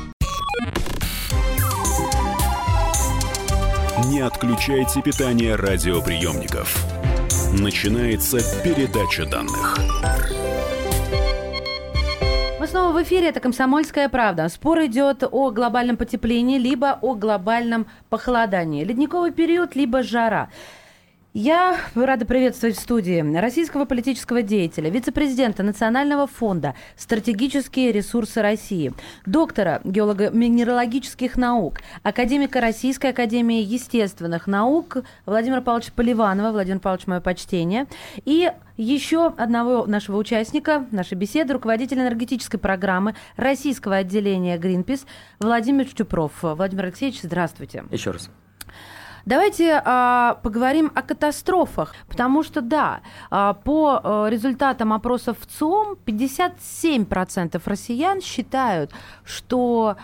Не 4.06 4.20
отключайте 4.20 5.02
питание 5.02 5.56
радиоприемников. 5.56 6.78
Начинается 7.52 8.40
передача 8.64 9.26
данных. 9.26 9.78
Снова 12.72 12.94
в 12.98 13.04
эфире, 13.04 13.28
это 13.28 13.42
«Комсомольская 13.42 14.08
правда». 14.08 14.48
Спор 14.48 14.86
идет 14.86 15.26
о 15.30 15.52
глобальном 15.52 15.98
потеплении, 15.98 16.58
либо 16.58 16.98
о 17.02 17.16
глобальном 17.16 17.86
похолодании. 18.10 18.86
Ледниковый 18.86 19.34
период, 19.34 19.76
либо 19.76 20.04
жара. 20.04 20.50
Я 21.34 21.78
рада 21.96 22.26
приветствовать 22.26 22.76
в 22.76 22.82
студии 22.82 23.22
российского 23.38 23.86
политического 23.86 24.42
деятеля, 24.42 24.90
вице-президента 24.90 25.64
Национального 25.64 26.28
фонда 26.28 26.76
«Стратегические 26.98 27.94
ресурсы 27.94 28.42
России», 28.42 28.92
доктора 29.26 29.80
геолого-минералогических 29.86 31.38
наук, 31.38 31.80
академика 32.04 32.60
Российской 32.60 33.12
академии 33.12 33.62
естественных 33.62 34.46
наук 34.46 34.98
Владимира 35.26 35.62
Павловича 35.62 35.94
Поливанова. 35.96 36.52
Владимир 36.52 36.82
Павлович, 36.82 37.08
мое 37.08 37.22
почтение. 37.22 37.88
И 38.26 38.52
еще 38.76 39.28
одного 39.28 39.86
нашего 39.86 40.18
участника 40.18 40.86
нашей 40.92 41.16
беседы, 41.16 41.54
руководитель 41.54 42.00
энергетической 42.02 42.58
программы 42.58 43.16
российского 43.38 43.96
отделения 43.96 44.58
Greenpeace 44.58 45.06
Владимир 45.40 45.88
Чупров. 45.88 46.34
Владимир 46.42 46.88
Алексеевич, 46.88 47.22
здравствуйте. 47.22 47.86
Еще 47.90 48.12
раз. 48.12 48.30
Давайте 49.26 49.82
а, 49.84 50.40
поговорим 50.42 50.92
о 50.96 51.02
катастрофах, 51.02 51.96
потому 52.08 52.44
что, 52.44 52.62
да, 52.62 53.02
а, 53.30 53.54
по 53.54 54.02
а, 54.04 54.28
результатам 54.28 54.94
опросов 54.94 55.38
в 55.40 55.46
ЦИОМ 55.46 55.98
57% 56.06 57.62
россиян 57.66 58.22
считают, 58.22 58.92
что 59.24 59.98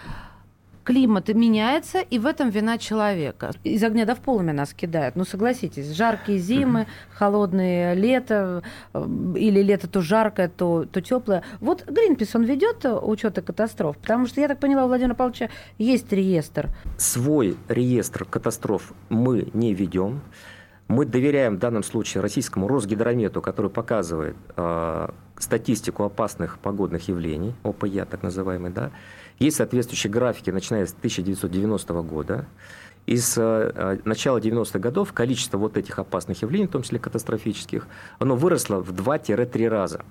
климат 0.88 1.28
меняется, 1.28 2.00
и 2.00 2.18
в 2.18 2.26
этом 2.26 2.50
вина 2.50 2.78
человека. 2.78 3.52
Из 3.66 3.84
огня 3.84 4.06
до 4.06 4.16
в 4.16 4.20
полыми 4.20 4.54
нас 4.54 4.74
кидают. 4.74 5.18
Ну, 5.18 5.26
согласитесь, 5.26 5.92
жаркие 5.92 6.40
зимы, 6.40 6.88
холодные 7.12 7.94
лето, 7.94 8.64
э, 8.94 9.06
или 9.36 9.62
лето 9.62 9.90
то 9.90 10.02
жаркое, 10.02 10.48
то, 10.48 10.86
то 10.86 11.02
теплое. 11.02 11.44
Вот 11.60 11.84
Гринпис, 11.86 12.36
он 12.36 12.44
ведет 12.44 12.86
учеты 12.86 13.42
катастроф? 13.42 13.98
Потому 13.98 14.28
что, 14.28 14.40
я 14.40 14.48
так 14.48 14.60
поняла, 14.60 14.86
у 14.86 14.88
Владимира 14.88 15.14
Павловича 15.14 15.50
есть 15.78 16.10
реестр. 16.14 16.70
Свой 16.98 17.58
реестр 17.68 18.24
катастроф 18.24 18.94
мы 19.10 19.50
не 19.54 19.74
ведем. 19.74 20.22
Мы 20.88 21.06
доверяем 21.06 21.58
в 21.58 21.60
данном 21.60 21.84
случае 21.84 22.22
российскому 22.22 22.68
Росгидромету, 22.68 23.42
который 23.42 23.70
показывает 23.70 24.38
э, 24.56 25.10
статистику 25.38 26.04
опасных 26.04 26.60
погодных 26.60 27.10
явлений, 27.10 27.54
ОПЯ 27.64 28.06
так 28.06 28.24
называемый, 28.24 28.72
да, 28.72 28.92
есть 29.38 29.58
соответствующие 29.58 30.12
графики, 30.12 30.50
начиная 30.50 30.86
с 30.86 30.94
1990 30.94 31.94
года. 32.02 32.46
И 33.06 33.18
с 33.18 33.38
э, 33.38 34.00
начала 34.06 34.38
90-х 34.38 34.80
годов 34.80 35.12
количество 35.12 35.58
вот 35.58 35.78
этих 35.78 36.00
опасных 36.00 36.42
явлений, 36.42 36.68
в 36.68 36.72
том 36.72 36.84
числе 36.84 37.00
катастрофических, 37.00 37.88
оно 38.20 38.36
выросло 38.36 38.82
в 38.82 38.92
2-3 38.92 39.68
раза. 39.68 40.06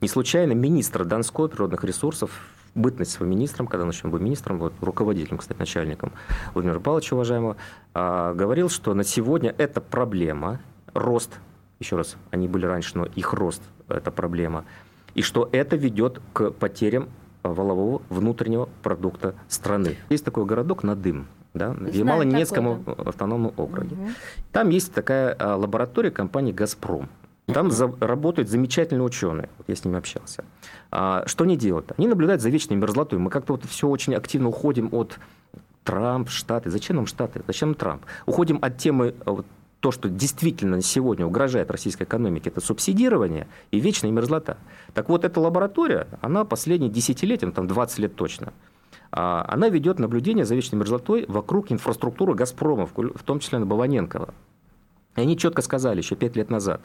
Не 0.00 0.08
случайно 0.08 0.52
министр 0.52 1.04
Донской 1.04 1.48
природных 1.48 1.84
ресурсов, 1.84 2.30
бытность 2.74 3.12
своим 3.12 3.30
министром, 3.30 3.66
когда 3.66 3.84
он 3.84 3.90
еще 3.90 4.08
был 4.08 4.18
министром, 4.18 4.58
вот, 4.58 4.72
руководителем, 4.80 5.38
кстати, 5.38 5.58
начальником 5.58 6.12
Владимира 6.54 6.80
Павловича, 6.80 7.14
уважаемого, 7.14 7.56
а, 7.94 8.34
говорил, 8.34 8.68
что 8.68 8.94
на 8.94 9.04
сегодня 9.04 9.54
это 9.58 9.80
проблема, 9.80 10.60
рост, 10.94 11.38
еще 11.78 11.96
раз, 11.96 12.16
они 12.30 12.48
были 12.48 12.66
раньше, 12.66 12.96
но 12.96 13.06
их 13.06 13.32
рост– 13.32 13.62
это 13.88 14.10
проблема, 14.10 14.64
и 15.14 15.22
что 15.22 15.48
это 15.52 15.76
ведет 15.76 16.20
к 16.32 16.50
потерям 16.50 17.08
валового 17.42 18.02
внутреннего 18.08 18.68
продукта 18.82 19.34
страны. 19.48 19.96
Есть 20.08 20.24
такой 20.24 20.44
городок 20.44 20.82
Надым, 20.82 21.26
да, 21.54 21.70
в 21.70 21.86
Ямало-Ненецком 21.86 22.84
да. 22.84 22.92
автономном 22.92 23.52
округе. 23.56 23.96
Угу. 23.96 24.08
Там 24.52 24.68
есть 24.68 24.92
такая 24.92 25.34
а, 25.38 25.56
лаборатория 25.56 26.10
компании 26.10 26.52
«Газпром». 26.52 27.08
Там 27.52 27.70
за, 27.70 27.92
работают 28.00 28.48
замечательные 28.48 29.04
ученые. 29.04 29.48
Вот 29.58 29.68
я 29.68 29.76
с 29.76 29.84
ними 29.84 29.98
общался. 29.98 30.44
А, 30.90 31.24
что 31.26 31.44
они 31.44 31.56
делают? 31.56 31.92
Они 31.96 32.06
наблюдают 32.06 32.42
за 32.42 32.50
вечной 32.50 32.76
мерзлотой. 32.76 33.18
Мы 33.18 33.30
как-то 33.30 33.54
вот 33.54 33.64
все 33.64 33.88
очень 33.88 34.14
активно 34.14 34.48
уходим 34.48 34.88
от 34.92 35.18
Трамп, 35.84 36.28
Штаты. 36.28 36.70
Зачем 36.70 36.96
нам 36.96 37.06
Штаты? 37.06 37.42
Зачем 37.46 37.74
Трамп? 37.74 38.04
Уходим 38.26 38.58
от 38.62 38.78
темы 38.78 39.14
вот, 39.24 39.46
то, 39.80 39.90
что 39.90 40.08
действительно 40.08 40.80
сегодня 40.82 41.26
угрожает 41.26 41.70
российской 41.70 42.04
экономике, 42.04 42.50
это 42.50 42.60
субсидирование 42.60 43.48
и 43.70 43.80
вечная 43.80 44.10
мерзлота. 44.10 44.58
Так 44.94 45.08
вот, 45.08 45.24
эта 45.24 45.40
лаборатория, 45.40 46.06
она 46.20 46.44
последние 46.44 46.90
десятилетия, 46.90 47.46
ну, 47.46 47.52
там 47.52 47.66
20 47.66 47.98
лет 47.98 48.14
точно, 48.14 48.52
а, 49.10 49.44
она 49.48 49.68
ведет 49.70 49.98
наблюдение 49.98 50.44
за 50.44 50.54
вечной 50.54 50.78
мерзлотой 50.78 51.24
вокруг 51.28 51.72
инфраструктуры 51.72 52.34
«Газпрома», 52.34 52.86
в 52.86 53.22
том 53.24 53.40
числе 53.40 53.58
на 53.58 53.66
Баваненкова. 53.66 54.34
И 55.16 55.20
они 55.20 55.36
четко 55.36 55.62
сказали 55.62 55.98
еще 55.98 56.14
пять 56.14 56.36
лет 56.36 56.50
назад, 56.50 56.82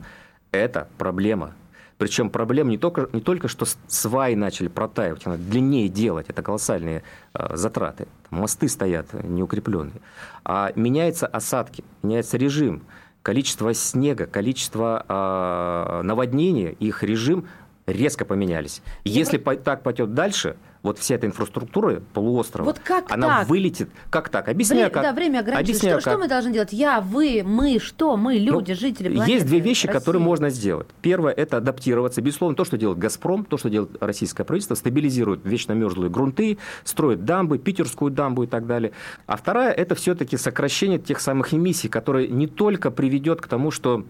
это 0.56 0.88
проблема 0.98 1.54
причем 1.98 2.30
проблема 2.30 2.72
не 2.72 2.78
только, 2.78 3.08
не 3.14 3.22
только 3.22 3.48
что 3.48 3.66
сваи 3.88 4.36
начали 4.36 4.68
протаивать, 4.68 5.26
надо 5.26 5.42
длиннее 5.42 5.88
делать, 5.88 6.26
это 6.30 6.44
колоссальные 6.44 7.04
э, 7.34 7.56
затраты. 7.56 8.08
Мосты 8.32 8.68
стоят 8.68 9.14
неукрепленные. 9.14 10.02
А 10.44 10.74
меняются 10.76 11.26
осадки, 11.26 11.86
меняется 12.04 12.38
режим, 12.38 12.84
количество 13.22 13.74
снега, 13.74 14.26
количество 14.26 15.06
э, 15.08 16.02
наводнений, 16.04 16.76
их 16.80 17.02
режим 17.02 17.48
резко 17.88 18.26
поменялись. 18.26 18.82
Если 19.04 19.38
по, 19.38 19.56
так 19.56 19.84
пойдет 19.84 20.14
дальше, 20.14 20.58
вот 20.82 21.00
вся 21.00 21.16
эта 21.16 21.28
инфраструктура 21.28 22.02
полуострова, 22.14 22.66
вот 22.66 22.80
как 22.80 23.12
она 23.12 23.40
так? 23.40 23.48
вылетит. 23.48 23.90
Как 24.10 24.30
так? 24.30 24.50
Объясняю, 24.50 24.86
Вре- 24.86 24.94
как. 24.94 25.04
Да, 25.04 25.14
время 25.14 25.40
ограничено. 25.40 26.00
Что, 26.00 26.12
что 26.12 26.18
мы 26.18 26.28
должны 26.28 26.52
делать? 26.52 26.74
Я, 26.74 27.02
вы, 27.02 27.42
мы, 27.44 27.80
что? 27.80 28.18
Мы, 28.18 28.36
люди, 28.38 28.72
ну, 28.72 28.78
жители 28.78 29.10
планеты. 29.10 29.32
Есть 29.32 29.46
две 29.48 29.60
вещи, 29.60 29.88
России. 29.88 30.00
которые 30.00 30.22
можно 30.22 30.50
сделать. 30.50 30.88
Первое– 31.02 31.34
это 31.38 31.58
адаптироваться. 31.58 32.22
Безусловно, 32.22 32.56
то, 32.56 32.66
что 32.66 32.78
делает 32.78 33.00
«Газпром», 33.00 33.46
то, 33.46 33.58
что 33.58 33.70
делает 33.70 33.92
российское 34.02 34.44
правительство, 34.44 34.76
стабилизирует 34.76 35.42
вечно 35.44 35.74
мерзлые 35.74 36.10
грунты, 36.12 36.58
строит 36.84 37.26
дамбы, 37.26 37.58
питерскую 37.58 38.12
дамбу 38.12 38.44
и 38.44 38.48
так 38.48 38.68
далее. 38.68 38.92
А 39.26 39.38
вторая– 39.38 39.72
это 39.74 39.96
все-таки 39.96 40.38
сокращение 40.38 41.00
тех 41.00 41.20
самых 41.20 41.54
эмиссий, 41.54 41.90
которые 41.90 42.28
не 42.28 42.48
только 42.48 42.92
приведет 42.92 43.42
к 43.42 43.48
тому, 43.48 43.72
что 43.72 44.06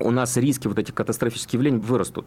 у 0.00 0.10
нас 0.10 0.36
риски 0.36 0.68
вот 0.68 0.78
этих 0.78 0.94
катастрофических 0.94 1.54
явлений 1.54 1.78
вырастут. 1.78 2.26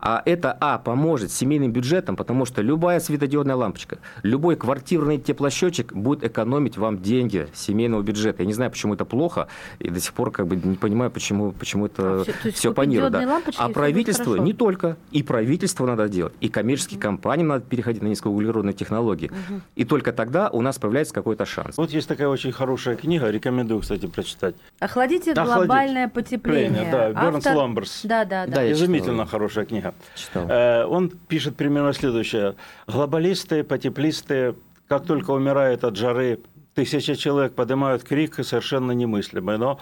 А 0.00 0.22
это, 0.24 0.56
а, 0.60 0.78
поможет 0.78 1.30
семейным 1.30 1.72
бюджетам, 1.72 2.16
потому 2.16 2.46
что 2.46 2.62
любая 2.62 3.00
светодиодная 3.00 3.56
лампочка, 3.56 3.98
любой 4.22 4.56
квартирный 4.56 5.18
теплосчетчик 5.18 5.92
будет 5.92 6.24
экономить 6.24 6.78
вам 6.78 7.02
деньги 7.02 7.48
семейного 7.52 8.02
бюджета. 8.02 8.42
Я 8.42 8.46
не 8.46 8.54
знаю, 8.54 8.70
почему 8.70 8.94
это 8.94 9.04
плохо, 9.04 9.48
и 9.78 9.90
до 9.90 10.00
сих 10.00 10.14
пор 10.14 10.30
как 10.30 10.46
бы 10.46 10.56
не 10.56 10.76
понимаю, 10.76 11.10
почему, 11.10 11.52
почему 11.52 11.86
это 11.86 12.22
А, 12.22 12.24
то 12.24 12.32
есть 12.44 12.58
все 12.58 12.70
лампочки, 12.70 13.60
и 13.60 13.62
А 13.62 13.68
правительство 13.68 14.36
не 14.36 14.52
только. 14.52 14.96
И 15.10 15.22
правительство 15.22 15.86
надо 15.86 16.08
делать, 16.08 16.32
и 16.40 16.48
коммерческим 16.48 16.98
компаниям 16.98 17.48
надо 17.48 17.64
переходить 17.64 18.02
на 18.02 18.08
низкоуглеродные 18.08 18.72
технологии. 18.72 19.30
И 19.76 19.84
только 19.84 20.12
тогда 20.12 20.48
у 20.50 20.62
нас 20.62 20.78
появляется 20.78 21.12
какой-то 21.12 21.44
шанс. 21.44 21.76
Вот 21.76 21.90
есть 21.90 22.08
такая 22.08 22.28
очень 22.28 22.52
хорошая 22.52 22.96
книга, 22.96 23.28
рекомендую, 23.28 23.80
кстати, 23.80 24.06
прочитать. 24.06 24.54
Охладите 24.78 25.32
Охладить. 25.32 25.66
глобальное 25.66 26.08
потепление. 26.08 26.88
Да, 26.90 27.10
Бернс 27.12 27.46
Автор- 27.46 27.56
Ламберс. 27.56 28.00
Да, 28.04 28.24
да, 28.24 28.46
да. 28.46 28.54
Да, 28.56 28.72
Изумительно 28.72 29.24
читал. 29.24 29.26
хорошая 29.26 29.64
книга. 29.66 29.89
Читал. 30.14 30.48
Э, 30.48 30.84
Он 30.84 31.10
пишет 31.10 31.56
примерно 31.56 31.92
следующее. 31.92 32.56
Глобалисты, 32.86 33.64
потеплисты, 33.64 34.54
как 34.88 35.06
только 35.06 35.30
умирают 35.30 35.84
от 35.84 35.96
жары, 35.96 36.40
тысячи 36.74 37.14
человек 37.14 37.54
поднимают 37.54 38.02
крик 38.02 38.34
совершенно 38.44 38.92
немыслимый. 38.92 39.58
Но 39.58 39.80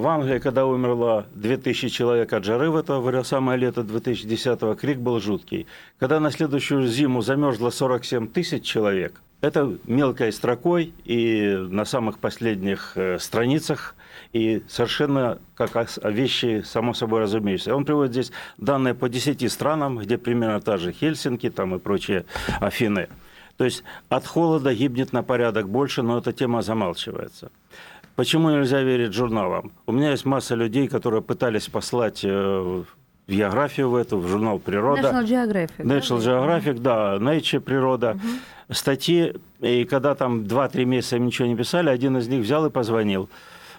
в 0.00 0.06
Англии, 0.08 0.38
когда 0.38 0.66
умерло 0.66 1.26
2000 1.34 1.88
человек 1.88 2.32
от 2.32 2.44
жары 2.44 2.70
в 2.70 2.76
это 2.76 3.22
самое 3.22 3.58
лето 3.58 3.80
2010-го, 3.80 4.74
крик 4.74 4.98
был 4.98 5.20
жуткий. 5.20 5.66
Когда 5.98 6.20
на 6.20 6.30
следующую 6.30 6.86
зиму 6.86 7.22
замерзло 7.22 7.70
47 7.70 8.28
тысяч 8.28 8.62
человек, 8.62 9.22
это 9.40 9.74
мелкой 9.86 10.32
строкой 10.32 10.92
и 11.04 11.56
на 11.70 11.86
самых 11.86 12.18
последних 12.18 12.92
э, 12.96 13.18
страницах, 13.18 13.94
и 14.34 14.62
совершенно 14.68 15.38
как 15.54 15.88
вещи, 16.04 16.62
само 16.66 16.92
собой 16.92 17.20
разумеющиеся. 17.20 17.74
Он 17.74 17.86
приводит 17.86 18.12
здесь 18.12 18.32
данные 18.58 18.94
по 18.94 19.08
10 19.08 19.50
странам, 19.50 19.98
где 19.98 20.18
примерно 20.18 20.60
та 20.60 20.76
же 20.76 20.92
Хельсинки 20.92 21.48
там 21.48 21.74
и 21.74 21.78
прочие 21.78 22.26
Афины. 22.60 23.08
То 23.56 23.64
есть 23.64 23.82
от 24.10 24.26
холода 24.26 24.74
гибнет 24.74 25.12
на 25.12 25.22
порядок 25.22 25.68
больше, 25.68 26.02
но 26.02 26.18
эта 26.18 26.32
тема 26.32 26.60
замалчивается. 26.60 27.50
Почему 28.16 28.50
нельзя 28.50 28.82
верить 28.82 29.12
журналам? 29.12 29.72
У 29.86 29.92
меня 29.92 30.10
есть 30.10 30.24
масса 30.24 30.54
людей, 30.54 30.88
которые 30.88 31.20
пытались 31.20 31.68
послать 31.68 32.24
э, 32.24 32.28
в 32.28 32.86
географию 33.28 33.90
в 33.90 33.94
эту, 33.94 34.18
в 34.18 34.26
журнал 34.26 34.58
«Природа». 34.58 35.02
National 35.02 35.24
Geographic. 35.24 35.84
да? 35.84 35.98
National 35.98 36.18
Geographic, 36.20 36.80
да, 36.80 37.16
Nature, 37.16 37.60
природа. 37.60 38.18
Статьи, 38.70 39.34
и 39.60 39.84
когда 39.84 40.14
там 40.14 40.44
2-3 40.44 40.84
месяца 40.86 41.18
ничего 41.18 41.46
не 41.46 41.56
писали, 41.56 41.90
один 41.90 42.16
из 42.16 42.26
них 42.28 42.42
взял 42.42 42.64
и 42.64 42.70
позвонил. 42.70 43.28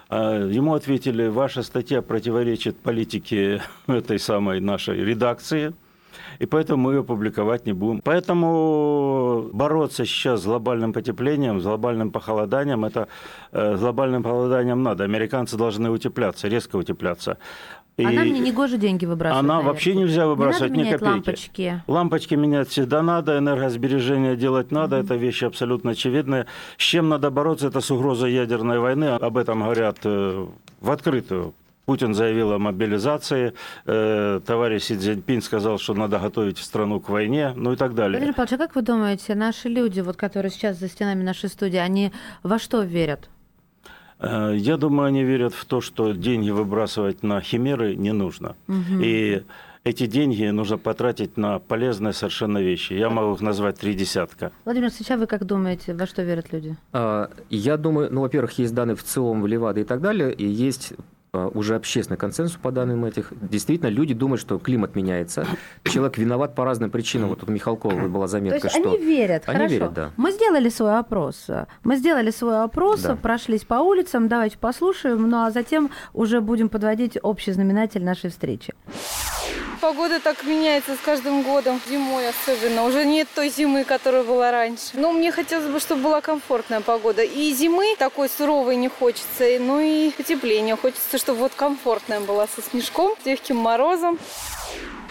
А, 0.08 0.46
Ему 0.46 0.74
ответили, 0.74 1.26
ваша 1.26 1.62
статья 1.64 2.00
противоречит 2.00 2.78
политике 2.78 3.60
этой 3.88 4.20
самой 4.20 4.60
нашей 4.60 5.04
редакции, 5.04 5.74
и 6.38 6.46
поэтому 6.46 6.82
мы 6.82 6.94
ее 6.94 7.04
публиковать 7.04 7.66
не 7.66 7.72
будем. 7.72 8.00
Поэтому 8.02 9.48
бороться 9.52 10.04
сейчас 10.04 10.42
с 10.42 10.44
глобальным 10.44 10.92
потеплением, 10.92 11.60
с 11.60 11.64
глобальным 11.64 12.10
похолоданием, 12.10 12.84
это 12.84 13.08
э, 13.52 13.76
с 13.76 13.80
глобальным 13.80 14.22
похолоданием 14.22 14.82
надо. 14.82 15.04
Американцы 15.04 15.56
должны 15.56 15.90
утепляться, 15.90 16.48
резко 16.48 16.76
утепляться. 16.76 17.38
А 18.00 18.02
И- 18.12 18.30
не 18.30 18.38
негоже 18.38 18.78
деньги 18.78 19.06
выбрасывать. 19.06 19.44
она 19.44 19.60
на 19.60 19.66
вообще 19.66 19.92
нельзя 19.96 20.28
выбрасывать 20.28 20.70
не 20.70 20.84
ни 20.84 20.84
надо 20.84 20.88
менять 20.88 21.00
копейки. 21.00 21.28
лампочки. 21.28 21.82
Лампочки 21.88 22.34
менять 22.36 22.68
всегда 22.68 23.02
надо, 23.02 23.38
энергосбережение 23.38 24.36
делать 24.36 24.70
надо, 24.70 24.96
это 24.96 25.16
вещи 25.16 25.44
абсолютно 25.46 25.90
очевидные. 25.90 26.46
С 26.76 26.82
чем 26.82 27.08
надо 27.08 27.30
бороться, 27.30 27.66
это 27.66 27.80
с 27.80 27.90
угрозой 27.90 28.32
ядерной 28.32 28.78
войны. 28.78 29.06
Об 29.06 29.36
этом 29.36 29.62
говорят 29.64 29.98
э, 30.04 30.46
в 30.80 30.90
открытую. 30.92 31.54
Путин 31.88 32.12
заявил 32.12 32.52
о 32.52 32.58
мобилизации, 32.58 33.54
э, 33.86 34.40
товарищ 34.44 34.82
Си 34.82 34.96
Цзиньпин 34.98 35.40
сказал, 35.40 35.78
что 35.78 35.94
надо 35.94 36.18
готовить 36.18 36.58
страну 36.58 37.00
к 37.00 37.08
войне, 37.08 37.54
ну 37.56 37.72
и 37.72 37.76
так 37.76 37.94
далее. 37.94 38.18
Владимир 38.18 38.34
Павлович, 38.34 38.52
а 38.52 38.58
как 38.58 38.74
вы 38.76 38.82
думаете, 38.82 39.34
наши 39.34 39.70
люди, 39.70 40.00
вот, 40.02 40.16
которые 40.16 40.50
сейчас 40.50 40.78
за 40.78 40.88
стенами 40.88 41.22
нашей 41.22 41.48
студии, 41.48 41.78
они 41.78 42.12
во 42.42 42.58
что 42.58 42.82
верят? 42.82 43.30
Э, 44.20 44.52
Я 44.54 44.76
думаю, 44.76 45.06
они 45.06 45.24
верят 45.24 45.54
в 45.54 45.64
то, 45.64 45.80
что 45.80 46.12
деньги 46.12 46.50
выбрасывать 46.50 47.22
на 47.22 47.40
химеры 47.40 47.96
не 47.96 48.12
нужно. 48.12 48.54
И 49.02 49.42
эти 49.82 50.06
деньги 50.06 50.44
нужно 50.44 50.76
потратить 50.76 51.38
на 51.38 51.58
полезные 51.58 52.12
совершенно 52.12 52.58
вещи. 52.58 52.92
Я 52.92 53.08
могу 53.08 53.32
их 53.32 53.40
назвать 53.40 53.78
три 53.78 53.94
десятка. 53.94 54.52
Владимир, 54.66 54.90
сейчас 54.90 55.18
вы 55.18 55.26
как 55.26 55.46
думаете, 55.46 55.94
во 55.94 56.06
что 56.06 56.22
верят 56.22 56.52
люди? 56.52 56.76
А, 56.92 57.30
Я 57.48 57.78
думаю, 57.78 58.08
ну, 58.12 58.20
во-первых, 58.20 58.58
есть 58.58 58.74
данные 58.74 58.94
в 58.94 59.02
ЦИОМ, 59.02 59.40
в 59.40 59.46
Левада 59.46 59.80
и 59.80 59.84
так 59.84 60.02
далее, 60.02 60.34
и 60.34 60.46
есть 60.46 60.92
уже 61.32 61.74
общественный 61.76 62.16
консенсус 62.16 62.58
по 62.60 62.70
данным 62.70 63.04
этих. 63.04 63.32
Действительно, 63.40 63.88
люди 63.88 64.14
думают, 64.14 64.40
что 64.40 64.58
климат 64.58 64.96
меняется. 64.96 65.46
Человек 65.84 66.18
виноват 66.18 66.54
по 66.54 66.64
разным 66.64 66.90
причинам. 66.90 67.28
Вот 67.28 67.40
тут 67.40 67.48
у 67.48 67.52
Михалкова 67.52 68.08
была 68.08 68.26
То 68.26 68.32
заметка, 68.32 68.66
есть 68.68 68.76
что... 68.78 68.90
они 68.90 68.98
верят, 68.98 69.42
Они 69.46 69.56
хорошо. 69.56 69.74
верят, 69.74 69.92
да. 69.92 70.10
Мы 70.16 70.32
сделали 70.32 70.68
свой 70.68 70.98
опрос. 70.98 71.46
Мы 71.84 71.96
сделали 71.96 72.30
свой 72.30 72.62
опрос, 72.62 73.02
Да. 73.02 73.16
прошлись 73.16 73.64
по 73.64 73.74
улицам, 73.74 74.28
давайте 74.28 74.58
послушаем, 74.58 75.28
ну 75.28 75.44
а 75.44 75.50
затем 75.50 75.90
уже 76.14 76.40
будем 76.40 76.68
подводить 76.68 77.18
общий 77.22 77.52
знаменатель 77.52 78.04
нашей 78.04 78.30
встречи. 78.30 78.74
Погода 79.80 80.18
так 80.18 80.42
меняется 80.42 80.96
с 80.96 80.98
каждым 80.98 81.42
годом, 81.42 81.80
зимой 81.88 82.28
особенно. 82.28 82.84
Уже 82.84 83.04
нет 83.04 83.28
той 83.32 83.48
зимы, 83.48 83.84
которая 83.84 84.24
была 84.24 84.50
раньше. 84.50 84.90
Но 84.94 85.12
мне 85.12 85.30
хотелось 85.30 85.66
бы, 85.66 85.78
чтобы 85.78 86.02
была 86.02 86.20
комфортная 86.20 86.80
погода. 86.80 87.22
И 87.22 87.52
зимы 87.52 87.94
такой 87.96 88.28
суровой 88.28 88.74
не 88.74 88.88
хочется, 88.88 89.44
ну 89.60 89.78
и 89.78 90.10
потепления. 90.10 90.74
Хочется, 90.74 91.16
чтобы 91.16 91.40
вот 91.40 91.52
комфортная 91.54 92.18
была 92.18 92.48
со 92.48 92.60
снежком, 92.60 93.14
с 93.22 93.26
легким 93.26 93.56
морозом. 93.56 94.18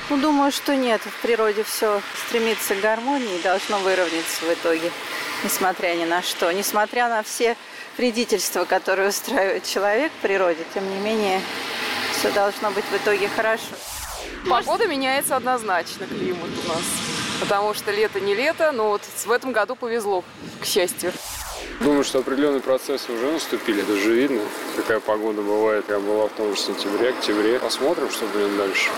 Ну, 0.09 0.17
думаю, 0.17 0.51
что 0.51 0.75
нет. 0.75 1.01
В 1.01 1.21
природе 1.21 1.63
все 1.63 2.01
стремится 2.27 2.75
к 2.75 2.81
гармонии 2.81 3.37
и 3.37 3.41
должно 3.41 3.79
выровняться 3.79 4.45
в 4.45 4.53
итоге, 4.53 4.91
несмотря 5.45 5.95
ни 5.95 6.03
на 6.03 6.21
что. 6.21 6.51
Несмотря 6.51 7.07
на 7.07 7.23
все 7.23 7.55
вредительства, 7.97 8.65
которые 8.65 9.09
устраивает 9.09 9.63
человек 9.65 10.11
в 10.11 10.21
природе, 10.21 10.65
тем 10.73 10.89
не 10.89 10.97
менее, 10.97 11.41
все 12.19 12.31
должно 12.31 12.71
быть 12.71 12.85
в 12.85 12.97
итоге 12.97 13.29
хорошо. 13.29 13.75
Погода 14.49 14.87
меняется 14.87 15.35
однозначно, 15.35 16.07
климат 16.07 16.49
у 16.65 16.69
нас. 16.69 16.83
Потому 17.41 17.73
что 17.73 17.91
лето 17.91 18.19
не 18.19 18.33
лето, 18.33 18.71
но 18.71 18.89
вот 18.89 19.01
в 19.03 19.31
этом 19.31 19.51
году 19.51 19.75
повезло, 19.75 20.23
к 20.61 20.65
счастью. 20.65 21.11
Думаю, 21.79 22.03
что 22.03 22.19
определенные 22.19 22.61
процессы 22.61 23.11
уже 23.11 23.31
наступили. 23.31 23.83
Это 23.83 23.95
же 23.95 24.13
видно, 24.13 24.41
какая 24.75 24.99
погода 24.99 25.41
бывает. 25.41 25.85
Я 25.89 25.99
была 25.99 26.27
в 26.27 26.31
том 26.31 26.55
же 26.55 26.59
сентябре, 26.59 27.09
октябре. 27.09 27.59
Посмотрим, 27.59 28.09
что 28.09 28.25
будет 28.27 28.57
дальше. 28.57 28.89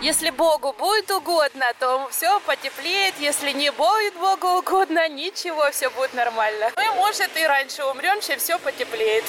Если 0.00 0.30
Богу 0.30 0.74
будет 0.78 1.10
угодно, 1.10 1.66
то 1.78 2.08
все 2.10 2.40
потеплеет. 2.40 3.14
Если 3.20 3.52
не 3.52 3.70
будет 3.70 4.14
Богу 4.14 4.58
угодно, 4.58 5.06
ничего, 5.10 5.70
все 5.72 5.90
будет 5.90 6.14
нормально. 6.14 6.70
Мы, 6.76 6.94
может, 6.94 7.28
и 7.36 7.46
раньше 7.46 7.84
умрем, 7.84 8.20
чем 8.22 8.38
все 8.38 8.58
потеплеет. 8.58 9.24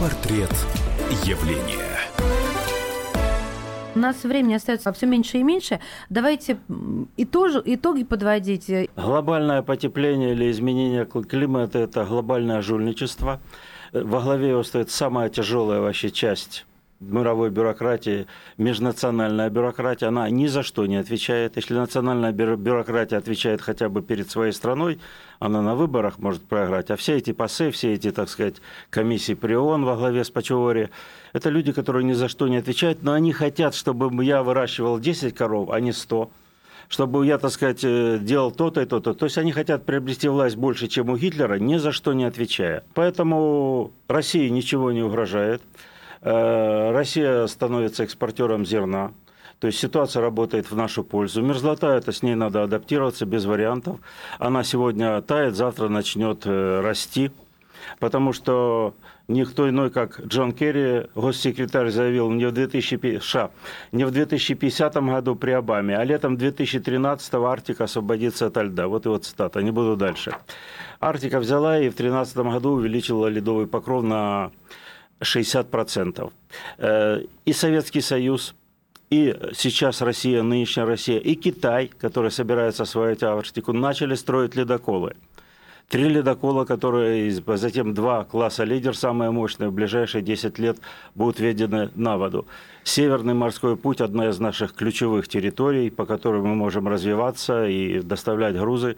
Портрет 0.00 0.50
явления. 1.22 1.87
У 3.98 4.00
нас 4.00 4.22
времени 4.22 4.54
остается 4.54 4.92
все 4.92 5.06
меньше 5.06 5.38
и 5.38 5.42
меньше. 5.42 5.80
Давайте 6.08 6.56
м, 6.68 7.08
итожи, 7.16 7.60
итоги 7.64 8.04
подводить. 8.04 8.70
Глобальное 8.94 9.62
потепление 9.62 10.34
или 10.34 10.52
изменение 10.52 11.04
кл- 11.04 11.24
климата– 11.24 11.78
это 11.80 12.04
глобальное 12.04 12.62
жульничество. 12.62 13.40
Во 13.92 14.20
главе 14.20 14.50
его 14.50 14.62
стоит 14.62 14.90
самая 14.90 15.28
тяжелая 15.30 15.80
вообще 15.80 16.10
часть 16.12 16.64
мировой 17.00 17.50
бюрократии, 17.50 18.26
межнациональная 18.56 19.50
бюрократия, 19.50 20.06
она 20.08 20.30
ни 20.30 20.46
за 20.46 20.62
что 20.62 20.86
не 20.86 20.96
отвечает. 20.96 21.56
Если 21.56 21.74
национальная 21.74 22.30
бюро- 22.32 22.56
бюрократия 22.56 23.16
отвечает 23.18 23.60
хотя 23.60 23.88
бы 23.88 24.00
перед 24.02 24.30
своей 24.30 24.52
страной, 24.52 24.98
она 25.38 25.62
на 25.62 25.74
выборах 25.74 26.18
может 26.18 26.42
проиграть. 26.42 26.90
А 26.90 26.96
все 26.96 27.16
эти 27.16 27.32
пасы, 27.32 27.70
все 27.70 27.94
эти, 27.94 28.10
так 28.10 28.28
сказать, 28.28 28.56
комиссии 28.90 29.34
при 29.34 29.54
ООН 29.54 29.84
во 29.84 29.96
главе 29.96 30.24
с 30.24 30.30
Пачевори, 30.30 30.90
это 31.32 31.50
люди, 31.50 31.72
которые 31.72 32.04
ни 32.04 32.12
за 32.12 32.28
что 32.28 32.48
не 32.48 32.56
отвечают, 32.56 33.02
но 33.02 33.12
они 33.12 33.32
хотят, 33.32 33.74
чтобы 33.74 34.24
я 34.24 34.42
выращивал 34.42 34.98
10 34.98 35.34
коров, 35.34 35.70
а 35.70 35.80
не 35.80 35.92
100 35.92 36.30
чтобы 36.88 37.26
я, 37.26 37.36
так 37.36 37.50
сказать, 37.50 37.84
э, 37.84 38.18
делал 38.18 38.50
то-то 38.50 38.80
и 38.80 38.86
то-то. 38.86 39.12
То 39.12 39.26
есть 39.26 39.36
они 39.36 39.52
хотят 39.52 39.84
приобрести 39.84 40.26
власть 40.26 40.56
больше, 40.56 40.88
чем 40.88 41.10
у 41.10 41.18
Гитлера, 41.18 41.58
ни 41.58 41.76
за 41.76 41.92
что 41.92 42.14
не 42.14 42.24
отвечая. 42.24 42.82
Поэтому 42.94 43.92
России 44.08 44.48
ничего 44.48 44.90
не 44.90 45.02
угрожает. 45.02 45.60
Э, 46.22 46.90
Россия 46.92 47.46
становится 47.46 48.04
экспортером 48.04 48.64
зерна. 48.64 49.12
То 49.60 49.66
есть 49.66 49.78
ситуация 49.78 50.22
работает 50.22 50.70
в 50.70 50.76
нашу 50.76 51.02
пользу. 51.02 51.42
Мерзлота, 51.42 51.88
это 51.88 52.12
с 52.12 52.22
ней 52.22 52.34
надо 52.34 52.62
адаптироваться 52.62 53.26
без 53.26 53.44
вариантов. 53.44 53.98
Она 54.38 54.62
сегодня 54.62 55.20
тает, 55.22 55.56
завтра 55.56 55.88
начнет 55.88 56.42
э, 56.46 56.80
расти. 56.80 57.30
Потому 57.98 58.32
что 58.32 58.94
никто 59.28 59.68
иной, 59.68 59.90
как 59.90 60.20
Джон 60.20 60.52
Керри, 60.52 61.06
госсекретарь, 61.14 61.90
заявил 61.90 62.30
не 62.30 62.46
в, 62.46 62.52
2000, 62.52 63.20
США, 63.20 63.50
не 63.92 64.04
в 64.04 64.10
2050 64.10 64.94
году 64.96 65.36
при 65.36 65.52
Обаме, 65.52 65.96
а 65.96 66.04
летом 66.04 66.36
2013 66.36 67.34
Арктика 67.34 67.84
освободится 67.84 68.46
от 68.46 68.56
льда. 68.56 68.88
Вот 68.88 69.06
его 69.06 69.18
цитата, 69.18 69.62
не 69.62 69.70
буду 69.70 69.96
дальше. 69.96 70.34
Арктика 71.00 71.40
взяла 71.40 71.78
и 71.78 71.88
в 71.88 71.96
2013 71.96 72.36
году 72.36 72.70
увеличила 72.72 73.26
ледовый 73.26 73.66
покров 73.66 74.02
на 74.02 74.50
60%. 75.20 76.32
Э, 76.78 77.22
и 77.44 77.52
Советский 77.52 78.00
Союз, 78.00 78.54
и 79.10 79.34
сейчас 79.54 80.02
Россия, 80.02 80.42
нынешняя 80.42 80.86
Россия, 80.86 81.18
и 81.18 81.34
Китай, 81.34 81.90
который 81.98 82.30
собирается 82.30 82.82
освоить 82.82 83.22
Арктику, 83.22 83.72
начали 83.72 84.14
строить 84.14 84.54
ледоколы. 84.54 85.14
Три 85.88 86.06
ледокола, 86.10 86.66
которые 86.66 87.32
затем 87.32 87.94
два 87.94 88.24
класса 88.24 88.64
лидер, 88.64 88.94
самые 88.94 89.30
мощные, 89.30 89.70
в 89.70 89.72
ближайшие 89.72 90.20
10 90.20 90.58
лет 90.58 90.78
будут 91.14 91.40
введены 91.40 91.88
на 91.94 92.18
воду. 92.18 92.46
Северный 92.84 93.32
морской 93.32 93.74
путь– 93.74 94.00
одна 94.02 94.28
из 94.28 94.38
наших 94.38 94.74
ключевых 94.74 95.28
территорий, 95.28 95.88
по 95.88 96.04
которой 96.04 96.42
мы 96.42 96.54
можем 96.54 96.88
развиваться 96.88 97.66
и 97.66 98.00
доставлять 98.00 98.56
грузы 98.56 98.96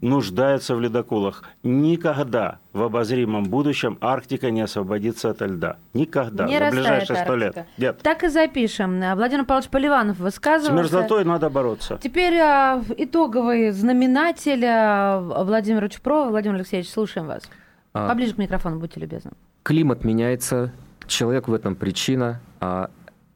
нуждается 0.00 0.76
в 0.76 0.80
ледоколах. 0.80 1.44
Никогда 1.62 2.58
в 2.72 2.82
обозримом 2.82 3.44
будущем 3.44 3.98
Арктика 4.00 4.50
не 4.50 4.60
освободится 4.60 5.30
от 5.30 5.40
льда. 5.40 5.76
Никогда. 5.94 6.46
Не 6.46 6.58
за 6.58 6.70
ближайшие 6.70 7.16
сто 7.16 7.36
лет. 7.36 7.66
Нет. 7.78 7.98
Так 8.02 8.24
и 8.24 8.28
запишем. 8.28 9.00
Владимир 9.14 9.44
Павлович 9.44 9.70
Поливанов 9.70 10.18
высказывался. 10.18 10.72
С 10.72 10.92
мерзлотой 10.92 11.24
надо 11.24 11.50
бороться. 11.50 11.98
Теперь 12.02 12.36
а, 12.38 12.82
итоговый 12.96 13.70
знаменатель 13.70 14.64
а, 14.64 15.20
Владимира 15.20 15.88
Чупрова. 15.88 16.30
Владимир 16.30 16.56
Алексеевич, 16.56 16.90
слушаем 16.90 17.26
вас. 17.26 17.48
А, 17.92 18.08
Поближе 18.08 18.34
к 18.34 18.38
микрофону, 18.38 18.78
будьте 18.78 19.00
любезны. 19.00 19.32
Климат 19.62 20.04
меняется, 20.04 20.72
человек 21.06 21.48
в 21.48 21.54
этом 21.54 21.74
причина. 21.74 22.40
А, 22.60 22.90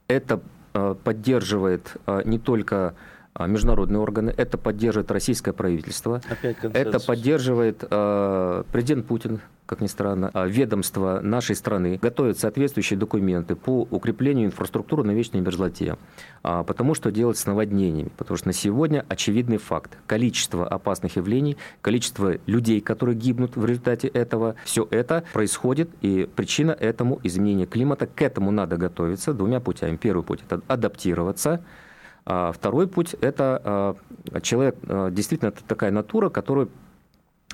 это 0.09 0.41
а, 0.75 0.95
поддерживает 0.95 1.97
а, 2.07 2.23
не 2.25 2.39
только 2.39 2.77
а, 2.77 2.95
международные 3.41 3.99
органы, 3.99 4.33
это 4.37 4.59
поддерживает 4.59 5.11
российское 5.11 5.53
правительство, 5.53 6.21
это 6.63 7.01
поддерживает 7.01 7.85
э, 7.89 8.65
президент 8.73 9.07
Путин, 9.07 9.41
как 9.67 9.81
ни 9.81 9.89
странно, 9.89 10.31
э, 10.33 10.49
ведомство 10.49 11.21
нашей 11.21 11.57
страны, 11.57 11.99
готовят 12.01 12.39
соответствующие 12.39 12.99
документы 12.99 13.57
по 13.57 13.89
укреплению 13.91 14.47
инфраструктуры 14.47 15.03
на 15.03 15.11
вечной 15.11 15.41
мерзлоте. 15.41 15.97
А, 16.45 16.63
потому 16.63 16.95
что 16.95 17.11
делать 17.11 17.37
с 17.37 17.47
наводнениями? 17.47 18.11
Потому 18.17 18.39
что 18.39 18.49
на 18.49 18.53
сегодня 18.53 19.05
очевидный 19.09 19.57
факт. 19.57 19.99
Количество 20.07 20.69
опасных 20.69 21.17
явлений, 21.17 21.57
количество 21.81 22.37
людей, 22.47 22.81
которые 22.81 23.17
гибнут 23.17 23.57
в 23.57 23.65
результате 23.65 24.07
этого, 24.09 24.55
все 24.65 24.87
это 24.91 25.25
происходит, 25.33 25.91
и 26.03 26.29
причина 26.37 26.71
этому 26.71 27.19
изменение 27.25 27.67
климата. 27.67 28.07
К 28.07 28.23
этому 28.23 28.53
надо 28.53 28.77
готовиться 28.77 29.33
двумя 29.33 29.59
путями. 29.59 29.97
Первый 29.97 30.23
путь– 30.23 30.41
это 30.49 30.61
адаптироваться– 30.69 31.65
а 31.84 31.84
второй 32.25 32.89
путь– 32.89 33.15
это 33.21 33.61
а, 33.65 34.41
человек, 34.41 34.77
а, 34.89 35.11
действительно, 35.11 35.51
такая 35.51 35.91
натура, 35.91 36.31
которую 36.31 36.71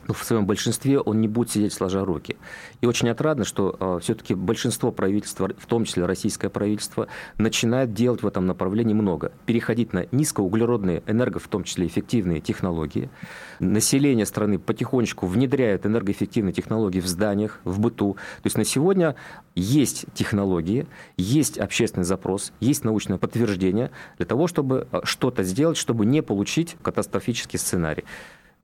ну, 0.09 0.14
в 0.14 0.24
своем 0.24 0.46
большинстве 0.46 0.98
он 0.98 1.20
не 1.20 1.28
будет 1.28 1.51
сидеть 1.51 1.72
сложа 1.72 2.05
руки. 2.05 2.36
И 2.80 2.86
очень 2.86 3.09
отрадно, 3.09 3.44
что 3.44 3.76
э, 3.78 3.98
все-таки 4.03 4.34
большинство 4.34 4.92
правительства, 4.92 5.51
в 5.57 5.66
том 5.66 5.84
числе 5.84 6.07
российское 6.07 6.48
правительство, 6.48 7.09
начинает 7.38 7.92
делать 7.92 8.22
в 8.22 8.26
этом 8.26 8.46
направлении 8.46 8.94
много. 8.94 9.32
Переходить 9.46 9.92
на 9.92 10.07
низкоуглеродные, 10.12 11.03
энерго, 11.07 11.38
в 11.38 11.48
том 11.48 11.64
числе 11.64 11.86
эффективные 11.86 12.40
технологии. 12.40 13.11
Население 13.59 14.26
страны 14.26 14.59
потихонечку 14.59 15.26
внедряет 15.26 15.86
энергоэффективные 15.86 16.53
технологии 16.53 17.01
в 17.01 17.07
зданиях, 17.07 17.61
в 17.64 17.80
быту. 17.80 18.14
То 18.14 18.46
есть 18.46 18.57
на 18.57 18.64
сегодня 18.64 19.16
есть 19.55 20.07
технологии, 20.14 20.86
есть 21.16 21.59
общественный 21.59 22.05
запрос, 22.05 22.53
есть 22.61 22.84
научное 22.84 23.18
подтверждение 23.18 23.90
для 24.16 24.26
того, 24.26 24.46
чтобы 24.46 24.88
что-то 25.05 25.42
сделать, 25.42 25.76
чтобы 25.76 26.07
не 26.07 26.22
получить 26.22 26.76
катастрофический 26.82 27.59
сценарий. 27.59 28.05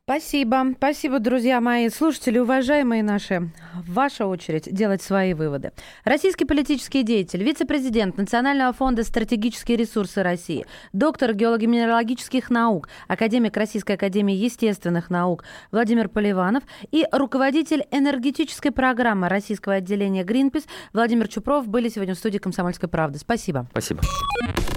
Спасибо. 0.09 0.67
Спасибо, 0.77 1.19
друзья 1.19 1.61
мои. 1.61 1.89
Слушатели, 1.89 2.39
уважаемые 2.39 3.03
наши, 3.03 3.51
ваша 3.75 4.27
очередь 4.27 4.73
делать 4.73 5.03
свои 5.03 5.35
выводы. 5.35 5.73
Российский 6.05 6.45
политический 6.45 7.03
деятель, 7.03 7.43
вице-президент 7.43 8.17
Национального 8.17 8.73
фонда 8.73 9.03
«Стратегические 9.03 9.79
ресурсы 9.79 10.23
России», 10.23 10.65
доктор 10.93 11.35
геолого-минералогических 11.35 12.51
наук, 12.51 12.89
академик 13.09 13.57
Российской 13.57 13.97
академии 13.97 14.37
естественных 14.37 15.11
наук 15.11 15.43
Владимир 15.73 16.09
Поливанов 16.09 16.63
и 16.93 17.05
руководитель 17.11 17.83
энергетической 17.91 18.71
программы 18.71 19.29
российского 19.29 19.75
отделения 19.75 20.23
«Гринпис» 20.23 20.67
Владимир 20.93 21.27
Чупров 21.27 21.67
были 21.67 21.89
сегодня 21.89 22.15
в 22.15 22.19
студии 22.19 22.39
«Комсомольской 22.39 22.89
правды». 22.89 23.19
Спасибо. 23.19 23.67
Спасибо. 23.73 24.03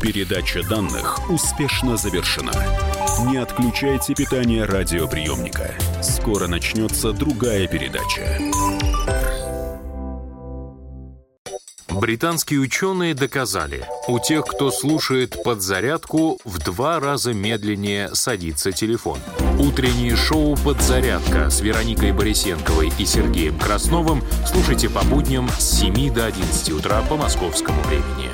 Передача 0.02 0.68
данных 0.68 1.30
успешно 1.30 1.98
завершена. 1.98 2.52
Не 3.26 3.38
отключайте 3.38 4.14
питание 4.16 4.64
радиоприемника. 4.64 5.74
Скоро 6.02 6.48
начнется 6.48 7.12
другая 7.12 7.68
передача. 7.68 8.40
Британские 11.90 12.62
ученые 12.62 13.14
доказали, 13.14 13.86
у 14.08 14.20
тех, 14.20 14.46
кто 14.46 14.72
слушает 14.72 15.44
подзарядку, 15.44 16.40
в 16.46 16.60
два 16.60 17.02
раза 17.02 17.34
медленнее 17.34 18.16
садится 18.16 18.72
телефон. 18.72 19.20
Утреннее 19.60 20.16
шоу 20.16 20.56
«Подзарядка» 20.56 21.50
с 21.50 21.60
Вероникой 21.60 22.14
Борисенковой 22.14 22.90
и 22.98 23.06
Сергеем 23.06 23.60
Красновым 23.60 24.24
слушайте 24.48 24.90
по 24.90 25.04
будням 25.04 25.50
с 25.50 25.80
7 25.80 26.14
до 26.14 26.26
11 26.26 26.72
утра 26.72 27.02
по 27.02 27.18
московскому 27.18 27.82
времени. 27.82 28.29